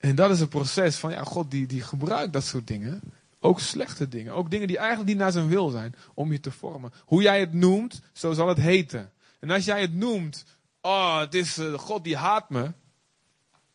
En 0.00 0.14
dat 0.14 0.30
is 0.30 0.40
een 0.40 0.48
proces 0.48 0.96
van, 0.96 1.10
ja, 1.10 1.24
God 1.24 1.50
die, 1.50 1.66
die 1.66 1.82
gebruikt 1.82 2.32
dat 2.32 2.44
soort 2.44 2.66
dingen. 2.66 3.00
Ook 3.40 3.60
slechte 3.60 4.08
dingen. 4.08 4.32
Ook 4.32 4.50
dingen 4.50 4.66
die 4.66 4.78
eigenlijk 4.78 5.08
niet 5.08 5.18
naar 5.18 5.32
zijn 5.32 5.48
wil 5.48 5.68
zijn. 5.68 5.94
Om 6.14 6.32
je 6.32 6.40
te 6.40 6.50
vormen. 6.50 6.92
Hoe 7.04 7.22
jij 7.22 7.40
het 7.40 7.52
noemt, 7.52 8.00
zo 8.12 8.32
zal 8.32 8.48
het 8.48 8.58
heten. 8.58 9.12
En 9.38 9.50
als 9.50 9.64
jij 9.64 9.80
het 9.80 9.94
noemt, 9.94 10.44
oh, 10.80 11.18
het 11.18 11.34
is 11.34 11.58
uh, 11.58 11.78
God 11.78 12.04
die 12.04 12.16
haat 12.16 12.50
me. 12.50 12.72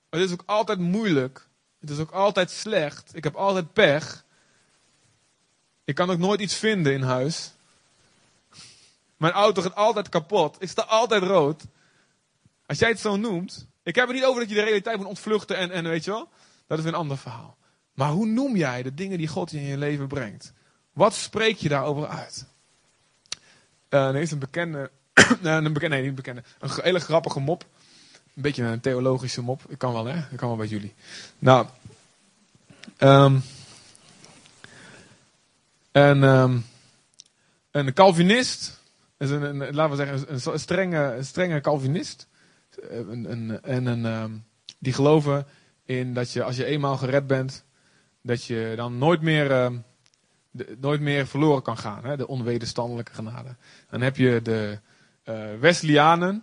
Het 0.10 0.22
is 0.22 0.32
ook 0.32 0.44
altijd 0.46 0.80
moeilijk. 0.80 1.48
Het 1.80 1.90
is 1.90 2.00
ook 2.00 2.12
altijd 2.12 2.52
slecht. 2.52 3.16
Ik 3.16 3.24
heb 3.24 3.36
altijd 3.36 3.74
pech. 3.74 4.26
Ik 5.84 5.96
kan 5.96 6.10
ook 6.10 6.20
nooit 6.20 6.40
iets 6.42 6.56
vinden 6.56 6.94
in 6.94 7.02
huis. 7.02 7.52
Mijn 9.18 9.34
auto 9.34 9.62
gaat 9.62 9.76
altijd 9.76 10.10
kapot. 10.10 10.56
Ik 10.60 10.70
sta 10.70 10.82
altijd 10.82 11.24
rood. 11.24 11.64
Als 12.66 12.80
jij 12.80 12.90
het 12.90 13.00
zo 13.00 13.16
noemt. 13.16 13.68
Ik 13.86 13.95
heb 13.95 14.08
het 14.08 14.15
niet 14.15 14.26
over 14.26 14.39
dat 14.39 14.50
je 14.50 14.56
de 14.56 14.63
realiteit 14.63 14.98
moet 14.98 15.06
ontvluchten 15.06 15.58
en, 15.58 15.71
en 15.71 15.84
weet 15.84 16.04
je 16.04 16.12
wel. 16.12 16.30
Dat 16.67 16.80
is 16.80 16.86
een 16.86 16.93
ander 16.93 17.17
verhaal. 17.17 17.58
Maar 17.93 18.10
hoe 18.10 18.26
noem 18.26 18.56
jij 18.56 18.84
de 18.84 18.93
dingen 18.93 19.17
die 19.17 19.28
God 19.28 19.52
in 19.52 19.62
je 19.62 19.78
leven 19.78 20.08
brengt? 20.08 20.54
Wat 20.93 21.13
spreek 21.13 21.58
je 21.58 21.69
daarover 21.69 22.08
uit? 22.08 22.45
Uh, 23.89 24.08
er 24.08 24.15
is 24.15 24.32
een 24.32 24.39
bekende, 24.39 24.91
een 25.41 25.74
bekende, 25.74 25.95
nee 25.95 26.04
niet 26.04 26.15
bekende, 26.15 26.43
een 26.60 26.69
hele 26.74 27.00
grappige 27.00 27.39
mop. 27.39 27.65
Een 28.36 28.41
beetje 28.41 28.63
een 28.63 28.80
theologische 28.80 29.41
mop. 29.41 29.62
Ik 29.67 29.78
kan 29.78 29.93
wel 29.93 30.06
hè, 30.06 30.17
ik 30.17 30.38
kan 30.38 30.48
wel 30.48 30.58
bij 30.58 30.67
jullie. 30.67 30.93
Nou, 31.39 31.67
um, 33.00 33.43
en, 35.91 36.24
um, 36.24 36.65
een 37.71 37.93
Calvinist, 37.93 38.80
is 39.17 39.30
een, 39.30 39.58
laten 39.58 39.98
we 39.98 40.06
zeggen, 40.06 40.54
een, 40.54 40.60
strenge, 40.60 41.17
strenge 41.21 41.62
Calvinist. 41.62 42.28
Eh, 42.80 42.98
en 43.62 43.86
een, 43.86 44.06
um, 44.06 44.46
die 44.80 44.94
geloven 44.94 45.46
in 45.86 46.14
dat 46.14 46.32
je 46.32 46.44
als 46.44 46.56
je 46.56 46.66
eenmaal 46.66 46.98
gered 46.98 47.28
bent, 47.28 47.66
dat 48.22 48.46
je 48.46 48.74
dan 48.76 48.98
nooit 48.98 49.22
meer, 49.22 49.48
de, 50.52 50.78
nooit 50.80 51.02
meer 51.02 51.28
verloren 51.28 51.62
kan 51.62 51.78
gaan. 51.78 52.06
Hè, 52.06 52.18
de 52.18 52.28
onwederstandelijke 52.28 53.14
genade. 53.14 53.56
Dan 53.90 54.02
heb 54.02 54.18
je 54.18 54.42
de 54.42 54.80
uh, 55.26 56.34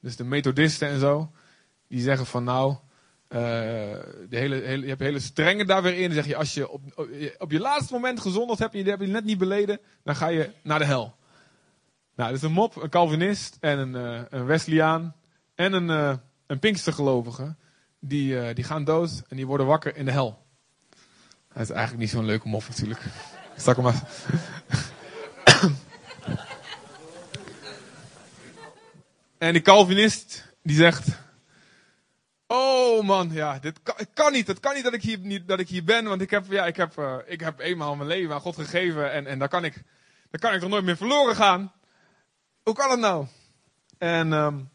dus 0.00 0.16
de 0.16 0.24
Methodisten 0.24 0.88
en 0.88 1.00
zo, 1.00 1.30
die 1.88 2.00
zeggen 2.00 2.26
van 2.26 2.44
nou, 2.44 2.70
uh, 2.72 2.78
de 3.28 4.26
hele, 4.28 4.54
hele, 4.54 4.82
je 4.82 4.88
hebt 4.88 5.00
hele 5.00 5.20
strenge 5.20 5.64
daar 5.64 5.82
weer 5.82 5.94
in. 5.94 6.04
Dan 6.04 6.12
zeg 6.12 6.26
je, 6.26 6.36
als 6.36 6.54
je 6.54 6.68
op, 6.68 7.08
op 7.38 7.50
je 7.50 7.60
laatste 7.60 7.92
moment 7.92 8.20
gezonderd 8.20 8.58
hebt, 8.58 8.74
je 8.74 8.82
heb 8.82 9.00
je 9.00 9.06
net 9.06 9.24
niet 9.24 9.38
beleden, 9.38 9.80
dan 10.04 10.16
ga 10.16 10.28
je 10.28 10.50
naar 10.62 10.78
de 10.78 10.84
hel. 10.84 11.14
Nou, 12.16 12.28
dat 12.28 12.38
is 12.38 12.42
een 12.42 12.52
mop, 12.52 12.76
een 12.76 12.88
Calvinist 12.88 13.56
en 13.60 13.78
een, 13.78 13.94
uh, 13.94 14.22
een 14.28 14.46
en 15.54 15.72
een, 15.72 15.88
uh, 15.88 16.16
een 16.46 16.58
Pinkstergelovige. 16.58 17.56
Die, 18.00 18.34
uh, 18.34 18.54
die 18.54 18.64
gaan 18.64 18.84
dood 18.84 19.22
en 19.28 19.36
die 19.36 19.46
worden 19.46 19.66
wakker 19.66 19.96
in 19.96 20.04
de 20.04 20.10
hel. 20.10 20.46
Dat 21.52 21.62
is 21.62 21.70
eigenlijk 21.70 22.00
niet 22.00 22.10
zo'n 22.10 22.24
leuke 22.24 22.48
mop 22.48 22.68
natuurlijk. 22.68 23.00
Stak 23.56 23.76
hem 23.76 23.84
maar. 23.84 24.02
en 29.38 29.52
die 29.52 29.62
Calvinist 29.62 30.54
die 30.62 30.76
zegt: 30.76 31.08
Oh 32.46 33.02
man, 33.02 33.30
ja, 33.32 33.58
dit 33.58 33.82
kan, 33.82 33.94
kan 34.14 34.32
niet. 34.32 34.46
Het 34.46 34.60
kan 34.60 34.74
niet 34.74 34.84
dat 34.84 34.92
ik 34.92 35.02
hier, 35.02 35.18
niet, 35.18 35.48
dat 35.48 35.60
ik 35.60 35.68
hier 35.68 35.84
ben, 35.84 36.04
want 36.04 36.20
ik 36.20 36.30
heb, 36.30 36.44
ja, 36.48 36.66
ik 36.66 36.76
heb, 36.76 36.98
uh, 36.98 37.16
ik 37.26 37.40
heb 37.40 37.58
eenmaal 37.60 37.96
mijn 37.96 38.08
leven 38.08 38.34
aan 38.34 38.40
God 38.40 38.54
gegeven 38.54 39.12
en, 39.12 39.26
en 39.26 39.38
daar 39.38 39.48
kan 39.48 39.64
ik, 39.64 39.74
daar 40.30 40.40
kan 40.40 40.54
ik 40.54 40.60
toch 40.60 40.70
nooit 40.70 40.84
meer 40.84 40.96
verloren 40.96 41.36
gaan. 41.36 41.72
Hoe 42.62 42.74
kan 42.74 42.90
het 42.90 43.00
nou? 43.00 43.26
En 43.98 44.32
um, 44.32 44.70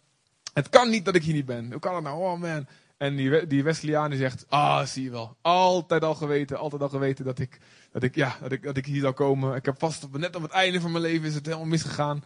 het 0.57 0.69
kan 0.69 0.89
niet 0.89 1.05
dat 1.05 1.15
ik 1.15 1.23
hier 1.23 1.33
niet 1.33 1.45
ben. 1.45 1.71
Hoe 1.71 1.79
kan 1.79 1.95
het 1.95 2.03
nou? 2.03 2.21
Oh 2.21 2.39
man. 2.39 2.67
En 2.97 3.15
die, 3.15 3.47
die 3.47 3.63
Wesleyaan 3.63 4.09
die 4.09 4.19
zegt, 4.19 4.45
ah, 4.49 4.85
zie 4.85 5.03
je 5.03 5.09
wel. 5.09 5.37
Altijd 5.41 6.03
al 6.03 6.15
geweten, 6.15 6.57
altijd 6.57 6.81
al 6.81 6.89
geweten 6.89 7.25
dat 7.25 7.39
ik, 7.39 7.59
dat 7.91 8.03
ik, 8.03 8.15
ja, 8.15 8.37
dat 8.41 8.51
ik, 8.51 8.63
dat 8.63 8.77
ik 8.77 8.85
hier 8.85 9.01
zou 9.01 9.13
komen. 9.13 9.55
Ik 9.55 9.65
heb 9.65 9.79
vast, 9.79 10.07
net 10.11 10.35
op 10.35 10.41
het 10.41 10.51
einde 10.51 10.81
van 10.81 10.91
mijn 10.91 11.03
leven 11.03 11.27
is 11.27 11.35
het 11.35 11.45
helemaal 11.45 11.65
misgegaan. 11.65 12.23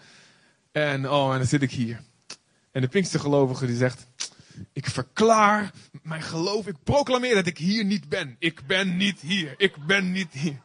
En, 0.72 1.10
oh, 1.10 1.32
en 1.32 1.38
dan 1.38 1.48
zit 1.48 1.62
ik 1.62 1.72
hier. 1.72 2.02
En 2.72 2.82
de 2.82 2.88
Pinkstergelovige 2.88 3.66
die 3.66 3.76
zegt, 3.76 4.08
ik 4.74 4.86
verklaar 4.86 5.72
mijn 6.04 6.22
geloof. 6.22 6.68
Ik 6.68 6.76
proclameer 6.84 7.36
dat 7.36 7.48
ik 7.48 7.58
hier 7.58 7.86
niet 7.86 8.10
ben. 8.10 8.36
Ik 8.40 8.62
ben 8.68 8.98
niet 8.98 9.20
hier. 9.20 9.54
Ik 9.58 9.86
ben 9.86 10.12
niet 10.12 10.32
hier. 10.32 10.62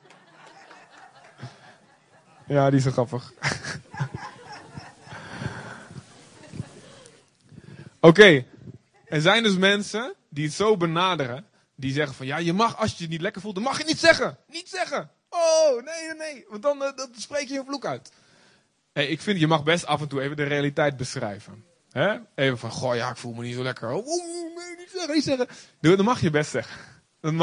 Ja, 2.46 2.70
die 2.70 2.79
is 2.79 2.85
zo 2.85 2.90
grappig. 2.90 3.33
Oké, 8.01 8.45
er 9.05 9.21
zijn 9.21 9.43
dus 9.43 9.57
mensen 9.57 10.15
die 10.29 10.45
het 10.45 10.55
zo 10.55 10.77
benaderen. 10.77 11.47
Die 11.75 11.93
zeggen 11.93 12.15
van 12.15 12.27
ja, 12.27 12.37
je 12.37 12.53
mag 12.53 12.79
als 12.79 12.91
je 12.91 13.03
het 13.03 13.11
niet 13.11 13.21
lekker 13.21 13.41
voelt, 13.41 13.55
dan 13.55 13.65
mag 13.65 13.79
je 13.79 13.85
niet 13.85 13.99
zeggen. 13.99 14.39
Niet 14.49 14.69
zeggen. 14.69 15.11
Oh, 15.29 15.85
nee, 15.85 16.07
nee, 16.07 16.33
nee. 16.33 16.45
Want 16.49 16.63
dan, 16.63 16.83
uh, 16.83 16.97
dan 16.97 17.09
spreek 17.19 17.49
je 17.49 17.59
een 17.59 17.65
vloek 17.65 17.87
uit. 17.87 18.13
Hey, 18.93 19.07
ik 19.07 19.21
vind, 19.21 19.41
je 19.41 19.47
mag 19.47 19.63
best 19.63 19.87
af 19.87 20.01
en 20.01 20.09
toe 20.09 20.21
even 20.21 20.37
de 20.37 20.45
realiteit 20.45 20.97
beschrijven. 20.97 21.65
Hè? 21.91 22.17
Even 22.35 22.59
van, 22.59 22.71
goh 22.71 22.95
ja, 22.95 23.11
ik 23.11 23.17
voel 23.17 23.33
me 23.33 23.43
niet 23.43 23.55
zo 23.55 23.63
lekker. 23.63 23.93
Oh, 23.93 24.07
nee, 24.07 24.77
niet 24.77 24.91
zeggen, 24.93 25.15
niet 25.15 25.25
zeggen. 25.25 25.49
Dat 25.81 26.03
mag 26.03 26.21
je 26.21 26.31
best 26.31 26.51
zeggen. 26.51 26.81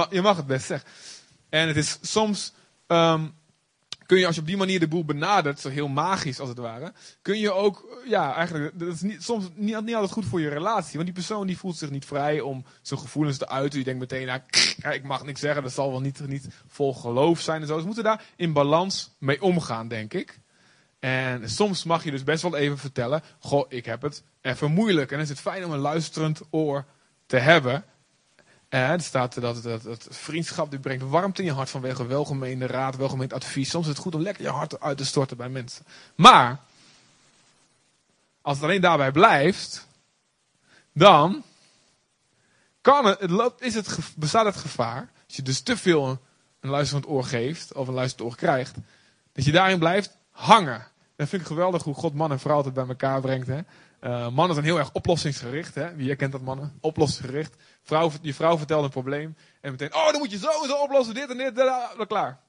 Je 0.09 0.21
mag 0.21 0.37
het 0.37 0.47
best 0.47 0.65
zeggen. 0.65 0.89
En 1.49 1.67
het 1.67 1.77
is 1.77 1.97
soms, 2.01 2.53
um, 2.87 3.35
kun 4.05 4.17
je 4.17 4.25
als 4.25 4.35
je 4.35 4.41
op 4.41 4.47
die 4.47 4.57
manier 4.57 4.79
de 4.79 4.87
boel 4.87 5.05
benadert, 5.05 5.59
zo 5.59 5.69
heel 5.69 5.87
magisch 5.87 6.39
als 6.39 6.49
het 6.49 6.57
ware, 6.57 6.93
kun 7.21 7.39
je 7.39 7.51
ook, 7.51 8.01
ja, 8.07 8.33
eigenlijk, 8.33 8.79
dat 8.79 8.93
is 8.93 9.01
niet, 9.01 9.23
soms 9.23 9.49
niet, 9.55 9.75
altijd 9.75 10.11
goed 10.11 10.25
voor 10.25 10.41
je 10.41 10.49
relatie. 10.49 10.93
Want 10.93 11.05
die 11.05 11.13
persoon 11.13 11.47
die 11.47 11.57
voelt 11.57 11.77
zich 11.77 11.89
niet 11.89 12.05
vrij 12.05 12.39
om 12.41 12.65
zijn 12.81 12.99
gevoelens 12.99 13.37
te 13.37 13.49
uiten. 13.49 13.71
Die 13.71 13.83
denkt 13.83 13.99
meteen, 13.99 14.25
nou, 14.81 14.95
ik 14.95 15.03
mag 15.03 15.25
niks 15.25 15.39
zeggen, 15.39 15.63
dat 15.63 15.71
zal 15.71 15.91
wel 15.91 16.01
niet, 16.01 16.27
niet 16.27 16.47
vol 16.67 16.93
geloof 16.93 17.39
zijn 17.39 17.61
en 17.61 17.67
zo. 17.67 17.79
Ze 17.79 17.85
moeten 17.85 18.03
daar 18.03 18.23
in 18.35 18.53
balans 18.53 19.15
mee 19.17 19.41
omgaan, 19.41 19.87
denk 19.87 20.13
ik. 20.13 20.39
En 20.99 21.49
soms 21.49 21.83
mag 21.83 22.03
je 22.03 22.11
dus 22.11 22.23
best 22.23 22.41
wel 22.41 22.55
even 22.55 22.77
vertellen, 22.77 23.21
goh, 23.39 23.65
ik 23.69 23.85
heb 23.85 24.01
het 24.01 24.23
even 24.41 24.71
moeilijk. 24.71 25.11
En 25.11 25.15
dan 25.15 25.23
is 25.23 25.29
het 25.29 25.39
fijn 25.39 25.65
om 25.65 25.71
een 25.71 25.79
luisterend 25.79 26.41
oor 26.49 26.85
te 27.25 27.37
hebben. 27.37 27.83
Er 28.73 29.01
staat 29.01 29.41
dat, 29.41 29.63
dat, 29.63 29.83
dat 29.83 30.07
vriendschap 30.09 30.69
die 30.69 30.79
brengt 30.79 31.03
warmte 31.03 31.41
in 31.41 31.47
je 31.47 31.53
hart 31.53 31.69
vanwege 31.69 32.05
welgemeende 32.05 32.65
raad, 32.65 32.95
welgemeend 32.95 33.33
advies. 33.33 33.69
Soms 33.69 33.85
is 33.85 33.91
het 33.91 34.01
goed 34.01 34.15
om 34.15 34.21
lekker 34.21 34.43
je 34.43 34.49
hart 34.49 34.79
uit 34.79 34.97
te 34.97 35.05
storten 35.05 35.37
bij 35.37 35.49
mensen. 35.49 35.85
Maar, 36.15 36.59
als 38.41 38.55
het 38.55 38.65
alleen 38.65 38.81
daarbij 38.81 39.11
blijft, 39.11 39.87
dan 40.93 41.43
kan 42.81 43.05
het, 43.05 43.19
het 43.19 43.29
loopt, 43.29 43.61
is 43.61 43.75
het, 43.75 43.97
bestaat 44.15 44.45
het 44.45 44.55
gevaar, 44.55 45.11
als 45.25 45.35
je 45.35 45.41
dus 45.41 45.61
te 45.61 45.77
veel 45.77 46.07
een, 46.07 46.19
een 46.59 46.69
luisterend 46.69 47.07
oor 47.07 47.23
geeft, 47.23 47.73
of 47.73 47.87
een 47.87 47.93
luisterend 47.93 48.31
oor 48.31 48.37
krijgt, 48.37 48.75
dat 49.33 49.45
je 49.45 49.51
daarin 49.51 49.79
blijft 49.79 50.17
hangen. 50.31 50.87
Dat 51.15 51.29
vind 51.29 51.41
ik 51.41 51.47
geweldig 51.47 51.83
hoe 51.83 51.95
God 51.95 52.13
man 52.13 52.31
en 52.31 52.39
vrouw 52.39 52.55
altijd 52.55 52.73
bij 52.73 52.87
elkaar 52.87 53.21
brengt. 53.21 53.47
Hè? 53.47 53.59
Uh, 54.03 54.29
mannen 54.29 54.53
zijn 54.53 54.65
heel 54.65 54.77
erg 54.77 54.93
oplossingsgericht. 54.93 55.75
Hè? 55.75 55.95
Wie 55.95 56.07
herkent 56.07 56.31
dat 56.31 56.41
mannen? 56.41 56.77
Oplossingsgericht. 56.81 57.55
Vrouw, 57.81 58.11
je 58.21 58.33
vrouw 58.33 58.57
vertelt 58.57 58.83
een 58.83 58.89
probleem. 58.89 59.35
En 59.61 59.71
meteen, 59.71 59.95
oh, 59.95 60.11
dan 60.11 60.17
moet 60.17 60.31
je 60.31 60.37
zo 60.37 60.49
zo 60.67 60.73
oplossen. 60.73 61.13
Dit 61.13 61.29
en 61.29 61.37
dit. 61.37 61.55
Dan 61.55 62.07
klaar. 62.07 62.39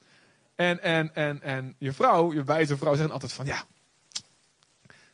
En, 0.54 0.82
en, 0.82 1.14
en, 1.14 1.42
en 1.42 1.74
je 1.78 1.92
vrouw, 1.92 2.32
je 2.32 2.44
wijze 2.44 2.76
vrouw, 2.76 2.94
zegt 2.94 3.10
altijd 3.10 3.32
van, 3.32 3.46
ja. 3.46 3.64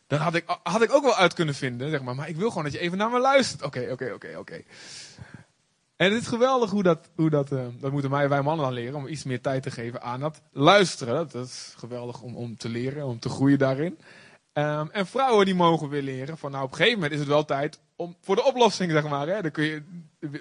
Dan 0.07 0.19
had 0.19 0.35
ik, 0.35 0.45
had 0.63 0.83
ik 0.83 0.93
ook 0.93 1.03
wel 1.03 1.17
uit 1.17 1.35
kunnen 1.35 1.55
vinden, 1.55 1.91
zeg 1.91 2.03
maar. 2.03 2.15
Maar 2.15 2.29
ik 2.29 2.37
wil 2.37 2.49
gewoon 2.49 2.65
dat 2.65 2.73
je 2.73 2.79
even 2.79 2.99
naar 2.99 3.11
me 3.11 3.21
luistert. 3.21 3.63
Oké, 3.63 3.89
oké, 3.91 4.13
oké, 4.15 4.37
oké. 4.39 4.63
En 5.97 6.13
het 6.13 6.23
is 6.23 6.29
geweldig 6.29 6.71
hoe 6.71 6.83
dat, 6.83 7.09
hoe 7.15 7.31
dat, 7.31 7.53
uh, 7.53 7.63
dat 7.81 7.93
moeten 7.93 8.11
wij, 8.11 8.29
wij 8.29 8.43
mannen 8.43 8.65
dan 8.65 8.75
leren, 8.75 8.95
om 8.95 9.07
iets 9.07 9.25
meer 9.25 9.41
tijd 9.41 9.63
te 9.63 9.71
geven 9.71 10.03
aan 10.03 10.21
dat 10.21 10.41
luisteren. 10.53 11.29
Dat 11.29 11.47
is 11.47 11.75
geweldig 11.77 12.21
om, 12.21 12.37
om 12.37 12.57
te 12.57 12.69
leren, 12.69 13.07
om 13.07 13.19
te 13.19 13.29
groeien 13.29 13.59
daarin. 13.59 13.99
Um, 14.53 14.91
en 14.91 15.07
vrouwen 15.07 15.45
die 15.45 15.55
mogen 15.55 15.89
weer 15.89 16.03
leren 16.03 16.39
van 16.39 16.51
nou 16.51 16.65
op 16.65 16.71
een 16.71 16.77
gegeven 16.77 16.99
moment 16.99 17.13
is 17.13 17.19
het 17.19 17.29
wel 17.29 17.45
tijd 17.45 17.81
om, 17.97 18.17
voor 18.21 18.37
de 18.37 18.45
oplossing 18.45 18.93
zeg 18.93 19.09
maar. 19.09 19.29
Hè. 19.29 19.43
Dan 19.43 19.51
kun 19.51 19.65
je 19.65 19.83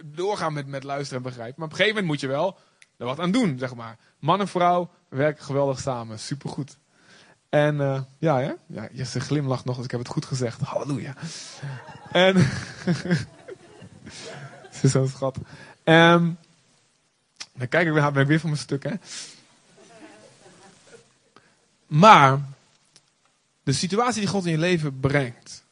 doorgaan 0.04 0.54
met, 0.54 0.68
met 0.68 0.84
luisteren 0.84 1.24
en 1.24 1.30
begrijpen. 1.30 1.56
Maar 1.58 1.66
op 1.66 1.72
een 1.72 1.78
gegeven 1.78 2.02
moment 2.02 2.22
moet 2.22 2.30
je 2.30 2.38
wel 2.38 2.58
er 2.98 3.06
wat 3.06 3.20
aan 3.20 3.32
doen 3.32 3.60
zeg 3.60 3.76
maar. 3.76 3.98
Man 4.20 4.40
en 4.40 4.48
vrouw 4.48 4.90
werken 5.10 5.44
geweldig 5.44 5.80
samen, 5.80 6.20
supergoed. 6.20 6.78
En 7.50 7.76
uh, 7.76 8.02
ja, 8.18 8.40
hè? 8.40 8.52
ja, 8.68 8.88
Jesse 8.92 9.20
glimlacht 9.20 9.66
nog 9.66 9.76
als 9.76 9.86
ik 9.86 9.92
heb 9.92 10.00
het 10.00 10.10
goed 10.10 10.26
gezegd. 10.26 10.62
Halleluja. 10.62 11.14
En 12.12 12.36
Het 14.80 14.84
is 14.84 14.92
zo 14.92 15.08
schattig. 15.08 15.44
Um, 15.84 16.38
dan 17.54 17.68
kijk 17.68 17.88
ik 17.88 17.94
weer, 17.94 18.12
ben 18.12 18.22
ik 18.22 18.28
weer 18.28 18.40
van 18.40 18.50
mijn 18.50 18.62
stuk, 18.62 18.84
hè. 18.84 18.92
Maar, 21.88 22.40
de 23.64 23.74
situatie 23.74 24.22
die 24.22 24.30
God 24.30 24.46
in 24.46 24.52
je 24.52 24.58
leven 24.58 25.00
brengt, 25.00 25.64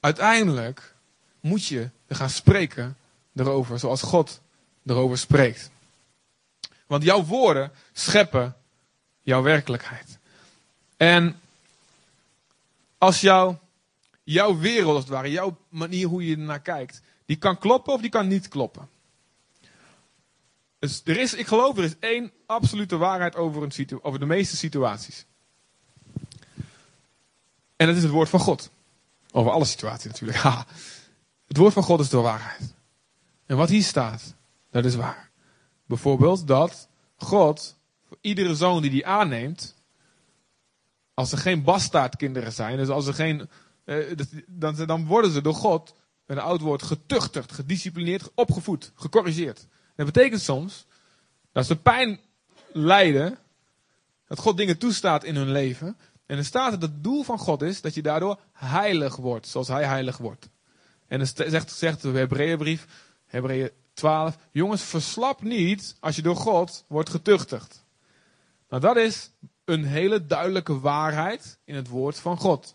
uiteindelijk 0.00 0.94
moet 1.40 1.66
je 1.66 1.90
gaan 2.08 2.30
spreken 2.30 2.96
erover, 3.34 3.78
zoals 3.78 4.02
God 4.02 4.40
erover 4.86 5.18
spreekt. 5.18 5.70
Want 6.86 7.02
jouw 7.02 7.24
woorden 7.24 7.72
scheppen 7.92 8.56
jouw 9.20 9.42
werkelijkheid. 9.42 10.18
En 10.96 11.40
als 12.98 13.20
jouw, 13.20 13.60
jouw 14.22 14.58
wereld, 14.58 14.94
als 14.94 15.04
het 15.04 15.12
ware, 15.12 15.30
jouw 15.30 15.56
manier 15.68 16.06
hoe 16.06 16.26
je 16.26 16.36
ernaar 16.36 16.60
kijkt, 16.60 17.02
die 17.26 17.36
kan 17.36 17.58
kloppen 17.58 17.92
of 17.92 18.00
die 18.00 18.10
kan 18.10 18.28
niet 18.28 18.48
kloppen. 18.48 18.88
Dus 20.78 21.00
er 21.04 21.16
is, 21.16 21.34
ik 21.34 21.46
geloof, 21.46 21.76
er 21.76 21.84
is 21.84 21.98
één 21.98 22.32
absolute 22.46 22.96
waarheid 22.96 23.36
over, 23.36 23.62
een 23.62 24.02
over 24.02 24.18
de 24.18 24.26
meeste 24.26 24.56
situaties. 24.56 25.24
En 27.80 27.86
dat 27.86 27.96
is 27.96 28.02
het 28.02 28.12
woord 28.12 28.28
van 28.28 28.40
God. 28.40 28.70
Over 29.32 29.50
alle 29.50 29.64
situaties 29.64 30.10
natuurlijk. 30.10 30.42
het 31.50 31.56
woord 31.56 31.72
van 31.72 31.82
God 31.82 32.00
is 32.00 32.08
de 32.08 32.16
waarheid. 32.16 32.74
En 33.46 33.56
wat 33.56 33.68
hier 33.68 33.82
staat, 33.82 34.34
dat 34.70 34.84
is 34.84 34.94
waar. 34.94 35.30
Bijvoorbeeld 35.86 36.46
dat 36.46 36.88
God 37.16 37.76
voor 38.08 38.16
iedere 38.20 38.54
zoon 38.54 38.82
die 38.82 38.90
die 38.90 39.06
aanneemt, 39.06 39.74
als 41.14 41.32
er 41.32 41.38
geen 41.38 41.62
bastaardkinderen 41.62 42.52
zijn, 42.52 42.76
dus 42.76 42.88
als 42.88 43.06
er 43.06 43.14
geen, 43.14 43.48
eh, 43.84 44.16
dan, 44.46 44.86
dan 44.86 45.06
worden 45.06 45.30
ze 45.30 45.40
door 45.40 45.54
God 45.54 45.94
met 46.26 46.36
een 46.36 46.42
oud 46.42 46.60
woord, 46.60 46.82
getuchtigd, 46.82 47.52
gedisciplineerd, 47.52 48.30
opgevoed, 48.34 48.92
gecorrigeerd. 48.94 49.66
Dat 49.96 50.06
betekent 50.06 50.40
soms 50.40 50.86
dat 51.52 51.66
ze 51.66 51.76
pijn 51.76 52.20
lijden, 52.72 53.38
dat 54.26 54.38
God 54.38 54.56
dingen 54.56 54.78
toestaat 54.78 55.24
in 55.24 55.36
hun 55.36 55.50
leven. 55.50 55.96
En 56.30 56.36
er 56.36 56.44
staat 56.44 56.70
dat 56.70 56.82
het 56.82 57.04
doel 57.04 57.22
van 57.22 57.38
God 57.38 57.62
is 57.62 57.80
dat 57.80 57.94
je 57.94 58.02
daardoor 58.02 58.40
heilig 58.52 59.16
wordt, 59.16 59.48
zoals 59.48 59.68
hij 59.68 59.84
heilig 59.84 60.16
wordt. 60.16 60.48
En 61.06 61.18
dan 61.18 61.26
zegt, 61.66 62.02
de 62.02 62.08
Hebreeënbrief, 62.10 62.86
Hebreeën 63.26 63.70
12, 63.94 64.36
jongens, 64.50 64.82
verslap 64.82 65.42
niet 65.42 65.96
als 66.00 66.16
je 66.16 66.22
door 66.22 66.36
God 66.36 66.84
wordt 66.88 67.10
getuchtigd. 67.10 67.84
Nou, 68.68 68.82
dat 68.82 68.96
is 68.96 69.30
een 69.64 69.84
hele 69.84 70.26
duidelijke 70.26 70.80
waarheid 70.80 71.58
in 71.64 71.74
het 71.74 71.88
woord 71.88 72.18
van 72.18 72.38
God. 72.38 72.74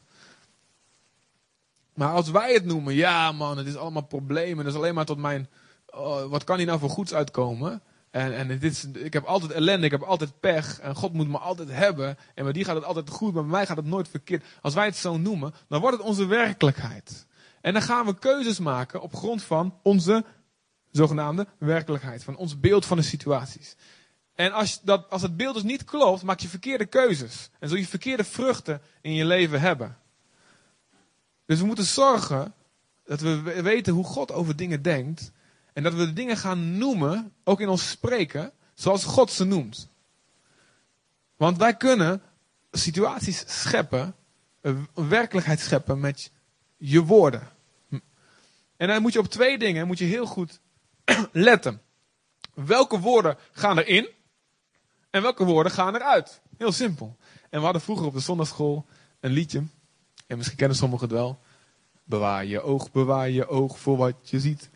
Maar 1.94 2.12
als 2.12 2.30
wij 2.30 2.54
het 2.54 2.66
noemen, 2.66 2.94
ja 2.94 3.32
man, 3.32 3.58
het 3.58 3.68
is 3.68 3.76
allemaal 3.76 4.06
problemen. 4.06 4.64
Dat 4.64 4.74
is 4.74 4.80
alleen 4.80 4.96
maar 4.96 5.06
tot 5.06 5.18
mijn, 5.18 5.50
oh, 5.86 6.26
wat 6.26 6.44
kan 6.44 6.58
hier 6.58 6.66
nou 6.66 6.80
voor 6.80 6.90
goeds 6.90 7.14
uitkomen? 7.14 7.82
En, 8.16 8.36
en 8.36 8.48
dit 8.48 8.64
is, 8.64 8.86
ik 8.86 9.14
heb 9.14 9.24
altijd 9.24 9.52
ellende, 9.52 9.86
ik 9.86 9.92
heb 9.92 10.02
altijd 10.02 10.40
pech. 10.40 10.80
En 10.80 10.96
God 10.96 11.14
moet 11.14 11.28
me 11.28 11.38
altijd 11.38 11.70
hebben. 11.70 12.18
En 12.36 12.44
bij 12.44 12.54
die 12.54 12.64
gaat 12.64 12.76
het 12.76 12.84
altijd 12.84 13.10
goed, 13.10 13.34
maar 13.34 13.44
bij 13.44 13.52
mij 13.52 13.66
gaat 13.66 13.78
het 13.78 13.86
nooit 13.86 14.08
verkeerd. 14.08 14.44
Als 14.62 14.74
wij 14.74 14.86
het 14.86 14.96
zo 14.96 15.18
noemen, 15.18 15.54
dan 15.68 15.82
wordt 15.82 15.98
het 15.98 16.06
onze 16.06 16.26
werkelijkheid. 16.26 17.26
En 17.62 17.74
dan 17.74 17.82
gaan 17.82 18.06
we 18.06 18.20
keuzes 18.20 18.60
maken 18.60 19.02
op 19.02 19.16
grond 19.16 19.44
van 19.44 19.80
onze 19.84 20.26
zogenaamde 20.92 21.48
werkelijkheid. 21.58 22.24
Van 22.24 22.36
ons 22.36 22.60
beeld 22.60 22.86
van 22.86 22.98
de 22.98 23.04
situaties. 23.04 23.76
En 24.36 24.52
als, 24.52 24.82
dat, 24.82 25.10
als 25.10 25.22
het 25.22 25.38
beeld 25.38 25.54
dus 25.54 25.64
niet 25.64 25.84
klopt, 25.84 26.24
maak 26.24 26.40
je 26.40 26.48
verkeerde 26.48 26.86
keuzes. 26.86 27.50
En 27.60 27.70
zul 27.70 27.78
je 27.78 27.88
verkeerde 27.88 28.24
vruchten 28.24 28.82
in 29.02 29.14
je 29.14 29.26
leven 29.26 29.62
hebben. 29.62 29.98
Dus 31.46 31.60
we 31.60 31.66
moeten 31.66 31.86
zorgen 31.86 32.54
dat 33.04 33.22
we 33.22 33.62
weten 33.62 33.94
hoe 33.94 34.06
God 34.06 34.32
over 34.32 34.56
dingen 34.56 34.82
denkt. 34.82 35.32
En 35.76 35.84
dat 35.84 35.94
we 35.94 36.06
de 36.06 36.14
dingen 36.14 36.38
gaan 36.38 36.78
noemen, 36.78 37.34
ook 37.44 37.60
in 37.60 37.70
ons 37.70 37.90
spreken, 37.90 38.52
zoals 38.74 39.04
God 39.04 39.32
ze 39.32 39.44
noemt. 39.44 39.90
Want 41.36 41.58
wij 41.58 41.76
kunnen 41.76 42.22
situaties 42.72 43.44
scheppen, 43.48 44.16
een 44.62 44.88
werkelijkheid 44.94 45.60
scheppen 45.60 46.00
met 46.00 46.32
je 46.78 47.04
woorden. 47.04 47.48
En 48.78 48.88
dan 48.88 49.02
moet 49.02 49.14
je 49.14 49.20
op 49.20 49.28
twee 49.28 49.58
dingen 49.58 49.88
moet 49.88 49.98
je 49.98 50.06
heel 50.06 50.26
goed 50.26 50.60
letten. 51.32 51.82
Welke 52.54 53.00
woorden 53.00 53.38
gaan 53.52 53.78
erin 53.78 54.10
en 55.10 55.22
welke 55.22 55.44
woorden 55.44 55.72
gaan 55.72 55.96
eruit? 55.96 56.42
Heel 56.58 56.72
simpel. 56.72 57.18
En 57.50 57.60
we 57.60 57.66
hadden 57.66 57.82
vroeger 57.82 58.06
op 58.06 58.14
de 58.14 58.20
zondagschool 58.20 58.86
een 59.20 59.32
liedje. 59.32 59.64
En 60.28 60.38
misschien 60.38 60.58
kennen 60.58 60.78
sommigen 60.78 61.08
het 61.08 61.18
wel. 61.18 61.40
Bewaar 62.04 62.46
je 62.46 62.62
oog, 62.62 62.92
bewaar 62.92 63.30
je 63.30 63.48
oog 63.48 63.80
voor 63.80 63.98
wat 63.98 64.16
je 64.30 64.40
ziet. 64.40 64.70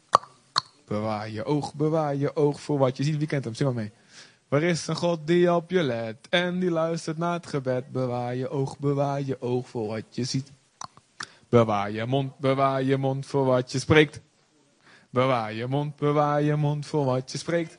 Bewaar 0.89 1.30
je 1.30 1.45
oog, 1.45 1.73
bewaar 1.73 2.15
je 2.15 2.36
oog 2.36 2.62
voor 2.62 2.78
wat 2.78 2.97
je 2.97 3.04
ziet. 3.04 3.17
Wie 3.17 3.28
kent 3.28 3.43
hem? 3.43 3.54
Zing 3.54 3.73
maar 3.73 3.84
mee. 3.84 3.91
Waar 4.47 4.63
is 4.63 4.88
een 4.88 4.95
God 4.95 5.28
die 5.28 5.54
op 5.54 5.69
je 5.69 5.84
let 5.84 6.28
en 6.30 6.60
die 6.60 6.71
luistert 6.71 7.17
naar 7.17 7.34
het 7.34 7.47
gebed? 7.47 7.91
Bewaar 7.91 8.36
je 8.36 8.49
oog, 8.49 8.80
bewaar 8.80 9.21
je 9.21 9.41
oog 9.41 9.69
voor 9.69 9.88
wat 9.88 10.04
je 10.10 10.23
ziet. 10.23 10.52
Bewaar 11.49 11.91
je 11.91 12.06
mond, 12.06 12.38
bewaar 12.38 12.84
je 12.84 12.97
mond 12.97 13.25
voor 13.25 13.45
wat 13.45 13.71
je 13.71 13.80
spreekt. 13.80 14.21
Bewaar 15.10 15.54
je 15.54 15.67
mond, 15.67 15.95
bewaar 15.95 16.41
je 16.41 16.56
mond 16.56 16.86
voor 16.86 17.06
wat 17.06 17.32
je 17.32 17.38
spreekt. 17.38 17.78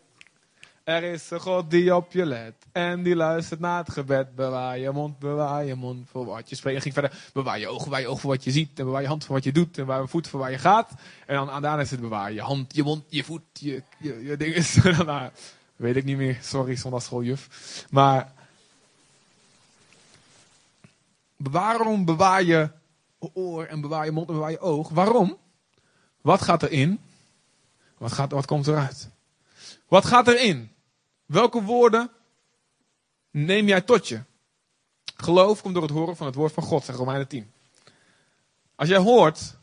Er 0.91 1.03
is 1.03 1.31
een 1.31 1.41
God 1.41 1.71
die 1.71 1.97
op 1.97 2.13
je 2.13 2.27
let 2.27 2.55
en 2.73 3.03
die 3.03 3.17
luistert 3.17 3.61
naar 3.61 3.79
het 3.79 3.93
gebed. 3.93 4.35
Bewaar 4.35 4.79
je 4.79 4.91
mond, 4.91 5.19
bewaar 5.19 5.65
je 5.65 5.75
mond 5.75 6.09
voor 6.11 6.25
wat 6.25 6.51
je 6.51 6.57
spreekt. 6.57 6.77
En 6.77 6.83
ging 6.83 6.95
verder, 6.95 7.31
bewaar 7.33 7.59
je 7.59 7.69
ogen, 7.69 7.85
bewaar 7.85 8.01
je 8.01 8.07
ogen 8.07 8.21
voor 8.21 8.31
wat 8.31 8.45
je 8.45 8.51
ziet. 8.51 8.79
En 8.79 8.85
bewaar 8.85 9.03
je 9.03 9.09
hand 9.09 9.25
voor 9.25 9.35
wat 9.35 9.45
je 9.45 9.53
doet. 9.53 9.79
En 9.79 9.85
bewaar 9.85 10.01
je 10.01 10.09
voet 10.09 10.29
voor 10.29 10.41
waar 10.41 10.51
je 10.51 10.59
gaat. 10.59 10.91
En 11.27 11.35
dan 11.35 11.51
aan 11.51 11.63
daarna 11.63 11.83
is 11.83 11.91
het 11.91 12.01
bewaar 12.01 12.33
je 12.33 12.41
hand, 12.41 12.75
je 12.75 12.83
mond, 12.83 13.05
je 13.09 13.25
voet, 13.25 13.43
je, 13.53 13.83
je, 13.99 14.37
ding 14.37 14.55
is. 14.55 14.79
weet 15.77 15.97
ik 15.97 16.05
niet 16.05 16.17
meer, 16.17 16.39
sorry, 16.43 16.77
schooljuf. 16.77 17.49
Maar 17.91 18.33
waarom 21.37 22.05
bewaar 22.05 22.43
je 22.43 22.71
oor 23.33 23.65
en 23.65 23.81
bewaar 23.81 24.05
je 24.05 24.11
mond 24.11 24.29
en 24.29 24.35
bewaar 24.35 24.51
je 24.51 24.61
oog? 24.61 24.89
Waarom? 24.89 25.37
Wat 26.21 26.43
gaat 26.43 26.63
erin? 26.63 27.01
Wat, 27.99 28.13
gaat, 28.13 28.33
wat 28.33 28.47
komt 28.47 28.67
eruit? 28.67 29.11
Wat 29.89 30.05
gaat 30.05 30.29
erin? 30.29 30.71
Welke 31.31 31.63
woorden 31.63 32.11
neem 33.31 33.67
jij 33.67 33.81
tot 33.81 34.09
je? 34.09 34.23
Geloof 35.17 35.63
komt 35.63 35.75
door 35.75 35.83
het 35.83 35.93
horen 35.93 36.17
van 36.17 36.27
het 36.27 36.35
woord 36.35 36.53
van 36.53 36.63
God, 36.63 36.85
zegt 36.85 36.99
Romeinen 36.99 37.29
10. 37.29 37.53
Als 38.75 38.89
jij 38.89 38.99
hoort 38.99 39.57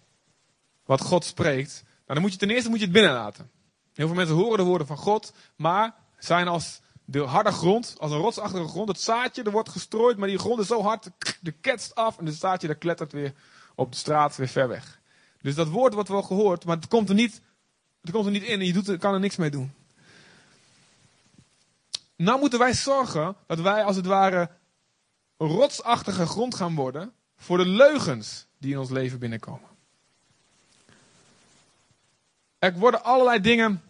wat 0.85 1.01
God 1.01 1.25
spreekt, 1.25 1.83
nou, 1.83 2.03
dan 2.05 2.21
moet 2.21 2.31
je 2.31 2.37
ten 2.37 2.49
eerste 2.49 2.69
moet 2.69 2.79
je 2.79 2.83
het 2.83 2.93
binnenlaten. 2.93 3.51
Heel 3.93 4.07
veel 4.07 4.15
mensen 4.15 4.35
horen 4.35 4.57
de 4.57 4.63
woorden 4.63 4.87
van 4.87 4.97
God, 4.97 5.33
maar 5.55 5.95
zijn 6.17 6.47
als 6.47 6.81
de 7.05 7.19
harde 7.19 7.51
grond, 7.51 7.95
als 7.99 8.11
een 8.11 8.17
rotsachtige 8.17 8.67
grond. 8.67 8.87
Het 8.87 9.01
zaadje, 9.01 9.43
er 9.43 9.51
wordt 9.51 9.69
gestrooid, 9.69 10.17
maar 10.17 10.27
die 10.27 10.39
grond 10.39 10.59
is 10.59 10.67
zo 10.67 10.81
hard, 10.81 11.09
de 11.41 11.51
ketst 11.51 11.95
af 11.95 12.17
en 12.17 12.25
het 12.25 12.35
zaadje 12.35 12.67
dat 12.67 12.77
klettert 12.77 13.11
weer 13.11 13.33
op 13.75 13.91
de 13.91 13.97
straat 13.97 14.35
weer 14.35 14.47
ver 14.47 14.67
weg. 14.67 15.01
Dus 15.41 15.55
dat 15.55 15.67
woord 15.67 15.93
wordt 15.93 16.09
wel 16.09 16.23
gehoord, 16.23 16.65
maar 16.65 16.75
het 16.75 16.87
komt 16.87 17.09
er 17.09 17.15
niet, 17.15 17.41
het 18.01 18.11
komt 18.11 18.25
er 18.25 18.31
niet 18.31 18.43
in 18.43 18.59
en 18.59 18.65
je 18.65 18.73
doet, 18.73 18.97
kan 18.97 19.13
er 19.13 19.19
niks 19.19 19.35
mee 19.35 19.49
doen. 19.49 19.73
Nou 22.17 22.39
moeten 22.39 22.59
wij 22.59 22.73
zorgen 22.73 23.35
dat 23.47 23.59
wij 23.59 23.83
als 23.83 23.95
het 23.95 24.05
ware 24.05 24.49
rotsachtige 25.37 26.25
grond 26.25 26.55
gaan 26.55 26.75
worden 26.75 27.13
voor 27.37 27.57
de 27.57 27.65
leugens 27.65 28.47
die 28.57 28.71
in 28.71 28.79
ons 28.79 28.89
leven 28.89 29.19
binnenkomen. 29.19 29.69
Er 32.59 32.73
worden 32.73 33.03
allerlei 33.03 33.41
dingen 33.41 33.83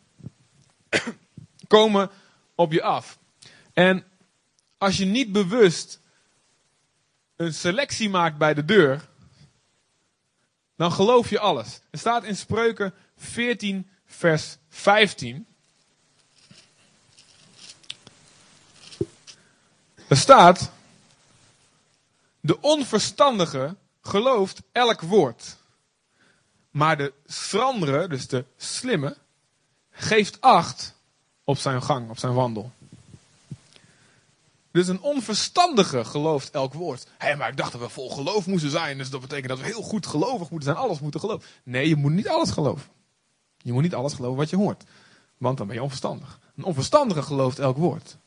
komen 1.68 2.10
op 2.56 2.72
je 2.72 2.84
af. 2.84 3.20
En 3.74 4.04
als 4.78 4.98
je 4.98 5.06
niet 5.06 5.32
bewust 5.32 6.00
een 7.36 7.54
selectie 7.54 8.10
maakt 8.10 8.38
bij 8.38 8.54
de 8.54 8.66
deur, 8.66 9.08
dan 10.76 10.92
geloof 10.92 11.30
je 11.30 11.40
alles. 11.40 11.82
Er 11.90 12.00
staat 12.00 12.24
in 12.24 12.36
Spreuken 12.36 12.94
14, 13.16 13.90
vers 14.06 14.58
15. 14.70 15.48
Er 20.08 20.18
staat, 20.18 20.72
de 22.40 22.62
onverstandige 22.62 23.76
gelooft 24.02 24.62
elk 24.72 25.02
woord. 25.02 25.58
Maar 26.72 26.98
de 26.98 27.14
schrandere, 27.26 28.08
dus 28.08 28.28
de 28.28 28.46
slimme, 28.58 29.18
geeft 29.92 30.42
acht 30.42 30.96
op 31.44 31.58
zijn 31.58 31.84
gang, 31.84 32.10
op 32.10 32.18
zijn 32.18 32.34
wandel. 32.34 32.72
Dus 34.72 34.88
een 34.88 35.02
onverstandige 35.02 36.06
gelooft 36.06 36.50
elk 36.52 36.74
woord. 36.74 37.08
Hé, 37.18 37.36
maar 37.36 37.50
ik 37.50 37.58
dacht 37.58 37.72
dat 37.72 37.82
we 37.82 37.90
vol 37.90 38.10
geloof 38.10 38.48
moesten 38.48 38.70
zijn. 38.70 38.98
Dus 38.98 39.10
dat 39.10 39.22
betekent 39.22 39.48
dat 39.48 39.60
we 39.60 39.66
heel 39.66 39.82
goed 39.82 40.06
gelovig 40.06 40.50
moeten 40.50 40.70
zijn. 40.70 40.86
Alles 40.86 41.00
moeten 41.00 41.20
geloven. 41.20 41.48
Nee, 41.64 41.88
je 41.88 41.96
moet 41.96 42.12
niet 42.12 42.28
alles 42.28 42.52
geloven. 42.52 42.88
Je 43.58 43.74
moet 43.74 43.84
niet 43.84 43.96
alles 43.96 44.14
geloven 44.14 44.38
wat 44.38 44.50
je 44.50 44.56
hoort. 44.56 44.84
Want 45.38 45.58
dan 45.58 45.68
ben 45.68 45.76
je 45.76 45.82
onverstandig. 45.82 46.40
Een 46.56 46.64
onverstandige 46.64 47.22
gelooft 47.22 47.60
elk 47.60 47.78
woord. 47.78 48.18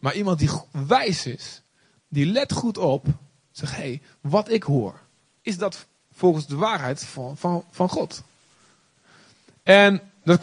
Maar 0.00 0.14
iemand 0.14 0.38
die 0.38 0.50
wijs 0.70 1.26
is, 1.26 1.62
die 2.08 2.26
let 2.26 2.52
goed 2.52 2.78
op. 2.78 3.06
Zegt, 3.50 3.76
hé, 3.76 3.82
hey, 3.82 4.02
wat 4.20 4.50
ik 4.50 4.62
hoor. 4.62 5.00
Is 5.42 5.58
dat 5.58 5.86
volgens 6.12 6.46
de 6.46 6.56
waarheid 6.56 7.04
van, 7.04 7.36
van, 7.36 7.64
van 7.70 7.88
God? 7.88 8.22
En 9.62 10.00
dat 10.24 10.40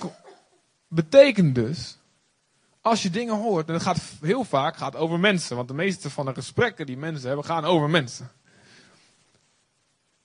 betekent 0.88 1.56
dus, 1.56 1.98
als 2.82 3.04
je 3.04 3.10
dingen 3.10 3.36
hoort, 3.36 3.68
en 3.68 3.74
het 3.74 3.84
gaat 3.84 4.02
heel 4.22 4.44
vaak 4.44 4.78
gaat 4.78 4.96
over 4.96 5.20
mensen, 5.20 5.56
want 5.56 5.68
de 5.68 5.74
meeste 5.74 6.10
van 6.10 6.26
de 6.26 6.34
gesprekken 6.34 6.86
die 6.86 6.98
mensen 6.98 7.28
hebben 7.28 7.46
gaan 7.46 7.66
over 7.66 7.90
mensen. 7.90 8.32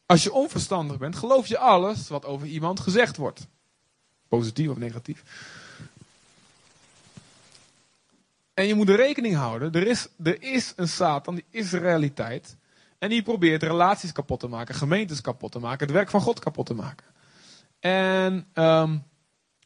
Als 0.06 0.22
je 0.22 0.32
onverstandig 0.32 0.98
bent, 0.98 1.16
geloof 1.16 1.46
je 1.46 1.58
alles 1.58 2.08
wat 2.08 2.24
over 2.24 2.46
iemand 2.46 2.80
gezegd 2.80 3.16
wordt. 3.16 3.46
Positief 4.28 4.68
of 4.68 4.76
negatief. 4.76 5.22
En 8.54 8.66
je 8.66 8.74
moet 8.74 8.88
er 8.88 8.96
rekening 8.96 9.34
houden, 9.34 9.72
er 9.72 9.86
is, 9.86 10.08
er 10.22 10.42
is 10.42 10.72
een 10.76 10.88
Satan, 10.88 11.34
die 11.34 11.44
is 11.50 11.72
realiteit. 11.72 12.56
En 12.98 13.08
die 13.08 13.22
probeert 13.22 13.62
relaties 13.62 14.12
kapot 14.12 14.40
te 14.40 14.48
maken, 14.48 14.74
gemeentes 14.74 15.20
kapot 15.20 15.52
te 15.52 15.58
maken, 15.58 15.86
het 15.86 15.94
werk 15.94 16.10
van 16.10 16.20
God 16.20 16.38
kapot 16.38 16.66
te 16.66 16.74
maken. 16.74 17.06
En 17.80 18.46
um, 18.54 19.02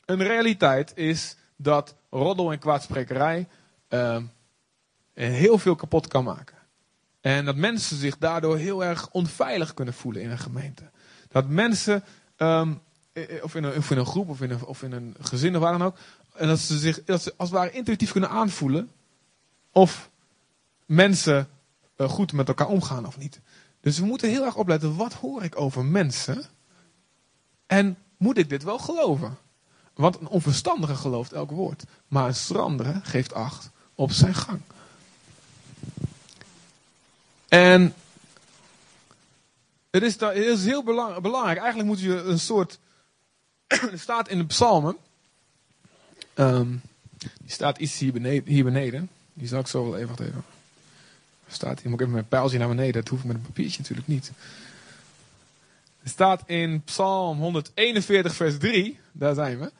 een 0.04 0.22
realiteit 0.22 0.96
is 0.96 1.36
dat 1.56 1.94
roddel 2.10 2.52
en 2.52 2.58
kwaadsprekerij 2.58 3.48
uh, 3.88 4.22
heel 5.14 5.58
veel 5.58 5.74
kapot 5.74 6.06
kan 6.06 6.24
maken. 6.24 6.56
En 7.20 7.44
dat 7.44 7.56
mensen 7.56 7.96
zich 7.96 8.18
daardoor 8.18 8.56
heel 8.56 8.84
erg 8.84 9.08
onveilig 9.10 9.74
kunnen 9.74 9.94
voelen 9.94 10.22
in 10.22 10.30
een 10.30 10.38
gemeente. 10.38 10.90
Dat 11.28 11.48
mensen, 11.48 12.04
um, 12.36 12.80
of, 13.42 13.54
in 13.54 13.64
een, 13.64 13.76
of 13.76 13.90
in 13.90 13.98
een 13.98 14.06
groep 14.06 14.28
of 14.28 14.40
in 14.40 14.50
een, 14.50 14.64
of 14.64 14.82
in 14.82 14.92
een 14.92 15.14
gezin 15.20 15.56
of 15.56 15.62
waar 15.62 15.78
dan 15.78 15.86
ook, 15.86 15.98
en 16.36 16.48
dat 16.48 16.58
ze 16.58 16.78
zich 16.78 17.04
dat 17.04 17.22
ze 17.22 17.34
als 17.36 17.48
het 17.50 17.58
ware 17.58 17.72
intuïtief 17.72 18.10
kunnen 18.10 18.30
aanvoelen 18.30 18.90
of 19.72 20.10
mensen 20.86 21.48
uh, 21.96 22.08
goed 22.08 22.32
met 22.32 22.48
elkaar 22.48 22.68
omgaan 22.68 23.06
of 23.06 23.18
niet. 23.18 23.40
Dus 23.80 23.98
we 23.98 24.04
moeten 24.04 24.28
heel 24.28 24.44
erg 24.44 24.56
opletten, 24.56 24.96
wat 24.96 25.12
hoor 25.12 25.42
ik 25.42 25.60
over 25.60 25.84
mensen? 25.84 26.44
En 27.66 27.98
moet 28.16 28.38
ik 28.38 28.48
dit 28.48 28.62
wel 28.62 28.78
geloven? 28.78 29.38
Want 29.94 30.20
een 30.20 30.28
onverstandige 30.28 30.94
gelooft 30.94 31.32
elk 31.32 31.50
woord. 31.50 31.84
Maar 32.08 32.26
een 32.26 32.34
schrandere 32.34 33.00
geeft 33.02 33.34
acht 33.34 33.70
op 33.94 34.10
zijn 34.12 34.34
gang. 34.34 34.60
En 37.48 37.94
het 39.90 40.02
is, 40.02 40.20
het 40.20 40.36
is 40.36 40.64
heel 40.64 40.82
belangrijk. 41.20 41.58
Eigenlijk 41.58 41.88
moet 41.88 42.00
je 42.00 42.22
een 42.22 42.38
soort. 42.38 42.78
er 43.66 43.98
staat 43.98 44.28
in 44.28 44.38
de 44.38 44.46
psalmen. 44.46 44.96
Um, 46.38 46.82
die 47.18 47.50
staat 47.50 47.78
iets 47.78 47.98
hier 47.98 48.12
beneden, 48.12 48.52
hier 48.52 48.64
beneden. 48.64 49.10
Die 49.32 49.48
zal 49.48 49.60
ik 49.60 49.66
zo 49.66 49.84
wel 49.84 49.96
even. 49.96 50.08
Wacht 50.08 50.20
even. 50.20 50.44
Staat 51.48 51.80
hier, 51.80 51.90
moet 51.90 52.00
ik 52.00 52.00
even 52.00 52.12
mijn 52.12 52.28
pijltje 52.28 52.58
naar 52.58 52.68
beneden. 52.68 52.92
Dat 52.92 53.08
hoef 53.08 53.18
ik 53.18 53.24
met 53.24 53.36
een 53.36 53.42
papiertje 53.42 53.78
natuurlijk 53.80 54.08
niet. 54.08 54.32
Er 56.02 56.08
staat 56.08 56.42
in 56.46 56.82
Psalm 56.82 57.38
141, 57.38 58.34
vers 58.34 58.58
3. 58.58 58.98
Daar 59.12 59.34
zijn 59.34 59.58
we. 59.58 59.72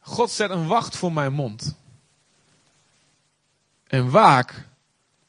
God 0.00 0.30
zet 0.30 0.50
een 0.50 0.66
wacht 0.66 0.96
voor 0.96 1.12
mijn 1.12 1.32
mond. 1.32 1.74
En 3.86 4.10
waak 4.10 4.68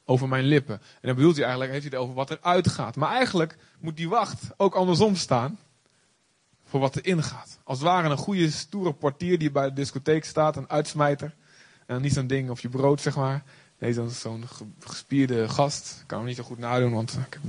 over 0.06 0.28
mijn 0.28 0.44
lippen. 0.44 0.76
En 0.76 1.08
dan 1.08 1.16
bedoelt 1.16 1.36
hij 1.36 1.44
eigenlijk, 1.44 1.74
heeft 1.74 1.84
hij 1.86 1.94
het 1.94 2.04
over 2.04 2.16
wat 2.16 2.30
er 2.30 2.40
uitgaat. 2.42 2.96
Maar 2.96 3.12
eigenlijk 3.12 3.58
moet 3.80 3.98
die 3.98 4.10
wacht 4.10 4.42
ook 4.58 4.76
andersom 4.76 5.16
staan. 5.16 5.60
Voor 6.74 6.82
wat 6.82 6.96
er 6.96 7.06
ingaat. 7.06 7.60
Als 7.64 7.78
het 7.78 7.88
ware 7.88 8.10
een 8.10 8.18
goede 8.18 8.52
stoere 8.52 8.94
portier 8.94 9.40
die 9.40 9.52
bij 9.52 9.68
de 9.68 9.74
discotheek 9.74 10.26
staat, 10.26 10.56
een 10.56 10.70
uitsmijter. 10.70 11.36
En 11.86 12.02
niet 12.02 12.14
zo'n 12.14 12.28
ding 12.28 12.50
of 12.50 12.62
je 12.62 12.70
brood, 12.70 13.02
zeg 13.02 13.16
maar. 13.16 13.44
Nee, 13.78 13.94
zo'n 13.94 14.10
zo'n 14.10 14.46
gespierde 14.80 15.50
gast. 15.50 15.98
Ik 16.02 16.08
kan 16.08 16.18
hem 16.18 16.28
niet 16.28 16.36
zo 16.36 16.44
goed 16.44 16.58
nadoen, 16.58 16.94
want 16.94 17.14
ik 17.14 17.34
heb... 17.34 17.42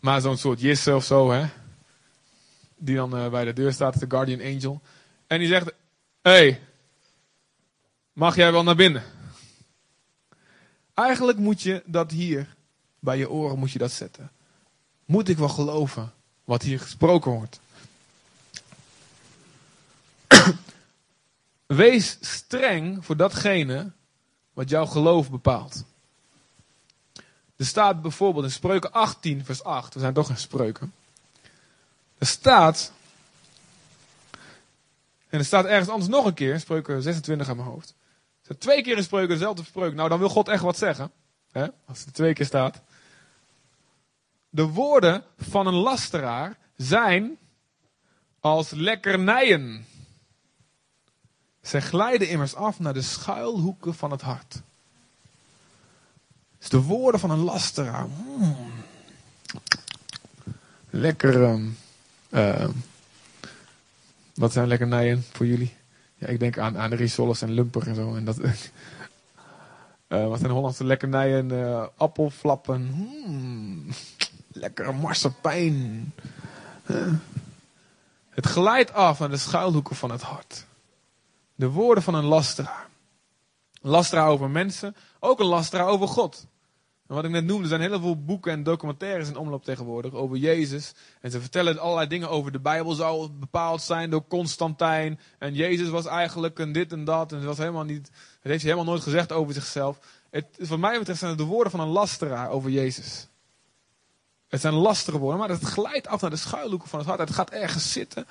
Maar 0.00 0.20
zo'n 0.20 0.36
soort 0.36 0.60
Jisse 0.60 0.94
of 0.94 1.04
zo, 1.04 1.30
hè. 1.30 1.46
Die 2.76 2.96
dan 2.96 3.16
uh, 3.16 3.30
bij 3.30 3.44
de 3.44 3.52
deur 3.52 3.72
staat, 3.72 4.00
de 4.00 4.06
Guardian 4.08 4.54
Angel. 4.54 4.80
En 5.26 5.38
die 5.38 5.48
zegt: 5.48 5.72
hey, 6.22 6.60
mag 8.12 8.36
jij 8.36 8.52
wel 8.52 8.62
naar 8.62 8.76
binnen? 8.76 9.02
Eigenlijk 10.94 11.38
moet 11.38 11.62
je 11.62 11.82
dat 11.86 12.10
hier, 12.10 12.56
bij 12.98 13.18
je 13.18 13.30
oren 13.30 13.58
moet 13.58 13.70
je 13.70 13.78
dat 13.78 13.92
zetten. 13.92 14.30
Moet 15.04 15.28
ik 15.28 15.38
wel 15.38 15.48
geloven 15.48 16.12
wat 16.50 16.62
hier 16.62 16.80
gesproken 16.80 17.30
wordt? 17.30 17.60
Wees 21.66 22.18
streng 22.20 23.04
voor 23.04 23.16
datgene 23.16 23.90
wat 24.52 24.68
jouw 24.68 24.86
geloof 24.86 25.30
bepaalt. 25.30 25.84
Er 27.56 27.66
staat 27.66 28.02
bijvoorbeeld 28.02 28.44
in 28.44 28.50
Spreuken 28.50 28.92
18, 28.92 29.44
vers 29.44 29.64
8. 29.64 29.94
We 29.94 30.00
zijn 30.00 30.14
toch 30.14 30.28
in 30.28 30.36
Spreuken. 30.36 30.92
Er 32.18 32.26
staat 32.26 32.92
en 35.28 35.38
er 35.38 35.44
staat 35.44 35.64
ergens 35.64 35.88
anders 35.88 36.10
nog 36.10 36.24
een 36.24 36.34
keer, 36.34 36.60
spreuken 36.60 37.02
26 37.02 37.48
aan 37.48 37.56
mijn 37.56 37.68
hoofd. 37.68 37.88
Er 37.88 38.44
staat 38.44 38.60
twee 38.60 38.82
keer 38.82 38.96
in 38.96 39.02
spreuken 39.02 39.38
dezelfde 39.38 39.64
spreuk. 39.64 39.94
Nou, 39.94 40.08
dan 40.08 40.18
wil 40.18 40.28
God 40.28 40.48
echt 40.48 40.62
wat 40.62 40.78
zeggen. 40.78 41.10
Hè? 41.52 41.66
Als 41.84 41.98
het 41.98 42.06
er 42.06 42.12
twee 42.12 42.32
keer 42.32 42.46
staat. 42.46 42.80
De 44.50 44.62
woorden 44.62 45.24
van 45.38 45.66
een 45.66 45.74
lasteraar 45.74 46.58
zijn 46.76 47.38
als 48.40 48.70
lekkernijen. 48.70 49.86
Zij 51.60 51.80
glijden 51.80 52.28
immers 52.28 52.54
af 52.54 52.78
naar 52.78 52.94
de 52.94 53.02
schuilhoeken 53.02 53.94
van 53.94 54.10
het 54.10 54.20
hart. 54.20 54.62
Dus 56.58 56.68
de 56.68 56.82
woorden 56.82 57.20
van 57.20 57.30
een 57.30 57.44
lasteraar. 57.44 58.06
Mm. 58.06 58.56
Lekker. 60.90 61.44
ehm, 61.44 61.68
ehm, 62.30 62.70
wat 64.34 64.52
zijn 64.52 64.68
lekkernijen 64.68 65.24
voor 65.32 65.46
jullie? 65.46 65.74
Ja, 66.14 66.26
ik 66.26 66.40
denk 66.40 66.58
aan, 66.58 66.78
aan 66.78 66.92
en 66.92 67.50
lumper 67.50 67.88
en 67.88 67.94
zo. 67.94 68.14
En 68.14 68.24
dat, 68.24 68.38
Eh, 70.10 70.28
wat 70.28 70.38
zijn 70.38 70.50
Hollandse 70.50 70.84
lekkernijen? 70.84 71.50
Eh, 71.50 71.86
appelflappen. 71.96 72.90
Mm. 73.26 73.86
Lekkere 74.52 74.92
marsepein. 74.92 76.12
Het 78.28 78.46
glijdt 78.46 78.92
af 78.92 79.18
naar 79.18 79.30
de 79.30 79.36
schuilhoeken 79.36 79.96
van 79.96 80.10
het 80.10 80.22
hart. 80.22 80.66
De 81.54 81.68
woorden 81.70 82.02
van 82.02 82.14
een 82.14 82.24
lasteraar. 82.24 82.88
Een 83.82 83.90
lasteraar 83.90 84.28
over 84.28 84.50
mensen, 84.50 84.96
ook 85.18 85.40
een 85.40 85.46
lasteraar 85.46 85.86
over 85.86 86.08
God. 86.08 86.46
En 87.10 87.16
wat 87.16 87.24
ik 87.24 87.30
net 87.30 87.44
noemde, 87.44 87.62
er 87.62 87.68
zijn 87.68 87.80
heel 87.80 88.00
veel 88.00 88.24
boeken 88.24 88.52
en 88.52 88.62
documentaires 88.62 89.28
in 89.28 89.36
omloop 89.36 89.64
tegenwoordig 89.64 90.12
over 90.12 90.36
Jezus. 90.36 90.92
En 91.20 91.30
ze 91.30 91.40
vertellen 91.40 91.78
allerlei 91.78 92.08
dingen 92.08 92.30
over 92.30 92.52
de 92.52 92.60
Bijbel 92.60 92.92
zou 92.92 93.30
bepaald 93.30 93.82
zijn 93.82 94.10
door 94.10 94.26
Constantijn. 94.26 95.20
En 95.38 95.54
Jezus 95.54 95.88
was 95.88 96.06
eigenlijk 96.06 96.58
een 96.58 96.72
dit 96.72 96.92
en 96.92 97.04
dat. 97.04 97.32
En 97.32 97.38
het, 97.38 97.46
was 97.46 97.58
helemaal 97.58 97.84
niet, 97.84 98.10
heeft 98.40 98.62
hij 98.62 98.72
helemaal 98.72 98.92
nooit 98.92 99.02
gezegd 99.02 99.32
over 99.32 99.54
zichzelf. 99.54 99.98
Het, 100.30 100.46
wat 100.68 100.78
mij 100.78 100.98
betreft 100.98 101.18
zijn 101.18 101.30
het 101.30 101.40
de 101.40 101.46
woorden 101.46 101.70
van 101.70 101.80
een 101.80 101.88
lasteraar 101.88 102.50
over 102.50 102.70
Jezus. 102.70 103.28
Het 104.50 104.60
zijn 104.60 104.74
lastige 104.74 105.18
woorden, 105.18 105.38
maar 105.38 105.48
het 105.48 105.62
glijdt 105.62 106.06
af 106.06 106.20
naar 106.20 106.30
de 106.30 106.36
schuilhoeken 106.36 106.88
van 106.88 106.98
het 106.98 107.08
hart. 107.08 107.20
Het 107.20 107.30
gaat 107.30 107.50
ergens 107.50 107.92
zitten. 107.92 108.26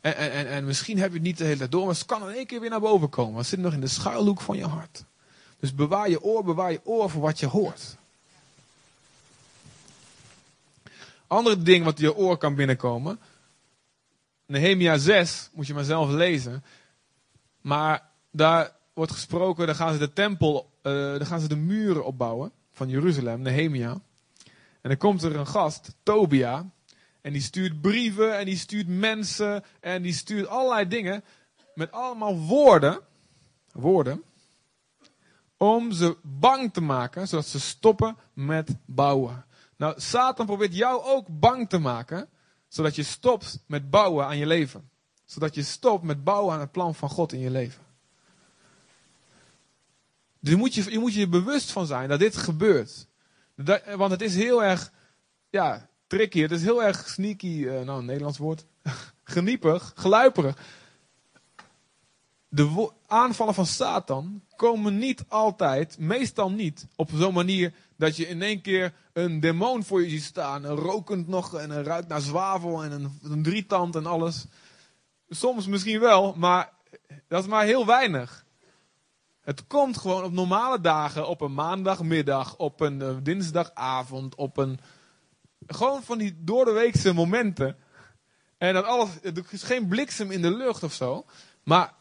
En, 0.00 0.16
en, 0.16 0.32
en, 0.32 0.46
en 0.46 0.64
misschien 0.64 0.98
heb 0.98 1.08
je 1.08 1.14
het 1.14 1.22
niet 1.26 1.38
de 1.38 1.44
hele 1.44 1.56
tijd 1.56 1.72
door, 1.72 1.86
maar 1.86 1.94
het 1.94 2.04
kan 2.04 2.28
in 2.28 2.34
één 2.34 2.46
keer 2.46 2.60
weer 2.60 2.70
naar 2.70 2.80
boven 2.80 3.08
komen. 3.08 3.36
Het 3.36 3.46
zit 3.46 3.58
nog 3.58 3.72
in 3.72 3.80
de 3.80 3.86
schuilhoek 3.86 4.40
van 4.40 4.56
je 4.56 4.66
hart. 4.66 5.04
Dus 5.60 5.74
bewaar 5.74 6.10
je 6.10 6.22
oor, 6.22 6.44
bewaar 6.44 6.72
je 6.72 6.80
oor 6.84 7.10
voor 7.10 7.20
wat 7.20 7.40
je 7.40 7.46
hoort. 7.46 7.96
Andere 11.26 11.62
ding 11.62 11.84
wat 11.84 11.98
je 11.98 12.14
oor 12.14 12.36
kan 12.36 12.54
binnenkomen. 12.54 13.18
Nehemia 14.46 14.98
6, 14.98 15.50
moet 15.52 15.66
je 15.66 15.74
maar 15.74 15.84
zelf 15.84 16.10
lezen. 16.10 16.64
Maar 17.60 18.10
daar 18.30 18.72
wordt 18.92 19.12
gesproken, 19.12 19.66
daar 19.66 19.74
gaan 19.74 19.92
ze 19.92 19.98
de 19.98 20.12
tempel, 20.12 20.70
uh, 20.82 20.92
daar 20.92 21.26
gaan 21.26 21.40
ze 21.40 21.48
de 21.48 21.56
muren 21.56 22.04
opbouwen 22.04 22.52
van 22.72 22.88
Jeruzalem, 22.88 23.40
Nehemia. 23.40 24.00
En 24.84 24.90
dan 24.90 24.98
komt 24.98 25.22
er 25.22 25.36
een 25.36 25.46
gast, 25.46 25.94
Tobia. 26.02 26.70
En 27.20 27.32
die 27.32 27.42
stuurt 27.42 27.80
brieven 27.80 28.38
en 28.38 28.44
die 28.44 28.56
stuurt 28.56 28.88
mensen 28.88 29.64
en 29.80 30.02
die 30.02 30.12
stuurt 30.12 30.46
allerlei 30.46 30.88
dingen. 30.88 31.24
Met 31.74 31.92
allemaal 31.92 32.38
woorden. 32.38 33.00
Woorden. 33.72 34.22
Om 35.56 35.92
ze 35.92 36.16
bang 36.22 36.72
te 36.72 36.80
maken, 36.80 37.28
zodat 37.28 37.46
ze 37.46 37.60
stoppen 37.60 38.16
met 38.32 38.76
bouwen. 38.86 39.44
Nou, 39.76 40.00
Satan 40.00 40.46
probeert 40.46 40.76
jou 40.76 41.02
ook 41.02 41.26
bang 41.30 41.68
te 41.68 41.78
maken, 41.78 42.28
zodat 42.68 42.94
je 42.94 43.02
stopt 43.02 43.64
met 43.66 43.90
bouwen 43.90 44.26
aan 44.26 44.38
je 44.38 44.46
leven. 44.46 44.90
Zodat 45.24 45.54
je 45.54 45.62
stopt 45.62 46.02
met 46.02 46.24
bouwen 46.24 46.54
aan 46.54 46.60
het 46.60 46.72
plan 46.72 46.94
van 46.94 47.08
God 47.08 47.32
in 47.32 47.40
je 47.40 47.50
leven. 47.50 47.82
Dus 50.40 50.52
je 50.52 50.56
moet 50.56 50.74
je, 50.74 50.90
je, 50.90 50.98
moet 50.98 51.14
je 51.14 51.28
bewust 51.28 51.72
van 51.72 51.86
zijn 51.86 52.08
dat 52.08 52.18
dit 52.18 52.36
gebeurt. 52.36 53.06
Dat, 53.56 53.82
want 53.96 54.10
het 54.10 54.22
is 54.22 54.34
heel 54.34 54.64
erg, 54.64 54.92
ja, 55.50 55.88
tricky. 56.06 56.40
Het 56.40 56.50
is 56.50 56.62
heel 56.62 56.82
erg 56.82 57.08
sneaky, 57.08 57.46
uh, 57.46 57.80
nou 57.80 57.98
een 57.98 58.04
Nederlands 58.04 58.38
woord. 58.38 58.64
Geniepig, 59.24 59.92
geluiperig. 59.96 60.56
De 62.48 62.90
aanvallen 63.06 63.54
van 63.54 63.66
Satan 63.66 64.42
komen 64.56 64.98
niet 64.98 65.24
altijd, 65.28 65.98
meestal 65.98 66.50
niet, 66.50 66.86
op 66.96 67.10
zo'n 67.14 67.34
manier 67.34 67.74
dat 67.96 68.16
je 68.16 68.28
in 68.28 68.42
één 68.42 68.60
keer 68.60 68.92
een 69.12 69.40
demon 69.40 69.84
voor 69.84 70.02
je 70.02 70.08
ziet 70.08 70.22
staan. 70.22 70.64
Een 70.64 70.76
rokend 70.76 71.28
nog 71.28 71.54
en 71.54 71.70
een 71.70 71.84
ruikt 71.84 72.08
naar 72.08 72.20
zwavel 72.20 72.82
en 72.82 72.92
een, 72.92 73.18
een 73.22 73.42
drietand 73.42 73.96
en 73.96 74.06
alles. 74.06 74.46
Soms 75.28 75.66
misschien 75.66 76.00
wel, 76.00 76.34
maar 76.36 76.72
dat 77.28 77.42
is 77.42 77.48
maar 77.48 77.64
heel 77.64 77.86
weinig. 77.86 78.43
Het 79.44 79.66
komt 79.66 79.96
gewoon 79.96 80.24
op 80.24 80.32
normale 80.32 80.80
dagen, 80.80 81.28
op 81.28 81.40
een 81.40 81.54
maandagmiddag, 81.54 82.56
op 82.56 82.80
een 82.80 83.00
uh, 83.00 83.16
dinsdagavond, 83.22 84.34
op 84.34 84.56
een. 84.56 84.78
Gewoon 85.66 86.02
van 86.02 86.18
die 86.18 86.36
doordeweekse 86.38 87.12
momenten. 87.12 87.76
En 88.58 88.74
dat 88.74 88.84
alles. 88.84 89.08
Er 89.22 89.44
is 89.50 89.62
geen 89.62 89.88
bliksem 89.88 90.30
in 90.30 90.42
de 90.42 90.56
lucht 90.56 90.82
of 90.82 90.92
zo. 90.92 91.24
Maar 91.62 91.94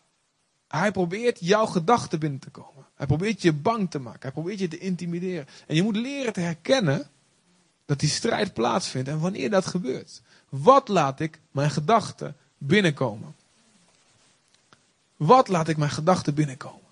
hij 0.67 0.91
probeert 0.91 1.37
jouw 1.39 1.65
gedachten 1.65 2.19
binnen 2.19 2.39
te 2.39 2.49
komen. 2.49 2.85
Hij 2.95 3.07
probeert 3.07 3.41
je 3.41 3.53
bang 3.53 3.91
te 3.91 3.99
maken. 3.99 4.21
Hij 4.21 4.31
probeert 4.31 4.59
je 4.59 4.67
te 4.67 4.77
intimideren. 4.77 5.47
En 5.67 5.75
je 5.75 5.83
moet 5.83 5.95
leren 5.95 6.33
te 6.33 6.39
herkennen 6.39 7.07
dat 7.85 7.99
die 7.99 8.09
strijd 8.09 8.53
plaatsvindt 8.53 9.09
en 9.09 9.19
wanneer 9.19 9.49
dat 9.49 9.65
gebeurt. 9.65 10.21
Wat 10.49 10.87
laat 10.87 11.19
ik 11.19 11.39
mijn 11.51 11.71
gedachten 11.71 12.35
binnenkomen? 12.57 13.35
Wat 15.17 15.47
laat 15.47 15.67
ik 15.67 15.77
mijn 15.77 15.91
gedachten 15.91 16.33
binnenkomen? 16.33 16.82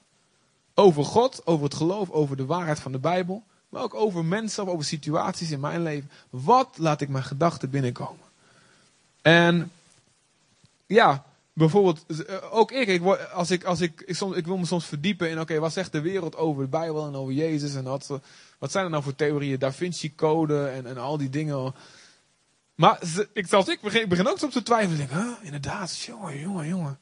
Over 0.82 1.06
God, 1.06 1.42
over 1.46 1.64
het 1.64 1.74
geloof, 1.74 2.10
over 2.10 2.38
de 2.38 2.46
waarheid 2.46 2.80
van 2.80 2.92
de 2.92 3.00
Bijbel. 3.00 3.44
Maar 3.70 3.84
ook 3.84 3.94
over 3.94 4.26
mensen 4.26 4.68
over 4.68 4.86
situaties 4.86 5.52
in 5.52 5.60
mijn 5.60 5.84
leven. 5.84 6.10
Wat 6.30 6.70
laat 6.78 7.02
ik 7.02 7.10
mijn 7.10 7.24
gedachten 7.24 7.70
binnenkomen? 7.70 8.26
En 9.22 9.72
ja, 10.86 11.26
bijvoorbeeld, 11.54 12.06
ook 12.52 12.72
ik, 12.72 12.88
ik, 12.88 13.04
als 13.34 13.52
ik, 13.52 13.64
als 13.64 13.82
ik, 13.82 14.04
ik, 14.06 14.16
soms, 14.16 14.36
ik 14.36 14.46
wil 14.46 14.58
me 14.58 14.66
soms 14.66 14.86
verdiepen 14.86 15.30
in, 15.30 15.40
oké, 15.40 15.60
wat 15.60 15.74
zegt 15.74 15.92
de 15.92 16.02
wereld 16.02 16.36
over 16.36 16.64
de 16.64 16.70
Bijbel 16.70 17.08
en 17.08 17.16
over 17.16 17.34
Jezus 17.34 17.76
en 17.76 17.84
wat, 17.84 18.20
wat 18.58 18.72
zijn 18.72 18.84
er 18.84 18.92
nou 18.92 19.04
voor 19.04 19.16
theorieën, 19.16 19.60
Da 19.60 19.74
Vinci 19.74 20.16
Code 20.16 20.68
en, 20.68 20.86
en 20.86 20.98
al 20.98 21.18
die 21.18 21.30
dingen. 21.30 21.74
Maar 22.76 23.00
ik, 23.34 23.48
zelfs 23.48 23.68
ik 23.68 23.82
begin, 23.82 24.10
begin 24.10 24.28
ook 24.28 24.40
soms 24.40 24.54
te 24.54 24.64
twijfelen, 24.64 24.98
denk, 24.98 25.38
inderdaad, 25.42 25.98
jongen, 25.98 26.40
jongen, 26.40 26.68
jongen. 26.68 27.00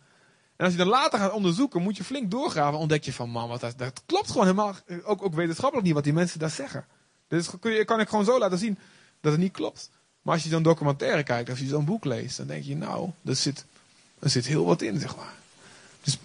En 0.60 0.66
als 0.66 0.74
je 0.74 0.80
dan 0.80 0.88
later 0.88 1.20
gaat 1.20 1.32
onderzoeken, 1.32 1.82
moet 1.82 1.98
je 1.98 2.04
flink 2.04 2.32
doorgraven, 2.32 2.80
ontdek 2.80 3.04
je 3.04 3.14
van, 3.14 3.30
man, 3.30 3.50
wat 3.50 3.60
dat, 3.60 3.78
dat 3.78 4.02
klopt 4.06 4.28
gewoon 4.28 4.46
helemaal, 4.46 4.76
ook, 5.04 5.24
ook 5.24 5.34
wetenschappelijk 5.34 5.86
niet 5.86 5.96
wat 5.96 6.04
die 6.04 6.14
mensen 6.14 6.40
daar 6.40 6.50
zeggen. 6.50 6.86
Dus 7.28 7.50
kun 7.60 7.72
je, 7.72 7.86
kan 7.86 8.00
ik 8.00 8.10
gewoon 8.10 8.26
zo 8.26 8.40
laten 8.40 8.58
zien 8.58 8.78
dat 9.22 9.32
het 9.32 9.42
niet 9.42 9.52
klopt. 9.52 9.90
Maar 10.22 10.34
als 10.34 10.44
je 10.44 10.50
zo'n 10.50 10.64
documentaire 10.64 11.24
kijkt, 11.24 11.50
als 11.50 11.60
je 11.60 11.68
zo'n 11.68 11.86
boek 11.86 12.06
leest, 12.06 12.38
dan 12.38 12.48
denk 12.48 12.64
je, 12.64 12.76
nou, 12.76 13.10
er 13.26 13.36
zit, 13.36 13.66
er 14.20 14.30
zit 14.30 14.46
heel 14.46 14.66
wat 14.66 14.82
in, 14.82 15.00
zeg 15.00 15.16
maar. 15.16 15.34
Dus 16.04 16.18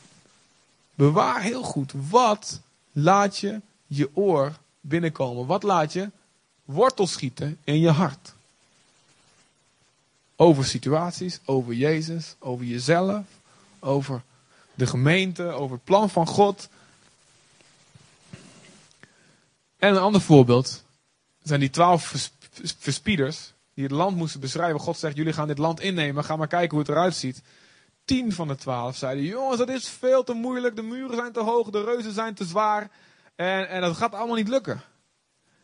bewaar 0.95 1.43
heel 1.43 1.63
goed, 1.63 1.93
wat 2.11 2.61
laat 2.93 3.39
je 3.39 3.61
je 3.87 4.17
oor 4.17 4.53
binnenkomen? 4.81 5.47
Wat 5.47 5.63
laat 5.63 5.93
je 5.93 6.11
wortel 6.65 7.07
schieten 7.07 7.59
in 7.65 7.81
je 7.81 7.91
hart? 7.91 8.33
Over 10.37 10.65
situaties, 10.65 11.41
over 11.45 11.75
Jezus, 11.75 12.35
over 12.39 12.65
jezelf, 12.65 13.25
over 13.85 14.23
de 14.75 14.87
gemeente, 14.87 15.43
over 15.43 15.77
het 15.77 15.85
plan 15.85 16.11
van 16.11 16.27
God. 16.27 16.69
En 19.77 19.95
een 19.95 20.03
ander 20.03 20.21
voorbeeld 20.21 20.85
zijn 21.43 21.61
die 21.61 21.71
twaalf 21.71 22.31
verspieders 22.79 23.53
die 23.75 23.85
het 23.85 23.93
land 23.93 24.17
moesten 24.17 24.41
beschrijven. 24.41 24.81
God 24.81 24.99
zegt, 24.99 25.17
jullie 25.17 25.33
gaan 25.33 25.47
dit 25.47 25.59
land 25.59 25.81
innemen, 25.81 26.25
ga 26.25 26.37
maar 26.37 26.47
kijken 26.47 26.71
hoe 26.71 26.79
het 26.79 26.89
eruit 26.89 27.15
ziet. 27.15 27.43
Tien 28.05 28.33
van 28.33 28.49
de 28.49 28.57
twaalf 28.57 28.97
zeiden, 28.97 29.25
jongens, 29.25 29.59
dat 29.59 29.69
is 29.69 29.89
veel 29.89 30.25
te 30.25 30.33
moeilijk, 30.33 30.77
de 30.77 30.83
muren 30.83 31.17
zijn 31.17 31.33
te 31.33 31.41
hoog, 31.41 31.71
de 31.71 31.85
reuzen 31.85 32.13
zijn 32.13 32.35
te 32.35 32.45
zwaar. 32.45 32.91
En, 33.35 33.69
en 33.69 33.81
dat 33.81 33.97
gaat 33.97 34.15
allemaal 34.15 34.37
niet 34.37 34.49
lukken. 34.49 34.83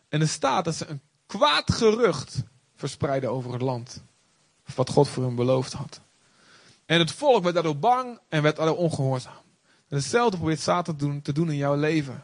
En 0.09 0.21
er 0.21 0.27
staat 0.27 0.65
dat 0.65 0.75
ze 0.75 0.87
een 0.87 1.01
kwaad 1.25 1.73
gerucht 1.73 2.43
verspreiden 2.75 3.31
over 3.31 3.53
het 3.53 3.61
land. 3.61 4.03
Wat 4.75 4.89
God 4.89 5.07
voor 5.07 5.23
hen 5.23 5.35
beloofd 5.35 5.73
had. 5.73 6.01
En 6.91 6.99
het 6.99 7.11
volk 7.11 7.43
werd 7.43 7.55
daardoor 7.55 7.77
bang 7.77 8.19
en 8.29 8.41
werd 8.41 8.55
daardoor 8.55 8.77
ongehoorzaam. 8.77 9.41
En 9.87 9.97
hetzelfde 9.97 10.37
probeert 10.37 10.59
Satan 10.59 10.95
te 10.95 11.05
doen, 11.05 11.21
te 11.21 11.33
doen 11.33 11.49
in 11.49 11.57
jouw 11.57 11.75
leven. 11.75 12.23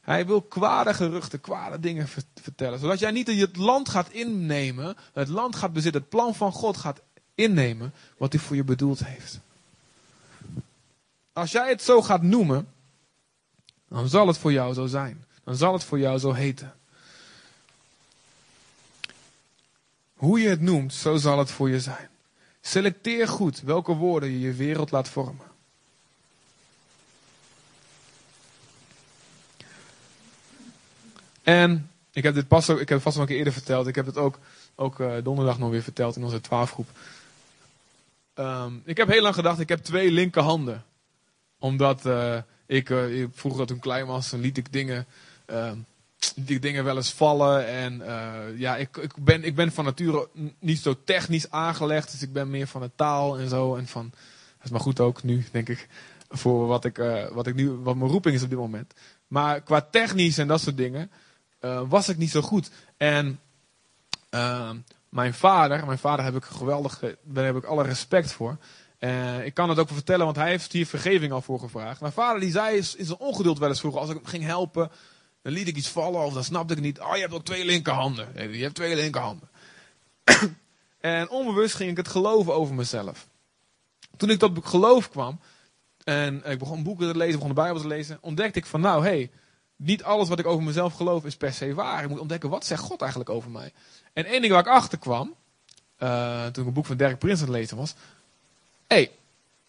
Hij 0.00 0.26
wil 0.26 0.42
kwade 0.42 0.94
geruchten, 0.94 1.40
kwade 1.40 1.80
dingen 1.80 2.08
vertellen. 2.34 2.78
Zodat 2.78 2.98
jij 2.98 3.10
niet 3.10 3.26
het 3.26 3.56
land 3.56 3.88
gaat 3.88 4.10
innemen, 4.10 4.96
het 5.12 5.28
land 5.28 5.56
gaat 5.56 5.72
bezitten, 5.72 6.00
het 6.00 6.10
plan 6.10 6.34
van 6.34 6.52
God 6.52 6.76
gaat 6.76 7.00
innemen 7.34 7.92
wat 8.16 8.32
hij 8.32 8.42
voor 8.42 8.56
je 8.56 8.64
bedoeld 8.64 9.04
heeft. 9.04 9.40
Als 11.32 11.50
jij 11.52 11.68
het 11.68 11.82
zo 11.82 12.02
gaat 12.02 12.22
noemen, 12.22 12.68
dan 13.88 14.08
zal 14.08 14.26
het 14.26 14.38
voor 14.38 14.52
jou 14.52 14.74
zo 14.74 14.86
zijn. 14.86 15.24
Dan 15.44 15.56
zal 15.56 15.72
het 15.72 15.84
voor 15.84 15.98
jou 15.98 16.18
zo 16.18 16.32
heten. 16.32 16.74
Hoe 20.14 20.40
je 20.40 20.48
het 20.48 20.60
noemt, 20.60 20.94
zo 20.94 21.16
zal 21.16 21.38
het 21.38 21.50
voor 21.50 21.70
je 21.70 21.80
zijn. 21.80 22.08
Selecteer 22.60 23.28
goed 23.28 23.60
welke 23.60 23.94
woorden 23.94 24.30
je 24.30 24.40
je 24.40 24.52
wereld 24.52 24.90
laat 24.90 25.08
vormen. 25.08 25.48
En 31.42 31.90
ik 32.12 32.22
heb 32.22 32.34
dit 32.34 32.48
pas 32.48 32.70
ook, 32.70 32.80
ik 32.80 32.88
heb 32.88 32.98
het 32.98 33.02
vast 33.02 33.16
nog 33.16 33.24
een 33.24 33.30
keer 33.30 33.38
eerder 33.38 33.52
verteld. 33.52 33.86
Ik 33.86 33.94
heb 33.94 34.06
het 34.06 34.16
ook, 34.16 34.38
ook 34.74 34.98
uh, 34.98 35.12
donderdag 35.22 35.58
nog 35.58 35.70
weer 35.70 35.82
verteld 35.82 36.16
in 36.16 36.24
onze 36.24 36.40
twaalfgroep. 36.40 36.88
ehm, 38.34 38.72
ik 38.84 38.96
heb 38.96 39.08
heel 39.08 39.22
lang 39.22 39.34
gedacht, 39.34 39.60
ik 39.60 39.68
heb 39.68 39.84
twee 39.84 40.10
linkerhanden. 40.10 40.84
Omdat 41.58 42.06
uh, 42.06 42.38
ik 42.66 42.90
uh, 42.90 43.26
vroeger 43.32 43.66
toen 43.66 43.78
klein 43.78 44.06
was, 44.06 44.30
liet 44.30 44.56
ik 44.56 44.72
dingen, 44.72 45.06
uh, 45.46 45.72
ik 46.46 46.62
dingen 46.62 46.84
wel 46.84 46.96
eens 46.96 47.12
vallen. 47.12 47.66
En 47.66 48.02
ja, 48.56 48.76
ik, 48.76 48.96
ik, 48.96 49.12
ben, 49.16 49.44
ik 49.44 49.54
ben 49.54 49.72
van 49.72 49.84
nature 49.84 50.28
niet 50.58 50.78
zo 50.78 50.94
technisch 51.04 51.50
aangelegd. 51.50 52.10
Dus 52.10 52.22
ik 52.22 52.32
ben 52.32 52.50
meer 52.50 52.66
van 52.66 52.80
de 52.80 52.90
taal 52.94 53.38
en 53.38 53.48
zo. 53.48 53.76
En 53.76 53.86
van, 53.86 54.10
dat 54.56 54.64
is 54.64 54.70
maar 54.70 54.80
goed 54.80 55.00
ook 55.00 55.22
nu, 55.22 55.44
denk 55.52 55.68
ik. 55.68 55.88
Voor 56.28 56.66
wat, 56.66 56.84
ik, 56.84 56.96
wat, 57.32 57.46
ik 57.46 57.54
nu, 57.54 57.70
wat 57.70 57.96
mijn 57.96 58.10
roeping 58.10 58.34
is 58.34 58.42
op 58.42 58.48
dit 58.48 58.58
moment. 58.58 58.94
Maar 59.26 59.60
qua 59.60 59.80
technisch 59.80 60.38
en 60.38 60.48
dat 60.48 60.60
soort 60.60 60.76
dingen 60.76 61.10
was 61.88 62.08
ik 62.08 62.16
niet 62.16 62.30
zo 62.30 62.40
goed. 62.40 62.70
En 62.96 63.40
ehm, 64.30 64.76
mijn 65.10 65.34
vader, 65.34 65.86
mijn 65.86 65.98
vader 65.98 66.24
heb 66.24 66.36
ik 66.36 66.44
geweldig, 66.44 67.02
daar 67.22 67.44
heb 67.44 67.56
ik 67.56 67.64
alle 67.64 67.82
respect 67.82 68.32
voor. 68.32 68.56
Uh, 69.00 69.44
ik 69.44 69.54
kan 69.54 69.68
het 69.68 69.78
ook 69.78 69.88
vertellen, 69.88 70.24
want 70.24 70.36
hij 70.36 70.48
heeft 70.48 70.72
hier 70.72 70.86
vergeving 70.86 71.32
al 71.32 71.42
voor 71.42 71.58
gevraagd. 71.58 72.00
Mijn 72.00 72.12
vader 72.12 72.40
die 72.40 72.50
zei 72.50 72.76
in 72.76 73.06
zijn 73.06 73.18
ongeduld 73.18 73.58
wel 73.58 73.68
eens 73.68 73.80
vroeger, 73.80 74.00
als 74.00 74.10
ik 74.10 74.16
hem 74.16 74.26
ging 74.26 74.44
helpen, 74.44 74.90
dan 75.42 75.52
liet 75.52 75.68
ik 75.68 75.76
iets 75.76 75.88
vallen 75.88 76.24
of 76.24 76.32
dan 76.32 76.44
snapte 76.44 76.74
ik 76.74 76.80
niet. 76.80 77.00
Oh, 77.00 77.14
je 77.14 77.20
hebt 77.20 77.32
ook 77.32 77.44
twee 77.44 77.64
linkerhanden. 77.64 78.52
Je 78.52 78.62
hebt 78.62 78.74
twee 78.74 78.96
linkerhanden. 78.96 79.48
en 81.00 81.28
onbewust 81.28 81.74
ging 81.74 81.90
ik 81.90 81.96
het 81.96 82.08
geloven 82.08 82.54
over 82.54 82.74
mezelf. 82.74 83.28
Toen 84.16 84.30
ik 84.30 84.38
tot 84.38 84.66
geloof 84.66 85.10
kwam 85.10 85.40
en 86.04 86.42
ik 86.44 86.58
begon 86.58 86.82
boeken 86.82 87.12
te 87.12 87.18
lezen, 87.18 87.34
begon 87.34 87.48
de 87.48 87.54
Bijbel 87.54 87.80
te 87.80 87.86
lezen, 87.86 88.18
ontdekte 88.20 88.58
ik 88.58 88.66
van 88.66 88.80
nou, 88.80 89.02
hé, 89.02 89.08
hey, 89.08 89.30
niet 89.76 90.02
alles 90.02 90.28
wat 90.28 90.38
ik 90.38 90.46
over 90.46 90.64
mezelf 90.64 90.94
geloof 90.94 91.24
is 91.24 91.36
per 91.36 91.52
se 91.52 91.74
waar. 91.74 92.02
Ik 92.02 92.08
moet 92.08 92.18
ontdekken, 92.18 92.50
wat 92.50 92.66
zegt 92.66 92.82
God 92.82 93.00
eigenlijk 93.00 93.30
over 93.30 93.50
mij? 93.50 93.72
En 94.12 94.24
één 94.24 94.40
ding 94.40 94.52
waar 94.52 94.62
ik 94.62 94.68
achter 94.68 94.98
kwam, 94.98 95.34
uh, 95.98 96.46
toen 96.46 96.62
ik 96.62 96.68
een 96.68 96.74
boek 96.74 96.86
van 96.86 96.96
Dirk 96.96 97.18
Prins 97.18 97.40
aan 97.40 97.46
het 97.46 97.56
lezen 97.56 97.76
was. 97.76 97.94
Hé, 98.86 98.96
hey, 98.96 99.10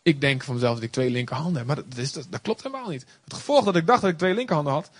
ik 0.02 0.22
denk 0.22 0.44
van 0.44 0.54
mezelf 0.54 0.76
dat 0.76 0.84
ik 0.84 0.92
twee 0.92 1.10
linkerhanden 1.10 1.58
heb, 1.58 1.66
maar 1.66 1.76
dat, 1.76 1.98
is, 1.98 2.14
dat, 2.14 2.28
dat, 2.30 2.42
klopt 2.42 2.64
helemaal 2.64 2.90
niet. 2.90 3.06
Het 3.24 3.34
gevolg 3.34 3.66
dat 3.66 3.76
ik 3.76 3.88
dacht 3.88 4.02
dat 4.02 4.12
ik 4.12 4.18
twee 4.18 4.34
linkerhanden 4.34 4.74
had, 4.74 4.92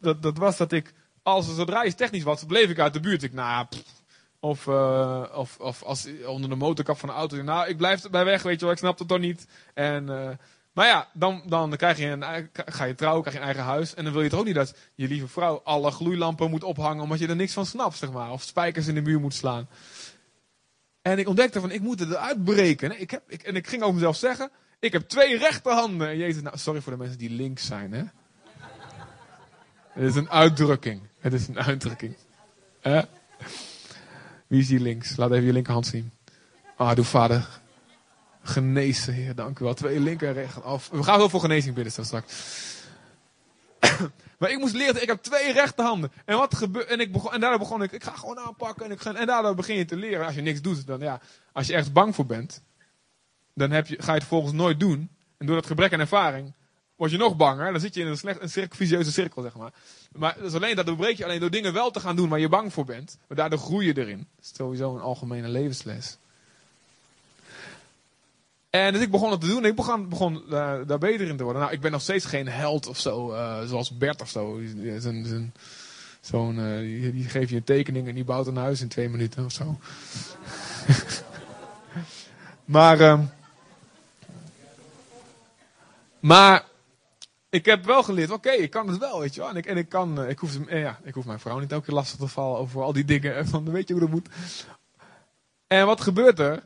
dat, 0.00 0.22
dat, 0.22 0.38
was 0.38 0.56
dat 0.56 0.72
ik, 0.72 0.94
als 1.22 1.54
zodra 1.54 1.84
iets 1.84 1.94
technisch 1.94 2.22
was, 2.22 2.44
bleef 2.44 2.70
ik 2.70 2.78
uit 2.78 2.92
de 2.92 3.00
buurt. 3.00 3.22
Ik, 3.22 3.32
nou, 3.32 3.66
of, 4.40 4.66
uh, 4.66 5.24
of, 5.34 5.58
of 5.58 5.82
als 5.82 6.08
onder 6.26 6.50
de 6.50 6.56
motorkap 6.56 6.98
van 6.98 7.08
de 7.08 7.14
auto, 7.14 7.42
nou, 7.42 7.68
ik 7.68 7.76
blijf 7.76 8.10
bij 8.10 8.24
weg, 8.24 8.42
weet 8.42 8.58
je 8.58 8.64
wel, 8.64 8.74
ik 8.74 8.78
snap 8.78 8.98
het 8.98 9.08
toch 9.08 9.18
niet. 9.18 9.46
En... 9.74 10.10
Uh, 10.10 10.30
maar 10.78 10.86
ja, 10.86 11.08
dan, 11.12 11.42
dan 11.46 11.76
krijg 11.76 11.98
je 11.98 12.06
een, 12.06 12.50
ga 12.52 12.84
je 12.84 12.94
trouwen, 12.94 13.22
krijg 13.22 13.36
je 13.36 13.42
een 13.42 13.48
eigen 13.48 13.66
huis. 13.66 13.94
En 13.94 14.04
dan 14.04 14.12
wil 14.12 14.22
je 14.22 14.28
toch 14.28 14.38
ook 14.38 14.46
niet 14.46 14.54
dat 14.54 14.74
je 14.94 15.08
lieve 15.08 15.28
vrouw 15.28 15.60
alle 15.64 15.90
gloeilampen 15.90 16.50
moet 16.50 16.64
ophangen 16.64 17.02
omdat 17.02 17.18
je 17.18 17.26
er 17.26 17.36
niks 17.36 17.52
van 17.52 17.66
snapt, 17.66 17.96
zeg 17.96 18.12
maar. 18.12 18.30
Of 18.30 18.42
spijkers 18.42 18.86
in 18.86 18.94
de 18.94 19.00
muur 19.00 19.20
moet 19.20 19.34
slaan. 19.34 19.68
En 21.10 21.18
ik 21.18 21.28
ontdekte 21.28 21.60
van, 21.60 21.70
ik 21.70 21.80
moet 21.80 22.00
het 22.00 22.10
eruit 22.10 22.44
breken. 22.44 23.00
Ik 23.00 23.10
heb, 23.10 23.22
ik, 23.26 23.42
en 23.42 23.56
ik 23.56 23.66
ging 23.66 23.82
over 23.82 23.94
mezelf 23.94 24.16
zeggen, 24.16 24.50
ik 24.78 24.92
heb 24.92 25.08
twee 25.08 25.38
rechterhanden. 25.38 26.08
En 26.08 26.16
Jezus, 26.16 26.42
nou, 26.42 26.58
sorry 26.58 26.80
voor 26.80 26.92
de 26.92 26.98
mensen 26.98 27.18
die 27.18 27.30
links 27.30 27.66
zijn, 27.66 27.92
hè. 27.92 28.02
Het 29.88 30.08
is 30.08 30.14
een 30.14 30.30
uitdrukking. 30.30 31.00
Het 31.18 31.32
is 31.32 31.48
een 31.48 31.58
uitdrukking. 31.58 32.16
Wie 34.46 34.60
is 34.60 34.68
hier 34.68 34.80
links? 34.80 35.16
Laat 35.16 35.30
even 35.30 35.44
je 35.44 35.52
linkerhand 35.52 35.86
zien. 35.86 36.12
Ah, 36.76 36.94
doe 36.94 37.04
vader 37.04 37.60
genezen, 38.42 39.14
Heer. 39.14 39.34
Dank 39.34 39.58
u 39.58 39.64
wel. 39.64 39.74
Twee 39.74 40.00
linker 40.00 40.28
en 40.28 40.34
rechter. 40.34 40.62
Af. 40.62 40.88
We 40.88 41.02
gaan 41.02 41.18
wel 41.18 41.28
voor 41.28 41.40
genezing 41.40 41.74
bidden 41.74 42.04
straks. 42.04 42.34
Maar 44.38 44.50
ik 44.50 44.58
moest 44.58 44.74
leren, 44.74 45.02
ik 45.02 45.08
heb 45.08 45.22
twee 45.22 45.52
rechterhanden. 45.52 46.12
En 46.24 46.36
wat 46.36 46.54
gebeurt, 46.54 46.86
en, 46.86 47.00
ik 47.00 47.12
begon, 47.12 47.32
en 47.32 47.40
daardoor 47.40 47.58
begon 47.58 47.82
ik, 47.82 47.92
ik 47.92 48.04
ga 48.04 48.16
gewoon 48.16 48.38
aanpakken. 48.38 48.84
En, 48.84 48.90
ik 48.90 49.00
ga, 49.00 49.14
en 49.14 49.26
daardoor 49.26 49.54
begin 49.54 49.76
je 49.76 49.84
te 49.84 49.96
leren. 49.96 50.26
Als 50.26 50.34
je 50.34 50.40
niks 50.40 50.60
doet, 50.60 50.86
dan 50.86 51.00
ja, 51.00 51.20
als 51.52 51.66
je 51.66 51.72
ergens 51.72 51.92
bang 51.92 52.14
voor 52.14 52.26
bent, 52.26 52.62
dan 53.54 53.70
heb 53.70 53.86
je, 53.86 54.02
ga 54.02 54.12
je 54.12 54.18
het 54.18 54.28
volgens 54.28 54.52
nooit 54.52 54.80
doen. 54.80 55.10
En 55.36 55.46
door 55.46 55.56
dat 55.56 55.66
gebrek 55.66 55.92
aan 55.92 56.00
ervaring, 56.00 56.54
word 56.96 57.10
je 57.10 57.16
nog 57.16 57.36
banger. 57.36 57.72
Dan 57.72 57.80
zit 57.80 57.94
je 57.94 58.00
in 58.00 58.06
een, 58.06 58.16
slecht, 58.16 58.42
een 58.42 58.50
cirkel, 58.50 58.76
visieuze 58.76 59.12
cirkel, 59.12 59.42
zeg 59.42 59.56
maar. 59.56 59.72
Maar 60.12 60.34
dat 60.36 60.44
is 60.44 60.54
alleen, 60.54 60.76
dat 60.76 60.96
breek 60.96 61.16
je 61.16 61.24
alleen 61.24 61.40
door 61.40 61.50
dingen 61.50 61.72
wel 61.72 61.90
te 61.90 62.00
gaan 62.00 62.16
doen 62.16 62.28
waar 62.28 62.38
je 62.38 62.48
bang 62.48 62.72
voor 62.72 62.84
bent. 62.84 63.18
Maar 63.28 63.36
daardoor 63.36 63.58
groei 63.58 63.86
je 63.86 63.98
erin. 63.98 64.28
Dat 64.36 64.44
is 64.44 64.52
sowieso 64.56 64.94
een 64.94 65.00
algemene 65.00 65.48
levensles. 65.48 66.18
En 68.70 68.92
dus 68.92 69.02
ik 69.02 69.10
begon 69.10 69.30
het 69.30 69.40
te 69.40 69.46
doen. 69.46 69.62
En 69.62 69.70
ik 69.70 69.76
begon, 69.76 70.08
begon 70.08 70.42
uh, 70.48 70.74
daar 70.86 70.98
beter 70.98 71.28
in 71.28 71.36
te 71.36 71.44
worden. 71.44 71.62
Nou, 71.62 71.74
ik 71.74 71.80
ben 71.80 71.90
nog 71.90 72.00
steeds 72.00 72.24
geen 72.24 72.48
held 72.48 72.86
of 72.86 72.98
zo. 72.98 73.32
Uh, 73.32 73.62
zoals 73.64 73.96
Bert 73.96 74.20
of 74.20 74.28
zo. 74.28 74.60
Zo'n, 76.20 76.58
uh, 76.58 76.78
die, 76.78 77.12
die 77.12 77.28
geeft 77.28 77.50
je 77.50 77.56
een 77.56 77.64
tekening 77.64 78.08
en 78.08 78.14
die 78.14 78.24
bouwt 78.24 78.46
een 78.46 78.56
huis 78.56 78.80
in 78.80 78.88
twee 78.88 79.08
minuten 79.08 79.44
of 79.44 79.52
zo. 79.52 79.78
maar, 82.74 83.00
uh, 83.00 83.20
maar 86.20 86.64
ik 87.50 87.64
heb 87.64 87.84
wel 87.84 88.02
geleerd, 88.02 88.30
oké, 88.30 88.50
ik 88.50 88.70
kan 88.70 88.88
het 88.88 88.98
wel, 88.98 89.20
weet 89.20 89.34
je 89.34 89.40
wel. 89.40 89.50
En 89.50 89.56
ik, 89.56 89.66
en 89.66 89.76
ik 89.76 89.88
kan, 89.88 90.26
ik 90.26 90.38
hoef, 90.38 90.58
ja, 90.68 91.00
ik 91.02 91.14
hoef 91.14 91.24
mijn 91.24 91.40
vrouw 91.40 91.58
niet 91.58 91.72
elke 91.72 91.84
keer 91.84 91.94
lastig 91.94 92.18
te 92.18 92.26
vallen 92.26 92.58
over 92.58 92.82
al 92.82 92.92
die 92.92 93.04
dingen. 93.14 93.46
Van, 93.46 93.70
weet 93.70 93.88
je 93.88 93.94
hoe 93.94 94.02
dat 94.02 94.10
moet. 94.10 94.28
En 95.66 95.86
wat 95.86 96.00
gebeurt 96.00 96.38
er? 96.38 96.62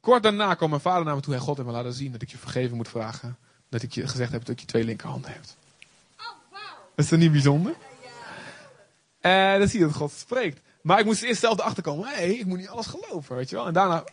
Kort 0.00 0.22
daarna 0.22 0.54
kwam 0.54 0.68
mijn 0.68 0.80
vader 0.80 1.04
naar 1.04 1.14
me 1.14 1.20
toe 1.20 1.34
en 1.34 1.40
God 1.40 1.56
heeft 1.56 1.68
me 1.68 1.74
laten 1.74 1.92
zien 1.92 2.12
dat 2.12 2.22
ik 2.22 2.30
je 2.30 2.38
vergeven 2.38 2.76
moet 2.76 2.88
vragen. 2.88 3.36
Dat 3.68 3.82
ik 3.82 3.92
je 3.92 4.08
gezegd 4.08 4.32
heb 4.32 4.44
dat 4.44 4.60
je 4.60 4.66
twee 4.66 4.84
linkerhanden 4.84 5.32
hebt. 5.32 5.56
Oh, 6.18 6.26
wow. 6.50 6.60
Is 6.96 7.08
dat 7.08 7.18
niet 7.18 7.32
bijzonder? 7.32 7.74
En 9.20 9.52
eh, 9.52 9.58
dan 9.58 9.68
zie 9.68 9.78
je 9.78 9.86
dat 9.86 9.94
God 9.94 10.12
spreekt. 10.12 10.60
Maar 10.82 10.98
ik 10.98 11.04
moest 11.04 11.22
eerst 11.22 11.40
zelf 11.40 11.58
erachter 11.58 11.82
komen. 11.82 12.08
Hé, 12.08 12.14
hey, 12.14 12.34
ik 12.34 12.46
moet 12.46 12.58
niet 12.58 12.68
alles 12.68 12.86
geloven, 12.86 13.36
weet 13.36 13.50
je 13.50 13.56
wel. 13.56 13.66
En 13.66 13.72
daarna 13.72 14.04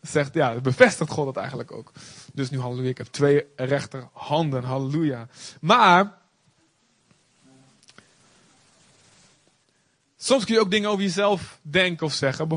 zegt, 0.00 0.34
ja, 0.34 0.60
bevestigt 0.60 1.10
God 1.10 1.26
het 1.26 1.36
eigenlijk 1.36 1.72
ook. 1.72 1.92
Dus 2.32 2.50
nu, 2.50 2.60
halleluja, 2.60 2.88
ik 2.88 2.98
heb 2.98 3.06
twee 3.06 3.46
rechterhanden, 3.56 4.64
halleluja. 4.64 5.28
Maar, 5.60 6.18
soms 10.16 10.44
kun 10.44 10.54
je 10.54 10.60
ook 10.60 10.70
dingen 10.70 10.90
over 10.90 11.02
jezelf 11.02 11.58
denken 11.62 12.06
of 12.06 12.12
zeggen. 12.12 12.48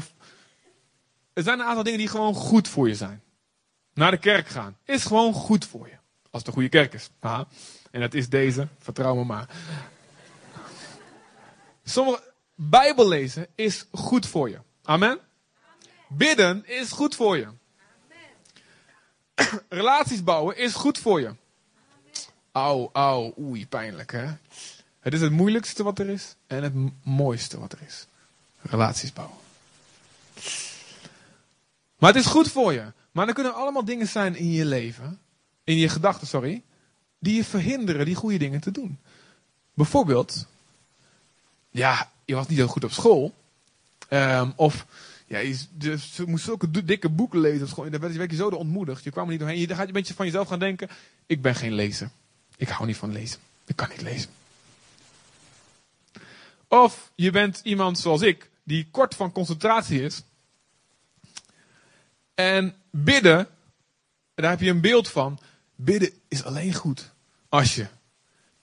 Er 1.38 1.44
zijn 1.44 1.60
een 1.60 1.66
aantal 1.66 1.84
dingen 1.84 2.00
die 2.00 2.08
gewoon 2.08 2.34
goed 2.34 2.68
voor 2.68 2.88
je 2.88 2.96
zijn. 2.96 3.24
Naar 3.94 4.12
de 4.12 4.18
kerk 4.18 4.48
gaan 4.48 4.78
is 4.86 5.06
gewoon 5.06 5.34
goed 5.34 5.66
voor 5.66 5.88
je. 5.88 5.98
Als 6.24 6.42
het 6.42 6.48
een 6.48 6.54
goede 6.54 6.70
kerk 6.70 6.94
is. 6.94 7.10
En 7.92 8.00
dat 8.00 8.14
is 8.14 8.30
deze, 8.30 8.68
vertrouw 8.80 9.16
me 9.16 9.24
maar. 9.24 9.50
Sommige 11.84 12.34
Bijbel 12.56 13.08
lezen 13.08 13.48
is 13.56 13.86
goed 13.92 14.28
voor 14.28 14.50
je. 14.50 14.60
Amen. 14.84 15.20
Bidden 16.10 16.66
is 16.66 16.92
goed 16.92 17.16
voor 17.16 17.38
je. 17.38 17.48
Relaties 19.70 20.24
bouwen 20.24 20.58
is 20.58 20.74
goed 20.74 20.98
voor 20.98 21.22
je. 21.22 21.36
Au, 22.52 22.90
au, 22.94 23.34
oei, 23.40 23.68
pijnlijk 23.68 24.12
hè. 24.12 24.28
Het 25.00 25.14
is 25.14 25.22
het 25.22 25.32
moeilijkste 25.32 25.84
wat 25.84 26.00
er 26.00 26.10
is 26.10 26.36
en 26.48 26.64
het 26.64 26.74
mooiste 27.04 27.60
wat 27.60 27.72
er 27.72 27.80
is. 27.86 28.08
Relaties 28.62 29.14
bouwen. 29.14 29.38
Maar 31.98 32.14
het 32.14 32.24
is 32.24 32.32
goed 32.32 32.52
voor 32.52 32.74
je. 32.74 32.92
Maar 33.12 33.28
er 33.28 33.34
kunnen 33.34 33.54
allemaal 33.54 33.86
dingen 33.86 34.08
zijn 34.08 34.36
in 34.36 34.52
je 34.52 34.66
leven, 34.66 35.20
in 35.64 35.78
je 35.78 35.90
gedachten, 35.90 36.28
sorry, 36.28 36.64
die 37.20 37.36
je 37.36 37.44
verhinderen 37.44 38.06
die 38.06 38.16
goede 38.16 38.38
dingen 38.38 38.62
te 38.62 38.72
doen. 38.72 39.00
Bijvoorbeeld, 39.74 40.48
ja, 41.70 42.12
je 42.26 42.36
was 42.36 42.48
niet 42.48 42.58
heel 42.58 42.68
goed 42.68 42.84
op 42.84 42.92
school. 42.92 43.34
Um, 44.10 44.54
of 44.56 44.86
ja, 45.28 45.40
je, 45.40 45.60
je, 45.80 46.24
moest 46.26 46.44
zulke 46.44 46.86
dikke 46.86 47.10
boeken 47.10 47.40
lezen 47.40 47.62
op 47.62 47.68
school. 47.68 47.90
Daar 47.90 48.00
werd 48.00 48.32
je 48.32 48.38
zo 48.38 48.48
ontmoedigd. 48.48 49.04
Je 49.04 49.12
kwam 49.12 49.24
er 49.24 49.30
niet 49.30 49.40
doorheen. 49.40 49.60
Je 49.60 49.76
gaat 49.76 49.88
een 49.88 49.94
beetje 49.94 50.14
van 50.14 50.26
jezelf 50.26 50.48
gaan 50.48 50.60
denken: 50.60 50.90
ik 51.26 51.42
ben 51.42 51.56
geen 51.56 51.74
lezer. 51.74 52.10
Ik 52.58 52.70
hou 52.70 52.86
niet 52.86 52.98
van 52.98 53.12
lezen. 53.12 53.40
Ik 53.66 53.76
kan 53.76 53.90
niet 53.90 54.02
lezen. 54.02 54.30
Of 56.68 57.12
je 57.16 57.32
bent 57.32 57.60
iemand 57.64 58.00
zoals 58.00 58.22
ik, 58.22 58.50
die 58.64 58.88
kort 58.92 59.16
van 59.16 59.32
concentratie 59.32 60.02
is. 60.02 60.24
En 62.38 62.76
bidden, 62.92 63.48
daar 64.36 64.50
heb 64.50 64.60
je 64.60 64.70
een 64.70 64.82
beeld 64.82 65.10
van. 65.10 65.40
Bidden 65.76 66.14
is 66.28 66.44
alleen 66.44 66.74
goed 66.74 67.12
als 67.50 67.76
je 67.76 67.88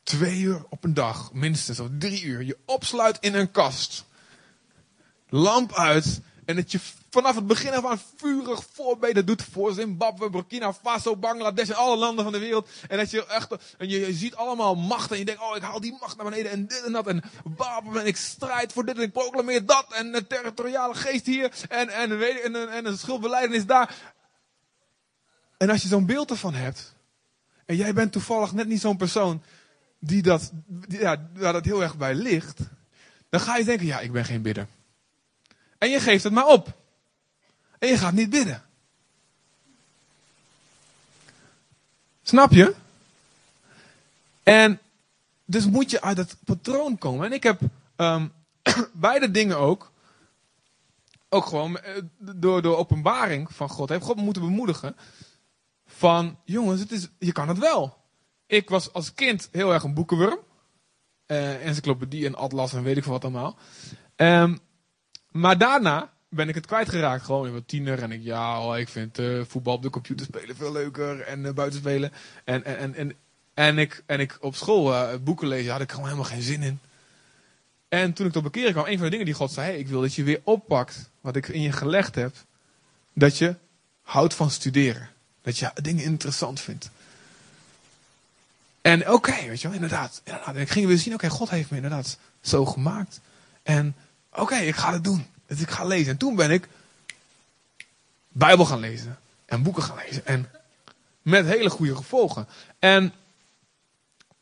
twee 0.03 0.41
uur 0.41 0.65
op 0.69 0.85
een 0.85 0.95
dag, 0.95 1.33
minstens 1.33 1.81
of 1.81 1.89
drie 1.99 2.23
uur, 2.23 2.43
je 2.43 2.59
opsluit 2.65 3.19
in 3.21 3.35
een 3.35 3.51
kast. 3.51 4.05
Lamp 5.29 5.73
uit. 5.73 6.21
En 6.45 6.57
dat 6.57 6.73
je 6.73 6.81
vanaf 7.11 7.35
het 7.35 7.47
begin 7.47 7.73
af 7.73 7.85
aan 7.85 8.01
vurig 8.17 8.65
voorbeden 8.73 9.27
doet 9.27 9.43
voor 9.43 9.73
Zimbabwe, 9.73 10.31
Burkina 10.31 10.73
Faso, 10.73 11.17
Bangladesh 11.17 11.69
en 11.69 11.75
alle 11.75 11.97
landen 11.97 12.25
van 12.25 12.33
de 12.33 12.39
wereld. 12.39 12.69
En 12.89 12.99
dat 12.99 13.11
je 13.11 13.27
echt, 13.27 13.75
en 13.79 13.89
je, 13.89 14.01
je 14.01 14.13
ziet 14.13 14.35
allemaal 14.35 14.75
macht 14.75 15.13
en 15.13 15.19
je 15.19 15.25
denkt, 15.25 15.41
oh 15.41 15.57
ik 15.57 15.63
haal 15.63 15.81
die 15.81 15.97
macht 16.01 16.17
naar 16.17 16.31
beneden 16.31 16.51
en 16.51 16.67
dit 16.67 16.83
en 16.85 16.93
dat. 16.93 17.07
En 17.07 17.23
bam, 17.45 17.97
en 17.97 18.07
ik 18.07 18.17
strijd 18.17 18.73
voor 18.73 18.85
dit 18.85 18.97
en 18.97 19.03
ik 19.03 19.13
proclameer 19.13 19.67
dat. 19.67 19.87
En 19.93 20.13
de 20.13 20.27
territoriale 20.27 20.95
geest 20.95 21.27
hier 21.27 21.53
en, 21.69 21.89
en, 21.89 22.11
en, 22.23 22.55
en, 22.55 22.69
en 22.69 22.87
een 22.87 22.99
schuldbeleidenis 22.99 23.67
daar. 23.67 23.95
En 25.57 25.71
als 25.71 25.83
je 25.83 25.89
zo'n 25.89 26.07
beeld 26.07 26.31
ervan 26.31 26.55
hebt, 26.55 26.95
en 27.67 27.77
jij 27.77 27.95
bent 27.95 28.13
toevallig 28.13 28.53
net 28.53 28.67
niet 28.67 28.81
zo'n 28.81 28.97
persoon 28.97 29.43
die 29.99 30.23
dat, 30.23 30.53
ja, 30.89 31.29
waar 31.35 31.53
dat 31.53 31.65
heel 31.65 31.83
erg 31.83 31.97
bij 31.97 32.15
ligt, 32.15 32.59
dan 33.29 33.41
ga 33.41 33.57
je 33.57 33.65
denken, 33.65 33.87
ja, 33.87 34.01
ik 34.01 34.13
ben 34.13 34.25
geen 34.25 34.43
bidder. 34.43 34.67
En 35.79 35.91
je 35.91 36.01
geeft 36.01 36.25
het 36.25 36.33
maar 36.33 36.47
op. 36.47 36.73
En 37.79 37.89
je 37.89 37.99
gaat 37.99 38.13
niet 38.13 38.31
bidden. 38.31 38.63
Snap 42.23 42.51
je? 42.51 42.75
En 44.43 44.81
dus 45.45 45.67
moet 45.67 45.91
je 45.91 46.01
uit 46.01 46.17
het 46.17 46.37
patroon 46.45 46.99
komen. 46.99 47.27
En 47.27 47.33
ik 47.33 47.43
heb 47.43 47.61
um, 47.97 48.33
beide 48.93 49.31
dingen 49.31 49.59
ook. 49.59 49.93
Ook 51.29 51.47
gewoon 51.47 51.79
eh, 51.79 52.03
door, 52.19 52.63
door 52.63 52.77
openbaring 52.77 53.53
van 53.53 53.69
God. 53.69 53.89
Heeft 53.89 54.05
God 54.05 54.17
moeten 54.17 54.43
bemoedigen. 54.43 54.97
Van 55.87 56.39
jongens, 56.45 56.81
het 56.81 56.93
is, 56.93 57.09
je 57.19 57.33
kan 57.33 57.49
het 57.49 57.59
wel. 57.59 57.97
Ik 58.47 58.69
was 58.69 58.93
als 58.93 59.15
kind 59.15 59.49
heel 59.53 59.73
erg 59.73 59.83
een 59.83 59.95
boekenworm. 59.95 60.39
Uh, 61.27 61.67
encyclopedie 61.67 62.27
en 62.27 62.35
atlas 62.35 62.73
en 62.73 62.83
weet 62.83 62.97
ik 62.97 63.05
wat 63.05 63.23
allemaal. 63.23 63.59
Um, 64.17 64.59
maar 65.35 65.59
daarna 65.59 66.13
ben 66.29 66.49
ik 66.49 66.55
het 66.55 66.67
kwijtgeraakt. 66.67 67.25
Gewoon 67.25 67.47
in 67.47 67.53
wat 67.53 67.69
tiener. 67.69 68.03
En 68.03 68.13
ik, 68.13 68.23
ja, 68.23 68.61
oh, 68.61 68.79
ik 68.79 68.89
vind 68.89 69.19
uh, 69.19 69.45
voetbal 69.45 69.75
op 69.75 69.83
de 69.83 69.91
computer 69.91 70.27
spelen 70.27 70.57
veel 70.57 70.73
leuker. 70.73 71.21
En 71.21 71.45
uh, 71.45 71.53
buiten 71.53 71.79
spelen. 71.79 72.13
En, 72.45 72.65
en, 72.65 72.95
en, 72.95 73.15
en, 73.55 73.79
ik, 73.79 74.03
en 74.07 74.21
ik 74.21 74.39
op 74.41 74.57
school 74.57 74.93
uh, 74.93 75.09
boeken 75.21 75.49
lezen, 75.49 75.73
had 75.73 75.81
ik 75.81 75.91
gewoon 75.91 76.07
helemaal 76.07 76.29
geen 76.29 76.43
zin 76.43 76.63
in. 76.63 76.81
En 77.89 78.13
toen 78.13 78.27
ik 78.27 78.33
tot 78.33 78.43
bekering 78.43 78.73
kwam, 78.73 78.87
een 78.87 78.95
van 78.95 79.05
de 79.05 79.11
dingen 79.11 79.27
die 79.27 79.35
God 79.35 79.53
zei: 79.53 79.79
ik 79.79 79.89
wil 79.89 80.01
dat 80.01 80.15
je 80.15 80.23
weer 80.23 80.41
oppakt 80.45 81.11
wat 81.21 81.37
ik 81.37 81.49
in 81.49 81.61
je 81.61 81.73
gelegd 81.73 82.15
heb. 82.15 82.35
Dat 83.13 83.39
je 83.39 83.55
houdt 84.03 84.35
van 84.35 84.51
studeren. 84.51 85.09
Dat 85.43 85.59
je 85.59 85.71
dingen 85.83 86.05
interessant 86.05 86.61
vindt. 86.61 86.91
En 88.81 89.11
oké, 89.11 89.47
weet 89.47 89.61
je 89.61 89.69
wel, 89.69 89.77
inderdaad. 89.77 90.21
inderdaad. 90.25 90.55
En 90.55 90.61
ik 90.61 90.71
ging 90.71 90.87
weer 90.87 90.99
zien, 90.99 91.15
oké, 91.15 91.29
God 91.29 91.51
heeft 91.51 91.71
me 91.71 91.77
inderdaad 91.77 92.19
zo 92.41 92.65
gemaakt. 92.65 93.21
En 93.63 93.97
oké, 94.35 94.57
ik 94.57 94.77
ga 94.77 94.93
het 94.93 95.05
doen. 95.05 95.27
Dus 95.47 95.61
ik 95.61 95.71
ga 95.71 95.85
lezen. 95.85 96.13
En 96.13 96.19
toen 96.19 96.37
ben 96.37 96.51
ik 96.51 96.69
Bijbel 98.29 98.65
gaan 98.65 98.81
lezen. 98.81 99.19
En 99.47 99.63
boeken 99.63 99.83
gaan 99.83 99.99
lezen. 100.07 100.27
En 100.27 100.51
met 101.23 101.47
hele 101.47 101.71
goede 101.71 101.97
gevolgen. 101.97 102.49
En 102.79 103.13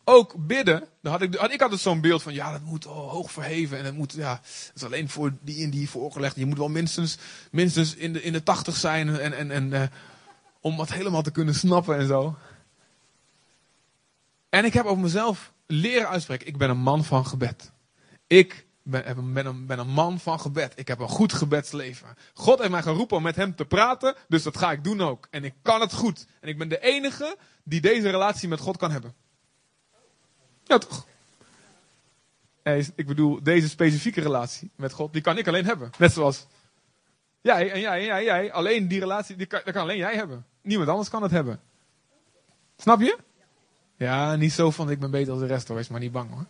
ook 0.04 0.46
bidden. 0.46 0.84
Dan 1.00 1.12
had 1.12 1.22
ik, 1.22 1.34
ik 1.34 1.60
had 1.60 1.70
dus 1.70 1.82
zo'n 1.82 2.00
beeld 2.00 2.22
van, 2.22 2.34
ja, 2.34 2.52
dat 2.52 2.62
moet 2.62 2.84
hoog 2.84 3.32
verheven. 3.32 3.78
En 3.78 3.84
het 3.84 3.94
moet, 3.94 4.12
ja, 4.12 4.40
het 4.42 4.72
is 4.74 4.84
alleen 4.84 5.08
voor 5.08 5.32
die 5.40 5.64
en 5.64 5.70
die 5.70 5.90
voorgelegd. 5.90 6.36
Je 6.36 6.46
moet 6.46 6.58
wel 6.58 6.68
minstens, 6.68 7.18
minstens 7.50 7.94
in 7.94 8.12
de, 8.12 8.22
in 8.22 8.32
de 8.32 8.42
tachtig 8.42 8.76
zijn. 8.76 9.18
En, 9.18 9.32
en, 9.32 9.50
en, 9.50 9.70
uh, 9.70 9.82
om 10.60 10.76
wat 10.76 10.92
helemaal 10.92 11.22
te 11.22 11.30
kunnen 11.30 11.54
snappen 11.54 11.98
en 11.98 12.06
zo. 12.06 12.36
En 14.48 14.64
ik 14.64 14.72
heb 14.72 14.84
over 14.84 15.02
mezelf 15.02 15.52
leren 15.66 16.08
uitspreken. 16.08 16.46
Ik 16.46 16.56
ben 16.56 16.70
een 16.70 16.78
man 16.78 17.04
van 17.04 17.26
gebed. 17.26 17.70
Ik 18.26 18.66
ben, 18.82 19.32
ben, 19.32 19.46
een, 19.46 19.66
ben 19.66 19.78
een 19.78 19.88
man 19.88 20.20
van 20.20 20.40
gebed. 20.40 20.72
Ik 20.76 20.88
heb 20.88 20.98
een 20.98 21.08
goed 21.08 21.32
gebedsleven. 21.32 22.16
God 22.34 22.58
heeft 22.58 22.70
mij 22.70 22.82
geroepen 22.82 23.16
om 23.16 23.22
met 23.22 23.36
hem 23.36 23.54
te 23.54 23.64
praten, 23.64 24.14
dus 24.28 24.42
dat 24.42 24.56
ga 24.56 24.72
ik 24.72 24.84
doen 24.84 25.00
ook. 25.00 25.26
En 25.30 25.44
ik 25.44 25.54
kan 25.62 25.80
het 25.80 25.92
goed. 25.92 26.26
En 26.40 26.48
ik 26.48 26.58
ben 26.58 26.68
de 26.68 26.80
enige 26.80 27.36
die 27.62 27.80
deze 27.80 28.10
relatie 28.10 28.48
met 28.48 28.60
God 28.60 28.76
kan 28.76 28.90
hebben. 28.90 29.14
Ja, 30.64 30.78
toch? 30.78 31.06
Ik 32.94 33.06
bedoel, 33.06 33.42
deze 33.42 33.68
specifieke 33.68 34.20
relatie 34.20 34.70
met 34.76 34.92
God, 34.92 35.12
die 35.12 35.22
kan 35.22 35.38
ik 35.38 35.46
alleen 35.46 35.64
hebben. 35.64 35.90
Net 35.98 36.12
zoals 36.12 36.46
jij 37.40 37.72
en 37.72 37.80
jij 37.80 37.98
en 37.98 38.04
jij, 38.04 38.24
jij. 38.24 38.52
Alleen 38.52 38.88
die 38.88 39.00
relatie, 39.00 39.36
die 39.36 39.46
kan, 39.46 39.60
dat 39.64 39.74
kan 39.74 39.82
alleen 39.82 39.96
jij 39.96 40.14
hebben. 40.14 40.46
Niemand 40.62 40.88
anders 40.88 41.08
kan 41.08 41.22
het 41.22 41.30
hebben. 41.30 41.60
Snap 42.76 43.00
je? 43.00 43.18
Ja, 43.96 44.36
niet 44.36 44.52
zo 44.52 44.70
van 44.70 44.90
ik 44.90 44.98
ben 44.98 45.10
beter 45.10 45.26
dan 45.26 45.38
de 45.38 45.46
rest 45.46 45.68
hoor, 45.68 45.76
wees 45.76 45.88
maar 45.88 46.00
niet 46.00 46.12
bang 46.12 46.30
hoor. 46.30 46.46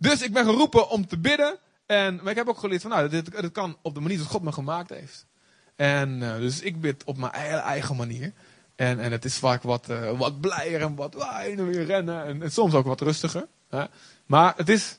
Dus 0.00 0.22
ik 0.22 0.32
ben 0.32 0.44
geroepen 0.44 0.88
om 0.88 1.06
te 1.06 1.18
bidden. 1.18 1.58
En, 1.86 2.20
maar 2.22 2.30
ik 2.30 2.36
heb 2.36 2.48
ook 2.48 2.58
geleerd 2.58 2.82
van, 2.82 2.90
nou, 2.90 3.08
dit, 3.08 3.40
dit 3.40 3.52
kan 3.52 3.76
op 3.82 3.94
de 3.94 4.00
manier 4.00 4.16
zoals 4.16 4.32
God 4.32 4.42
me 4.42 4.52
gemaakt 4.52 4.90
heeft. 4.90 5.26
En 5.76 6.20
uh, 6.20 6.36
dus 6.36 6.60
ik 6.60 6.80
bid 6.80 7.04
op 7.04 7.16
mijn 7.16 7.32
eigen 7.32 7.96
manier. 7.96 8.32
En, 8.76 9.00
en 9.00 9.12
het 9.12 9.24
is 9.24 9.36
vaak 9.36 9.62
wat, 9.62 9.90
uh, 9.90 10.18
wat 10.18 10.40
blijer 10.40 10.80
en 10.80 10.94
wat 10.94 11.14
heen 11.28 11.58
en 11.58 11.66
weer 11.66 11.84
rennen. 11.84 12.24
En, 12.24 12.42
en, 12.42 12.52
soms 12.52 12.74
ook 12.74 12.86
wat 12.86 13.00
rustiger. 13.00 13.46
Hè? 13.68 13.84
Maar 14.26 14.54
het 14.56 14.68
is. 14.68 14.98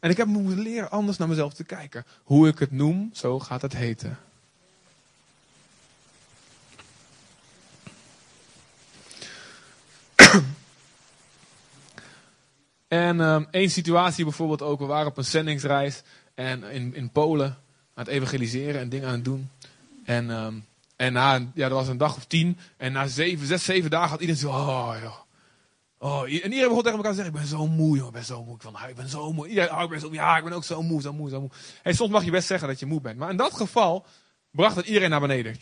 En 0.00 0.10
ik 0.10 0.16
heb 0.16 0.26
moeten 0.26 0.62
leren 0.62 0.90
anders 0.90 1.18
naar 1.18 1.28
mezelf 1.28 1.54
te 1.54 1.64
kijken. 1.64 2.04
Hoe 2.22 2.48
ik 2.48 2.58
het 2.58 2.70
noem, 2.70 3.10
zo 3.12 3.38
gaat 3.38 3.62
het 3.62 3.76
heten. 3.76 4.18
En 12.88 13.20
um, 13.20 13.46
één 13.50 13.70
situatie 13.70 14.24
bijvoorbeeld 14.24 14.62
ook, 14.62 14.78
we 14.78 14.86
waren 14.86 15.06
op 15.06 15.16
een 15.16 15.24
zendingsreis 15.24 16.02
en 16.34 16.64
in, 16.64 16.94
in 16.94 17.10
Polen 17.10 17.46
aan 17.94 18.04
het 18.04 18.08
evangeliseren 18.08 18.80
en 18.80 18.88
dingen 18.88 19.08
aan 19.08 19.14
het 19.14 19.24
doen. 19.24 19.50
En, 20.04 20.30
um, 20.30 20.66
en 20.96 21.12
na, 21.12 21.34
ja, 21.34 21.68
dat 21.68 21.78
was 21.78 21.88
een 21.88 21.98
dag 21.98 22.16
of 22.16 22.24
tien. 22.24 22.58
En 22.76 22.92
na 22.92 23.06
zeven, 23.06 23.46
zes, 23.46 23.64
zeven 23.64 23.90
dagen 23.90 24.10
had 24.10 24.20
iedereen 24.20 24.40
zo, 24.40 24.48
oh. 24.48 24.96
Oh, 26.00 26.22
en 26.22 26.30
iedereen 26.30 26.68
begon 26.68 26.82
tegen 26.82 26.96
elkaar 26.96 27.10
te 27.10 27.16
zeggen, 27.16 27.34
ik 27.34 27.40
ben 27.40 27.48
zo 27.48 27.66
moe 27.66 27.96
joh, 27.96 28.06
ik 28.06 28.12
ben 28.12 28.24
zo 28.24 28.44
moe. 28.44 28.54
Ik, 28.54 28.62
van, 28.62 28.76
ik 28.88 28.94
ben 28.94 29.08
zo 29.08 29.32
moe. 29.32 29.48
Iedereen, 29.48 29.72
oh, 29.72 29.82
ik 29.82 29.88
ben 29.88 30.00
zo, 30.00 30.12
ja, 30.12 30.36
ik 30.36 30.44
ben 30.44 30.52
ook 30.52 30.64
zo 30.64 30.82
moe, 30.82 31.00
zo 31.00 31.12
moe, 31.12 31.28
zo 31.28 31.40
moe. 31.40 31.50
Hey, 31.82 31.92
soms 31.92 32.10
mag 32.10 32.24
je 32.24 32.30
best 32.30 32.46
zeggen 32.46 32.68
dat 32.68 32.78
je 32.78 32.86
moe 32.86 33.00
bent. 33.00 33.18
Maar 33.18 33.30
in 33.30 33.36
dat 33.36 33.54
geval 33.54 34.06
bracht 34.50 34.76
het 34.76 34.86
iedereen 34.86 35.10
naar 35.10 35.20
beneden. 35.20 35.56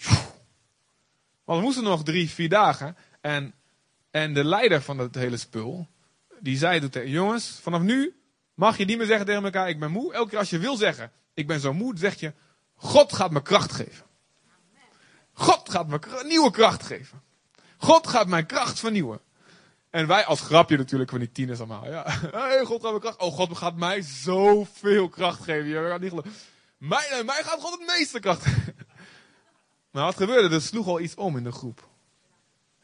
Want 1.44 1.58
we 1.58 1.64
moesten 1.64 1.84
nog 1.84 2.02
drie, 2.02 2.30
vier 2.30 2.48
dagen. 2.48 2.96
En, 3.20 3.54
en 4.10 4.34
de 4.34 4.44
leider 4.44 4.82
van 4.82 4.98
het 4.98 5.14
hele 5.14 5.36
spul, 5.36 5.86
die 6.40 6.56
zei 6.56 6.88
tegen 6.88 7.10
jongens, 7.10 7.58
vanaf 7.62 7.80
nu 7.80 8.14
mag 8.54 8.76
je 8.76 8.84
niet 8.84 8.98
meer 8.98 9.06
zeggen 9.06 9.26
tegen 9.26 9.44
elkaar, 9.44 9.68
ik 9.68 9.80
ben 9.80 9.90
moe. 9.90 10.12
Elke 10.12 10.28
keer 10.28 10.38
als 10.38 10.50
je 10.50 10.58
wil 10.58 10.76
zeggen, 10.76 11.12
ik 11.34 11.46
ben 11.46 11.60
zo 11.60 11.72
moe, 11.72 11.98
zeg 11.98 12.20
je, 12.20 12.32
God 12.74 13.12
gaat 13.12 13.30
me 13.30 13.42
kracht 13.42 13.72
geven. 13.72 14.04
God 15.32 15.70
gaat 15.70 15.88
me 15.88 16.22
nieuwe 16.26 16.50
kracht 16.50 16.82
geven. 16.82 17.22
God 17.76 18.06
gaat 18.06 18.26
mijn 18.26 18.46
kracht 18.46 18.78
vernieuwen. 18.78 19.20
En 19.90 20.06
wij 20.06 20.24
als 20.24 20.40
grapje 20.40 20.76
natuurlijk 20.76 21.10
van 21.10 21.18
die 21.18 21.32
tieners 21.32 21.58
allemaal. 21.58 21.86
Ja, 21.86 22.04
hey, 22.32 22.64
God 22.64 22.82
gaat 22.82 22.92
me 22.92 22.98
kracht. 22.98 23.20
Oh, 23.20 23.32
God 23.32 23.56
gaat 23.56 23.76
mij 23.76 24.02
zoveel 24.02 25.08
kracht 25.08 25.42
geven. 25.42 25.68
Je 25.68 25.88
gaat 25.88 26.00
niet 26.00 26.08
geloven. 26.08 26.32
Mij, 26.76 27.22
mij 27.24 27.42
gaat 27.42 27.60
God 27.60 27.78
het 27.78 27.96
meeste 27.96 28.20
kracht 28.20 28.42
geven. 28.42 28.74
Maar 29.90 30.04
wat 30.04 30.16
gebeurde? 30.16 30.54
Er 30.54 30.62
sloeg 30.62 30.86
al 30.86 31.00
iets 31.00 31.14
om 31.14 31.36
in 31.36 31.44
de 31.44 31.52
groep. 31.52 31.88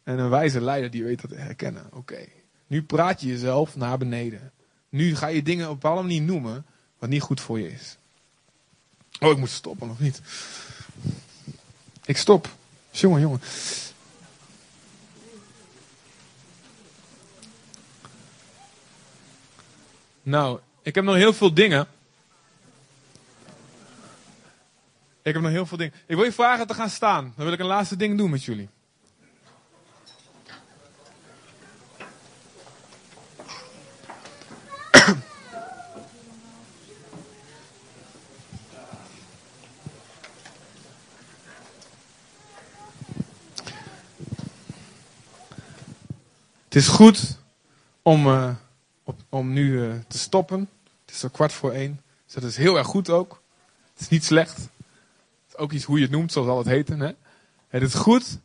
En 0.03 0.19
een 0.19 0.31
wijze 0.31 0.61
leider 0.61 0.91
die 0.91 1.05
weet 1.05 1.21
dat 1.21 1.31
te 1.31 1.37
herkennen. 1.37 1.89
Oké. 1.93 2.29
Nu 2.73 2.83
praat 2.83 3.21
je 3.21 3.27
jezelf 3.27 3.77
naar 3.77 3.99
beneden. 3.99 4.53
Nu 4.89 5.17
ga 5.17 5.27
je 5.27 5.43
dingen 5.43 5.65
op 5.65 5.73
een 5.73 5.79
bepaalde 5.79 6.03
manier 6.03 6.23
noemen 6.23 6.67
wat 6.99 7.09
niet 7.09 7.23
goed 7.23 7.41
voor 7.41 7.61
je 7.61 7.73
is. 7.73 7.97
Oh, 9.21 9.31
ik 9.31 9.37
moet 9.37 9.51
stoppen 9.51 9.91
of 9.91 9.99
niet? 9.99 10.21
Ik 12.05 12.17
stop. 12.17 12.49
Jongen, 12.91 13.21
jongen. 13.21 13.41
Nou, 20.23 20.61
ik 20.83 20.95
heb 20.95 21.05
nog 21.05 21.15
heel 21.15 21.33
veel 21.33 21.55
dingen. 21.55 21.87
Ik 25.23 25.33
heb 25.33 25.43
nog 25.43 25.51
heel 25.51 25.67
veel 25.67 25.79
dingen. 25.79 25.95
Ik 26.07 26.17
wil 26.17 26.25
je 26.25 26.33
vragen 26.33 26.67
te 26.67 26.75
gaan 26.75 26.91
staan. 26.91 27.33
Dan 27.37 27.45
wil 27.45 27.55
ik 27.55 27.61
een 27.61 27.67
laatste 27.67 27.97
ding 27.97 28.19
doen 28.19 28.31
met 28.31 28.45
jullie. 28.45 28.69
Het 46.73 46.83
is 46.83 46.89
goed 46.89 47.39
om, 48.03 48.27
uh, 48.27 48.51
op, 49.05 49.21
om 49.29 49.53
nu 49.53 49.71
uh, 49.71 49.95
te 50.09 50.19
stoppen. 50.19 50.69
Het 51.05 51.15
is 51.15 51.21
zo 51.21 51.29
kwart 51.29 51.53
voor 51.53 51.73
één. 51.73 52.01
Dus 52.25 52.35
dat 52.35 52.43
is 52.43 52.57
heel 52.57 52.77
erg 52.77 52.87
goed 52.87 53.11
ook. 53.11 53.43
Het 53.93 54.01
is 54.01 54.09
niet 54.09 54.25
slecht. 54.25 54.57
Het 54.57 54.69
is 55.49 55.57
ook 55.57 55.73
iets 55.73 55.85
hoe 55.85 55.97
je 55.97 56.03
het 56.03 56.13
noemt, 56.13 56.33
zoals 56.33 56.49
zal 56.49 56.59
het 56.59 56.67
heten. 56.67 57.01
Hè? 57.01 57.13
Het 57.69 57.83
is 57.83 57.95
goed. 57.95 58.39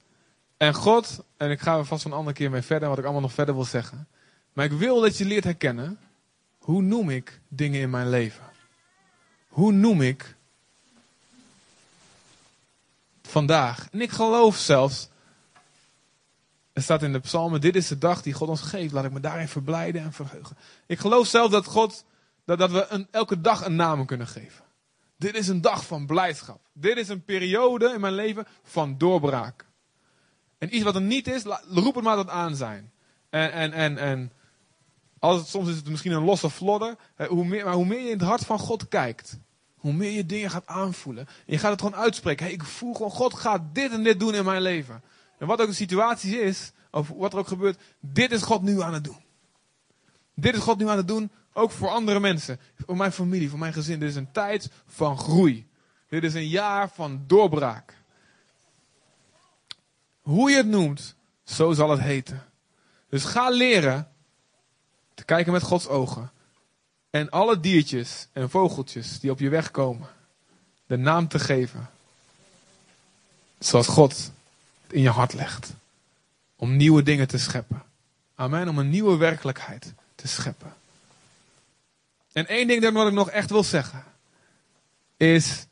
En 0.58 0.74
God, 0.74 1.24
en 1.38 1.52
ik 1.52 1.60
ga 1.60 1.78
er 1.78 1.86
vast 1.86 2.06
een 2.06 2.14
andere 2.14 2.36
keer 2.36 2.50
mee 2.50 2.62
verder, 2.62 2.90
wat 2.90 2.98
ik 2.98 3.04
allemaal 3.04 3.22
nog 3.22 3.34
verder 3.34 3.56
wil 3.56 3.66
zeggen. 3.66 4.08
Maar 4.54 4.66
ik 4.66 4.72
wil 4.72 5.02
dat 5.02 5.18
je 5.18 5.26
leert 5.26 5.44
herkennen, 5.44 6.00
hoe 6.58 6.82
noem 6.82 7.10
ik 7.10 7.40
dingen 7.48 7.82
in 7.82 7.90
mijn 7.90 8.10
leven? 8.10 8.44
Hoe 9.48 9.72
noem 9.72 10.02
ik 10.02 10.36
vandaag? 13.22 13.88
En 13.92 14.02
ik 14.02 14.12
geloof 14.12 14.58
zelfs 14.58 15.10
er 16.78 16.84
staat 16.84 17.04
in 17.04 17.12
de 17.12 17.20
psalmen, 17.20 17.62
dit 17.62 17.76
is 17.76 17.88
de 17.88 17.98
dag 17.98 18.22
die 18.22 18.34
God 18.34 18.50
ons 18.50 18.62
geeft. 18.62 18.94
Laat 18.94 19.06
ik 19.06 19.12
me 19.12 19.20
daarin 19.20 19.48
verblijden 19.48 20.02
en 20.02 20.14
verheugen. 20.14 20.58
Ik 20.88 21.00
geloof 21.00 21.28
zelf 21.28 21.52
dat 21.52 21.66
God, 21.66 22.06
dat, 22.46 22.60
dat 22.60 22.72
we 22.72 22.86
een, 22.90 23.08
elke 23.12 23.42
dag 23.42 23.66
een 23.66 23.76
naam 23.76 24.06
kunnen 24.06 24.28
geven. 24.28 24.64
Dit 25.16 25.36
is 25.36 25.48
een 25.48 25.62
dag 25.62 25.86
van 25.86 26.06
blijdschap. 26.06 26.60
Dit 26.74 26.98
is 26.98 27.10
een 27.10 27.24
periode 27.24 27.92
in 27.94 28.02
mijn 28.02 28.14
leven 28.14 28.48
van 28.64 28.98
doorbraak. 28.98 29.66
En 30.58 30.76
iets 30.76 30.84
wat 30.84 30.96
er 30.96 31.02
niet 31.02 31.28
is, 31.28 31.44
roep 31.70 31.96
het 31.96 32.04
maar 32.04 32.16
dat 32.16 32.30
aan 32.30 32.56
zijn. 32.56 32.92
En, 33.30 33.52
en, 33.52 33.72
en, 33.74 33.98
en 33.98 34.32
als 35.20 35.38
het, 35.38 35.48
soms 35.48 35.70
is 35.70 35.76
het 35.76 35.90
misschien 35.90 36.12
een 36.12 36.24
losse 36.24 36.50
flodder. 36.50 36.96
Hoe 37.28 37.46
meer, 37.46 37.66
maar 37.66 37.74
hoe 37.74 37.86
meer 37.86 38.00
je 38.00 38.10
in 38.10 38.18
het 38.18 38.28
hart 38.28 38.46
van 38.46 38.60
God 38.60 38.88
kijkt, 38.88 39.40
hoe 39.76 39.94
meer 39.94 40.12
je 40.12 40.26
dingen 40.26 40.50
gaat 40.50 40.68
aanvoelen. 40.68 41.28
En 41.28 41.54
je 41.54 41.58
gaat 41.58 41.72
het 41.72 41.82
gewoon 41.82 42.00
uitspreken. 42.00 42.46
Hey, 42.46 42.54
ik 42.54 42.64
voel 42.64 42.94
gewoon, 42.94 43.12
God 43.12 43.34
gaat 43.34 43.62
dit 43.74 43.92
en 43.92 44.04
dit 44.04 44.20
doen 44.20 44.36
in 44.36 44.46
mijn 44.46 44.62
leven. 44.62 45.02
En 45.38 45.48
wat 45.48 45.62
ook 45.62 45.68
de 45.68 45.74
situatie 45.74 46.40
is, 46.40 46.72
of 46.92 47.10
wat 47.10 47.34
er 47.34 47.40
ook 47.40 47.48
gebeurt, 47.48 47.82
dit 48.00 48.32
is 48.32 48.42
God 48.42 48.62
nu 48.62 48.82
aan 48.82 48.94
het 48.94 49.04
doen. 49.04 49.26
Dit 50.34 50.56
is 50.56 50.62
God 50.62 50.78
nu 50.78 50.90
aan 50.90 50.98
het 50.98 51.08
doen, 51.08 51.32
ook 51.54 51.72
voor 51.72 51.90
andere 51.90 52.20
mensen. 52.20 52.60
Voor 52.86 52.98
mijn 52.98 53.12
familie, 53.12 53.50
voor 53.50 53.60
mijn 53.60 53.74
gezin. 53.74 54.00
Dit 54.00 54.10
is 54.10 54.16
een 54.16 54.32
tijd 54.32 54.70
van 54.88 55.18
groei. 55.18 55.68
Dit 56.10 56.24
is 56.24 56.34
een 56.34 56.48
jaar 56.48 56.90
van 56.90 57.24
doorbraak. 57.28 57.94
Hoe 60.22 60.50
je 60.50 60.58
het 60.58 60.68
noemt, 60.68 61.16
zo 61.44 61.74
zal 61.74 61.90
het 61.90 62.00
heten. 62.00 62.46
Dus 63.10 63.24
ga 63.24 63.50
leren 63.50 64.12
te 65.14 65.26
kijken 65.26 65.52
met 65.52 65.64
Gods 65.64 65.88
ogen. 65.88 66.32
En 67.10 67.30
alle 67.30 67.60
diertjes 67.60 68.28
en 68.34 68.50
vogeltjes 68.50 69.20
die 69.20 69.32
op 69.32 69.40
je 69.40 69.50
weg 69.50 69.72
komen, 69.72 70.08
de 70.86 70.98
naam 70.98 71.28
te 71.28 71.40
geven. 71.40 71.90
Zoals 73.60 73.88
God 73.88 74.32
in 74.90 75.02
je 75.02 75.10
hart 75.10 75.34
legt. 75.34 75.74
Om 76.56 76.76
nieuwe 76.76 77.04
dingen 77.04 77.28
te 77.28 77.38
scheppen. 77.38 77.84
Amen. 78.36 78.70
Om 78.70 78.78
een 78.78 78.90
nieuwe 78.90 79.18
werkelijkheid 79.18 79.94
te 80.16 80.28
scheppen. 80.28 80.74
En 82.32 82.48
één 82.48 82.68
ding 82.68 82.82
dat 82.82 83.08
ik 83.08 83.14
nog 83.14 83.30
echt 83.30 83.50
wil 83.50 83.64
zeggen. 83.64 84.04
Is 85.18 85.66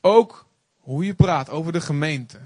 ook 0.00 0.46
hoe 0.80 1.04
je 1.04 1.14
praat 1.14 1.50
over 1.50 1.72
de 1.72 1.80
gemeente. 1.80 2.38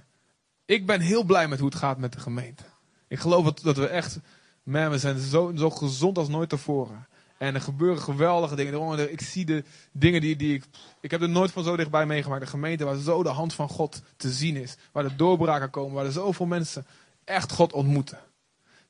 Ik 0.64 0.86
ben 0.86 1.00
heel 1.00 1.22
blij 1.22 1.48
met 1.48 1.58
hoe 1.58 1.68
het 1.68 1.78
gaat 1.78 1.98
met 1.98 2.12
de 2.12 2.20
gemeente. 2.20 2.64
Ik 3.08 3.18
geloof 3.18 3.44
dat, 3.44 3.60
dat 3.62 3.76
we 3.76 3.86
echt, 3.86 4.18
man, 4.62 4.90
we 4.90 4.98
zijn 4.98 5.18
zo, 5.18 5.52
zo 5.56 5.70
gezond 5.70 6.18
als 6.18 6.28
nooit 6.28 6.48
tevoren. 6.48 7.06
En 7.38 7.54
er 7.54 7.60
gebeuren 7.60 8.02
geweldige 8.02 8.56
dingen. 8.56 9.12
Ik 9.12 9.20
zie 9.20 9.44
de 9.44 9.64
dingen 9.92 10.20
die, 10.20 10.36
die 10.36 10.54
ik. 10.54 10.64
Ik 11.00 11.10
heb 11.10 11.22
er 11.22 11.28
nooit 11.28 11.50
van 11.50 11.64
zo 11.64 11.76
dichtbij 11.76 12.06
meegemaakt. 12.06 12.40
De 12.40 12.46
gemeente 12.46 12.84
waar 12.84 12.96
zo 12.96 13.22
de 13.22 13.28
hand 13.28 13.54
van 13.54 13.68
God 13.68 14.02
te 14.16 14.32
zien 14.32 14.56
is. 14.56 14.76
Waar 14.92 15.02
de 15.02 15.16
doorbraken 15.16 15.70
komen. 15.70 15.94
Waar 15.94 16.04
er 16.04 16.12
zoveel 16.12 16.46
mensen 16.46 16.86
echt 17.24 17.52
God 17.52 17.72
ontmoeten. 17.72 18.18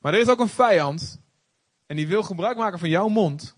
Maar 0.01 0.13
er 0.13 0.19
is 0.19 0.29
ook 0.29 0.39
een 0.39 0.47
vijand. 0.47 1.19
En 1.85 1.95
die 1.95 2.07
wil 2.07 2.23
gebruik 2.23 2.57
maken 2.57 2.79
van 2.79 2.89
jouw 2.89 3.07
mond. 3.07 3.55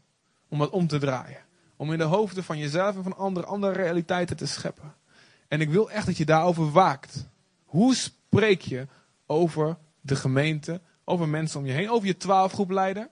Om 0.49 0.59
dat 0.59 0.69
om 0.69 0.87
te 0.87 0.97
draaien. 0.97 1.45
Om 1.75 1.91
in 1.91 1.97
de 1.97 2.03
hoofden 2.03 2.43
van 2.43 2.57
jezelf 2.57 2.95
en 2.95 3.03
van 3.03 3.17
anderen 3.17 3.49
andere 3.49 3.73
realiteiten 3.73 4.37
te 4.37 4.47
scheppen. 4.47 4.95
En 5.47 5.61
ik 5.61 5.69
wil 5.69 5.91
echt 5.91 6.05
dat 6.05 6.17
je 6.17 6.25
daarover 6.25 6.71
waakt. 6.71 7.27
Hoe 7.65 7.95
spreek 7.95 8.61
je 8.61 8.87
over 9.25 9.77
de 10.01 10.15
gemeente, 10.15 10.81
over 11.03 11.29
mensen 11.29 11.59
om 11.59 11.65
je 11.65 11.71
heen, 11.71 11.89
over 11.89 12.07
je 12.07 12.17
twaalfgroepleider, 12.17 13.09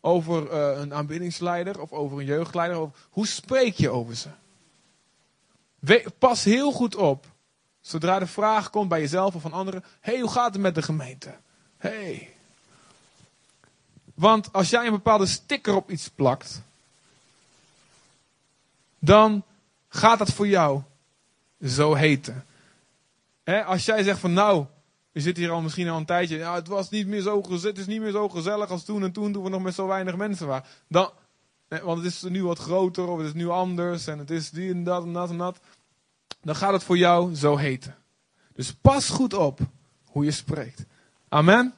over 0.00 0.52
uh, 0.52 0.80
een 0.80 0.94
aanbiddingsleider 0.94 1.80
of 1.80 1.92
over 1.92 2.18
een 2.18 2.24
jeugdleider? 2.24 2.80
Of, 2.80 3.08
hoe 3.10 3.26
spreek 3.26 3.74
je 3.74 3.90
over 3.90 4.16
ze? 4.16 4.28
pas 6.18 6.44
heel 6.44 6.72
goed 6.72 6.96
op, 6.96 7.26
zodra 7.80 8.18
de 8.18 8.26
vraag 8.26 8.70
komt 8.70 8.88
bij 8.88 9.00
jezelf 9.00 9.34
of 9.34 9.42
van 9.42 9.52
anderen, 9.52 9.84
hey, 10.00 10.20
hoe 10.20 10.30
gaat 10.30 10.52
het 10.52 10.62
met 10.62 10.74
de 10.74 10.82
gemeente? 10.82 11.34
Hey. 11.76 12.34
Want 14.14 14.52
als 14.52 14.70
jij 14.70 14.86
een 14.86 14.92
bepaalde 14.92 15.26
sticker 15.26 15.74
op 15.74 15.90
iets 15.90 16.08
plakt, 16.08 16.62
dan 18.98 19.44
gaat 19.88 20.18
dat 20.18 20.32
voor 20.32 20.48
jou 20.48 20.82
zo 21.62 21.94
heten. 21.94 22.46
als 23.44 23.84
jij 23.84 24.02
zegt 24.02 24.18
van 24.18 24.32
nou, 24.32 24.66
je 25.18 25.24
zit 25.24 25.36
hier 25.36 25.50
al 25.50 25.60
misschien 25.60 25.88
al 25.88 25.96
een 25.96 26.04
tijdje. 26.04 26.36
Ja, 26.36 26.54
het 26.54 26.68
was 26.68 26.90
niet 26.90 27.06
meer 27.06 27.20
zo 27.22 27.42
het 27.50 27.78
is 27.78 27.86
niet 27.86 28.00
meer 28.00 28.10
zo 28.10 28.28
gezellig 28.28 28.70
als 28.70 28.84
toen 28.84 29.02
en 29.02 29.12
toen, 29.12 29.32
toen 29.32 29.42
we 29.42 29.48
nog 29.48 29.62
met 29.62 29.74
zo 29.74 29.86
weinig 29.86 30.16
mensen 30.16 30.46
waren. 30.46 30.68
Dan, 30.88 31.10
want 31.68 31.96
het 32.04 32.06
is 32.06 32.22
nu 32.22 32.44
wat 32.44 32.58
groter 32.58 33.08
of 33.08 33.18
het 33.18 33.26
is 33.26 33.32
nu 33.32 33.48
anders 33.48 34.06
en 34.06 34.18
het 34.18 34.30
is 34.30 34.50
die 34.50 34.70
en 34.70 34.84
dat 34.84 35.04
en 35.04 35.12
dat 35.12 35.30
en 35.30 35.38
dat. 35.38 35.60
Dan 36.42 36.56
gaat 36.56 36.72
het 36.72 36.82
voor 36.82 36.98
jou 36.98 37.34
zo 37.34 37.56
heten. 37.56 37.96
Dus 38.54 38.74
pas 38.74 39.08
goed 39.08 39.34
op 39.34 39.60
hoe 40.04 40.24
je 40.24 40.30
spreekt. 40.30 40.84
Amen. 41.28 41.74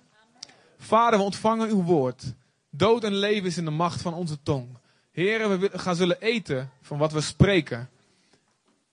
Vader, 0.78 1.18
we 1.18 1.24
ontvangen 1.24 1.68
uw 1.68 1.82
woord. 1.82 2.24
Dood 2.70 3.04
en 3.04 3.14
leven 3.14 3.46
is 3.46 3.56
in 3.56 3.64
de 3.64 3.70
macht 3.70 4.02
van 4.02 4.14
onze 4.14 4.42
tong. 4.42 4.78
Heren, 5.10 5.60
we 5.60 5.78
gaan 5.78 5.96
zullen 5.96 6.20
eten 6.20 6.70
van 6.82 6.98
wat 6.98 7.12
we 7.12 7.20
spreken. 7.20 7.90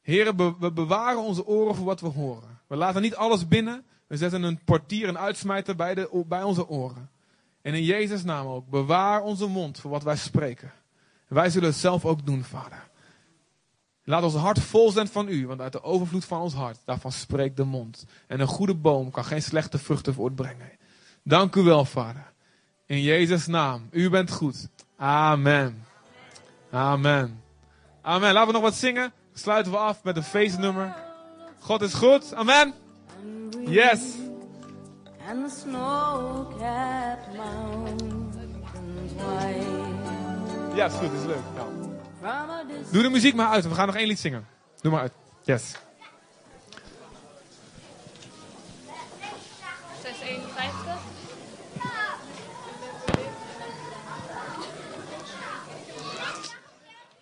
Heren, 0.01 0.57
we 0.59 0.71
bewaren 0.71 1.21
onze 1.21 1.45
oren 1.45 1.75
voor 1.75 1.85
wat 1.85 2.01
we 2.01 2.07
horen. 2.07 2.59
We 2.67 2.75
laten 2.75 3.01
niet 3.01 3.15
alles 3.15 3.47
binnen. 3.47 3.85
We 4.07 4.17
zetten 4.17 4.43
een 4.43 4.63
portier, 4.63 5.07
een 5.07 5.17
uitsmijter 5.17 5.75
bij, 5.75 5.95
de, 5.95 6.23
bij 6.27 6.43
onze 6.43 6.67
oren. 6.67 7.09
En 7.61 7.73
in 7.73 7.83
Jezus' 7.83 8.23
naam 8.23 8.47
ook, 8.47 8.69
bewaar 8.69 9.21
onze 9.21 9.47
mond 9.47 9.79
voor 9.79 9.91
wat 9.91 10.03
wij 10.03 10.15
spreken. 10.15 10.71
wij 11.27 11.49
zullen 11.49 11.69
het 11.69 11.77
zelf 11.77 12.05
ook 12.05 12.25
doen, 12.25 12.43
Vader. 12.43 12.87
Laat 14.03 14.23
ons 14.23 14.35
hart 14.35 14.59
vol 14.59 14.91
zijn 14.91 15.07
van 15.07 15.27
u, 15.27 15.47
want 15.47 15.61
uit 15.61 15.71
de 15.71 15.83
overvloed 15.83 16.25
van 16.25 16.41
ons 16.41 16.53
hart, 16.53 16.79
daarvan 16.85 17.11
spreekt 17.11 17.57
de 17.57 17.63
mond. 17.63 18.05
En 18.27 18.39
een 18.39 18.47
goede 18.47 18.75
boom 18.75 19.11
kan 19.11 19.25
geen 19.25 19.41
slechte 19.41 19.77
vruchten 19.77 20.13
voortbrengen. 20.13 20.69
Dank 21.23 21.55
u 21.55 21.61
wel, 21.61 21.85
Vader. 21.85 22.31
In 22.85 23.01
Jezus' 23.01 23.47
naam. 23.47 23.87
U 23.91 24.09
bent 24.09 24.31
goed. 24.31 24.67
Amen. 24.97 25.85
Amen. 26.71 27.43
Amen. 28.01 28.33
Laten 28.33 28.47
we 28.47 28.53
nog 28.53 28.61
wat 28.61 28.75
zingen. 28.75 29.13
Sluiten 29.33 29.71
we 29.71 29.77
af 29.77 30.03
met 30.03 30.15
een 30.15 30.23
feestnummer. 30.23 30.95
God 31.59 31.81
is 31.81 31.93
goed. 31.93 32.33
Amen. 32.33 32.73
Yes. 33.65 33.99
And 35.29 35.49
the 35.49 35.55
snow-capped 35.55 37.35
mountains 37.35 39.13
white. 39.15 40.75
Ja, 40.75 40.85
is 40.85 40.93
goed, 40.93 41.11
is 41.13 41.25
leuk. 41.25 41.43
Ja. 41.55 41.65
Doe 42.91 43.01
de 43.01 43.09
muziek 43.09 43.35
maar 43.35 43.49
uit, 43.49 43.67
we 43.67 43.73
gaan 43.73 43.87
nog 43.87 43.95
één 43.95 44.07
lied 44.07 44.19
zingen. 44.19 44.47
Doe 44.81 44.91
maar 44.91 45.01
uit. 45.01 45.13
Yes. 45.43 45.75
651. 50.01 50.97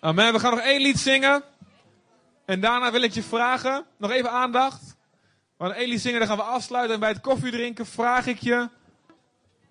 Amen, 0.00 0.32
we 0.32 0.38
gaan 0.38 0.50
nog 0.50 0.60
één 0.60 0.80
lied 0.80 0.98
zingen. 0.98 1.42
En 2.44 2.60
daarna 2.60 2.92
wil 2.92 3.02
ik 3.02 3.12
je 3.12 3.22
vragen, 3.22 3.84
nog 3.96 4.10
even 4.10 4.30
aandacht. 4.30 4.85
Want 5.56 5.74
Elie 5.74 5.98
zingen, 5.98 6.18
dan 6.18 6.28
gaan 6.28 6.36
we 6.36 6.42
afsluiten. 6.42 6.94
En 6.94 7.00
bij 7.00 7.08
het 7.08 7.20
koffiedrinken 7.20 7.86
vraag 7.86 8.26
ik 8.26 8.38
je. 8.38 8.68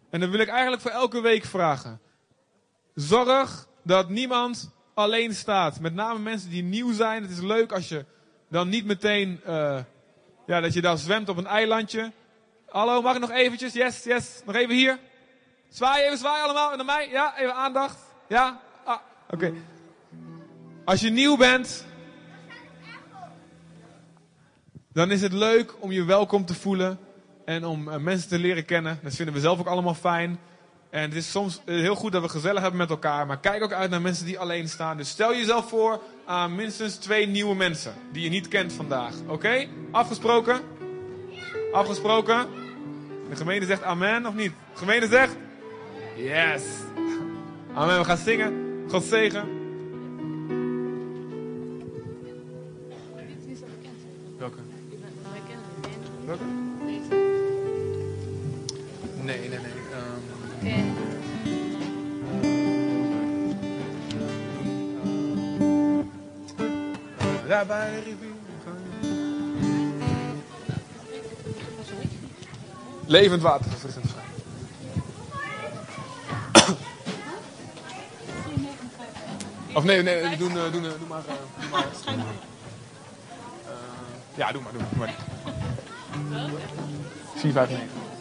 En 0.10 0.20
dan 0.20 0.30
wil 0.30 0.40
ik 0.40 0.48
eigenlijk 0.48 0.82
voor 0.82 0.92
elke 0.92 1.22
week 1.22 1.46
vragen. 1.46 2.00
Zorg 2.94 3.68
dat 3.84 4.10
niemand 4.10 4.72
alleen 4.94 5.36
staat. 5.36 5.80
Met 5.80 5.94
name 5.94 6.20
mensen 6.20 6.50
die 6.50 6.64
nieuw 6.64 6.94
zijn. 6.94 7.22
Het 7.22 7.32
is 7.32 7.42
leuk 7.42 7.72
als 7.72 7.90
je 7.90 8.06
dan 8.50 8.70
niet 8.70 8.86
meteen, 8.86 9.42
uh, 9.48 9.80
ja, 10.46 10.62
dat 10.62 10.74
je 10.74 10.82
dan 10.82 10.98
zwemt 10.98 11.30
op 11.30 11.38
een 11.38 11.48
eilandje. 11.48 12.12
Hallo, 12.70 13.02
mag 13.02 13.16
ik 13.16 13.22
nog 13.22 13.32
eventjes? 13.32 13.74
Yes, 13.74 14.04
yes. 14.04 14.42
Nog 14.46 14.56
even 14.56 14.76
hier. 14.76 15.00
Zwaai 15.70 16.04
even, 16.04 16.18
zwaai 16.18 16.44
allemaal. 16.44 16.72
En 16.72 16.78
naar 16.78 16.86
mij. 16.86 17.10
Ja, 17.10 17.38
even 17.38 17.56
aandacht. 17.56 17.98
Ja? 18.28 18.62
Ah, 18.84 18.98
oké. 19.30 19.54
Als 20.86 21.02
je 21.02 21.10
nieuw 21.10 21.38
bent, 21.38 21.86
dan 24.96 25.12
is 25.12 25.22
het 25.22 25.34
leuk 25.34 25.74
om 25.80 25.92
je 25.92 26.06
welkom 26.06 26.46
te 26.46 26.54
voelen 26.54 27.00
en 27.46 27.66
om 27.66 27.88
uh, 27.88 27.96
mensen 27.98 28.30
te 28.30 28.40
leren 28.40 28.66
kennen. 28.66 29.00
Dat 29.04 29.16
vinden 29.16 29.34
we 29.34 29.40
zelf 29.40 29.60
ook 29.60 29.68
allemaal 29.68 29.94
fijn. 29.94 30.40
En 30.90 31.02
het 31.02 31.14
is 31.14 31.32
soms 31.32 31.62
uh, 31.66 31.80
heel 31.80 31.96
goed 31.96 32.12
dat 32.12 32.22
we 32.22 32.30
gezellig 32.30 32.62
hebben 32.62 32.80
met 32.80 32.90
elkaar, 32.90 33.28
maar 33.28 33.40
kijk 33.40 33.64
ook 33.64 33.74
uit 33.74 33.90
naar 33.90 34.02
mensen 34.02 34.26
die 34.26 34.40
alleen 34.40 34.70
staan. 34.70 34.98
Dus 34.98 35.10
stel 35.10 35.36
jezelf 35.36 35.70
voor 35.70 36.02
aan 36.26 36.56
minstens 36.56 36.96
twee 36.96 37.28
nieuwe 37.28 37.56
mensen 37.56 37.94
die 38.12 38.24
je 38.24 38.30
niet 38.30 38.48
kent 38.48 38.74
vandaag. 38.74 39.14
Oké? 39.28 39.68
Afgesproken? 39.92 40.60
Afgesproken? 41.72 42.48
De 43.30 43.36
gemeente 43.36 43.66
zegt 43.66 43.84
amen 43.84 44.26
of 44.26 44.34
niet? 44.34 44.52
De 44.72 44.78
gemeente 44.78 45.08
zegt? 45.08 45.36
Yes. 46.16 46.64
Amen. 47.74 47.98
We 47.98 48.06
gaan 48.06 48.18
zingen. 48.18 48.54
God 48.90 49.04
zegen. 49.04 49.55
Welke? 56.26 56.44
Nee, 59.22 59.40
nee, 59.40 59.50
nee. 59.50 59.60
Um... 59.60 60.24
Oké. 60.62 60.76
Okay. 66.56 67.48
Daar 67.48 67.66
bij 67.66 67.90
de 67.90 68.00
rivier. 68.00 68.34
Levend 73.06 73.42
water, 73.42 73.72
verfrissend 73.72 74.06
vrij. 74.12 74.24
Of 79.74 79.84
nee, 79.84 80.02
nee, 80.02 80.30
we 80.30 80.38
doen, 80.38 80.52
uh, 80.52 80.72
doen, 80.72 80.84
uh, 80.84 80.90
doe 81.00 81.08
maar. 81.08 81.22
Doe 81.60 81.70
maar. 81.72 81.86
Uh, 82.06 82.24
ja, 84.36 84.52
doe 84.52 84.62
maar, 84.62 84.72
doe 84.72 84.82
maar. 84.82 84.90
Doe 84.90 84.98
maar. 84.98 85.55
4, 87.36 87.52
5, 87.54 87.70
9. 87.70 88.15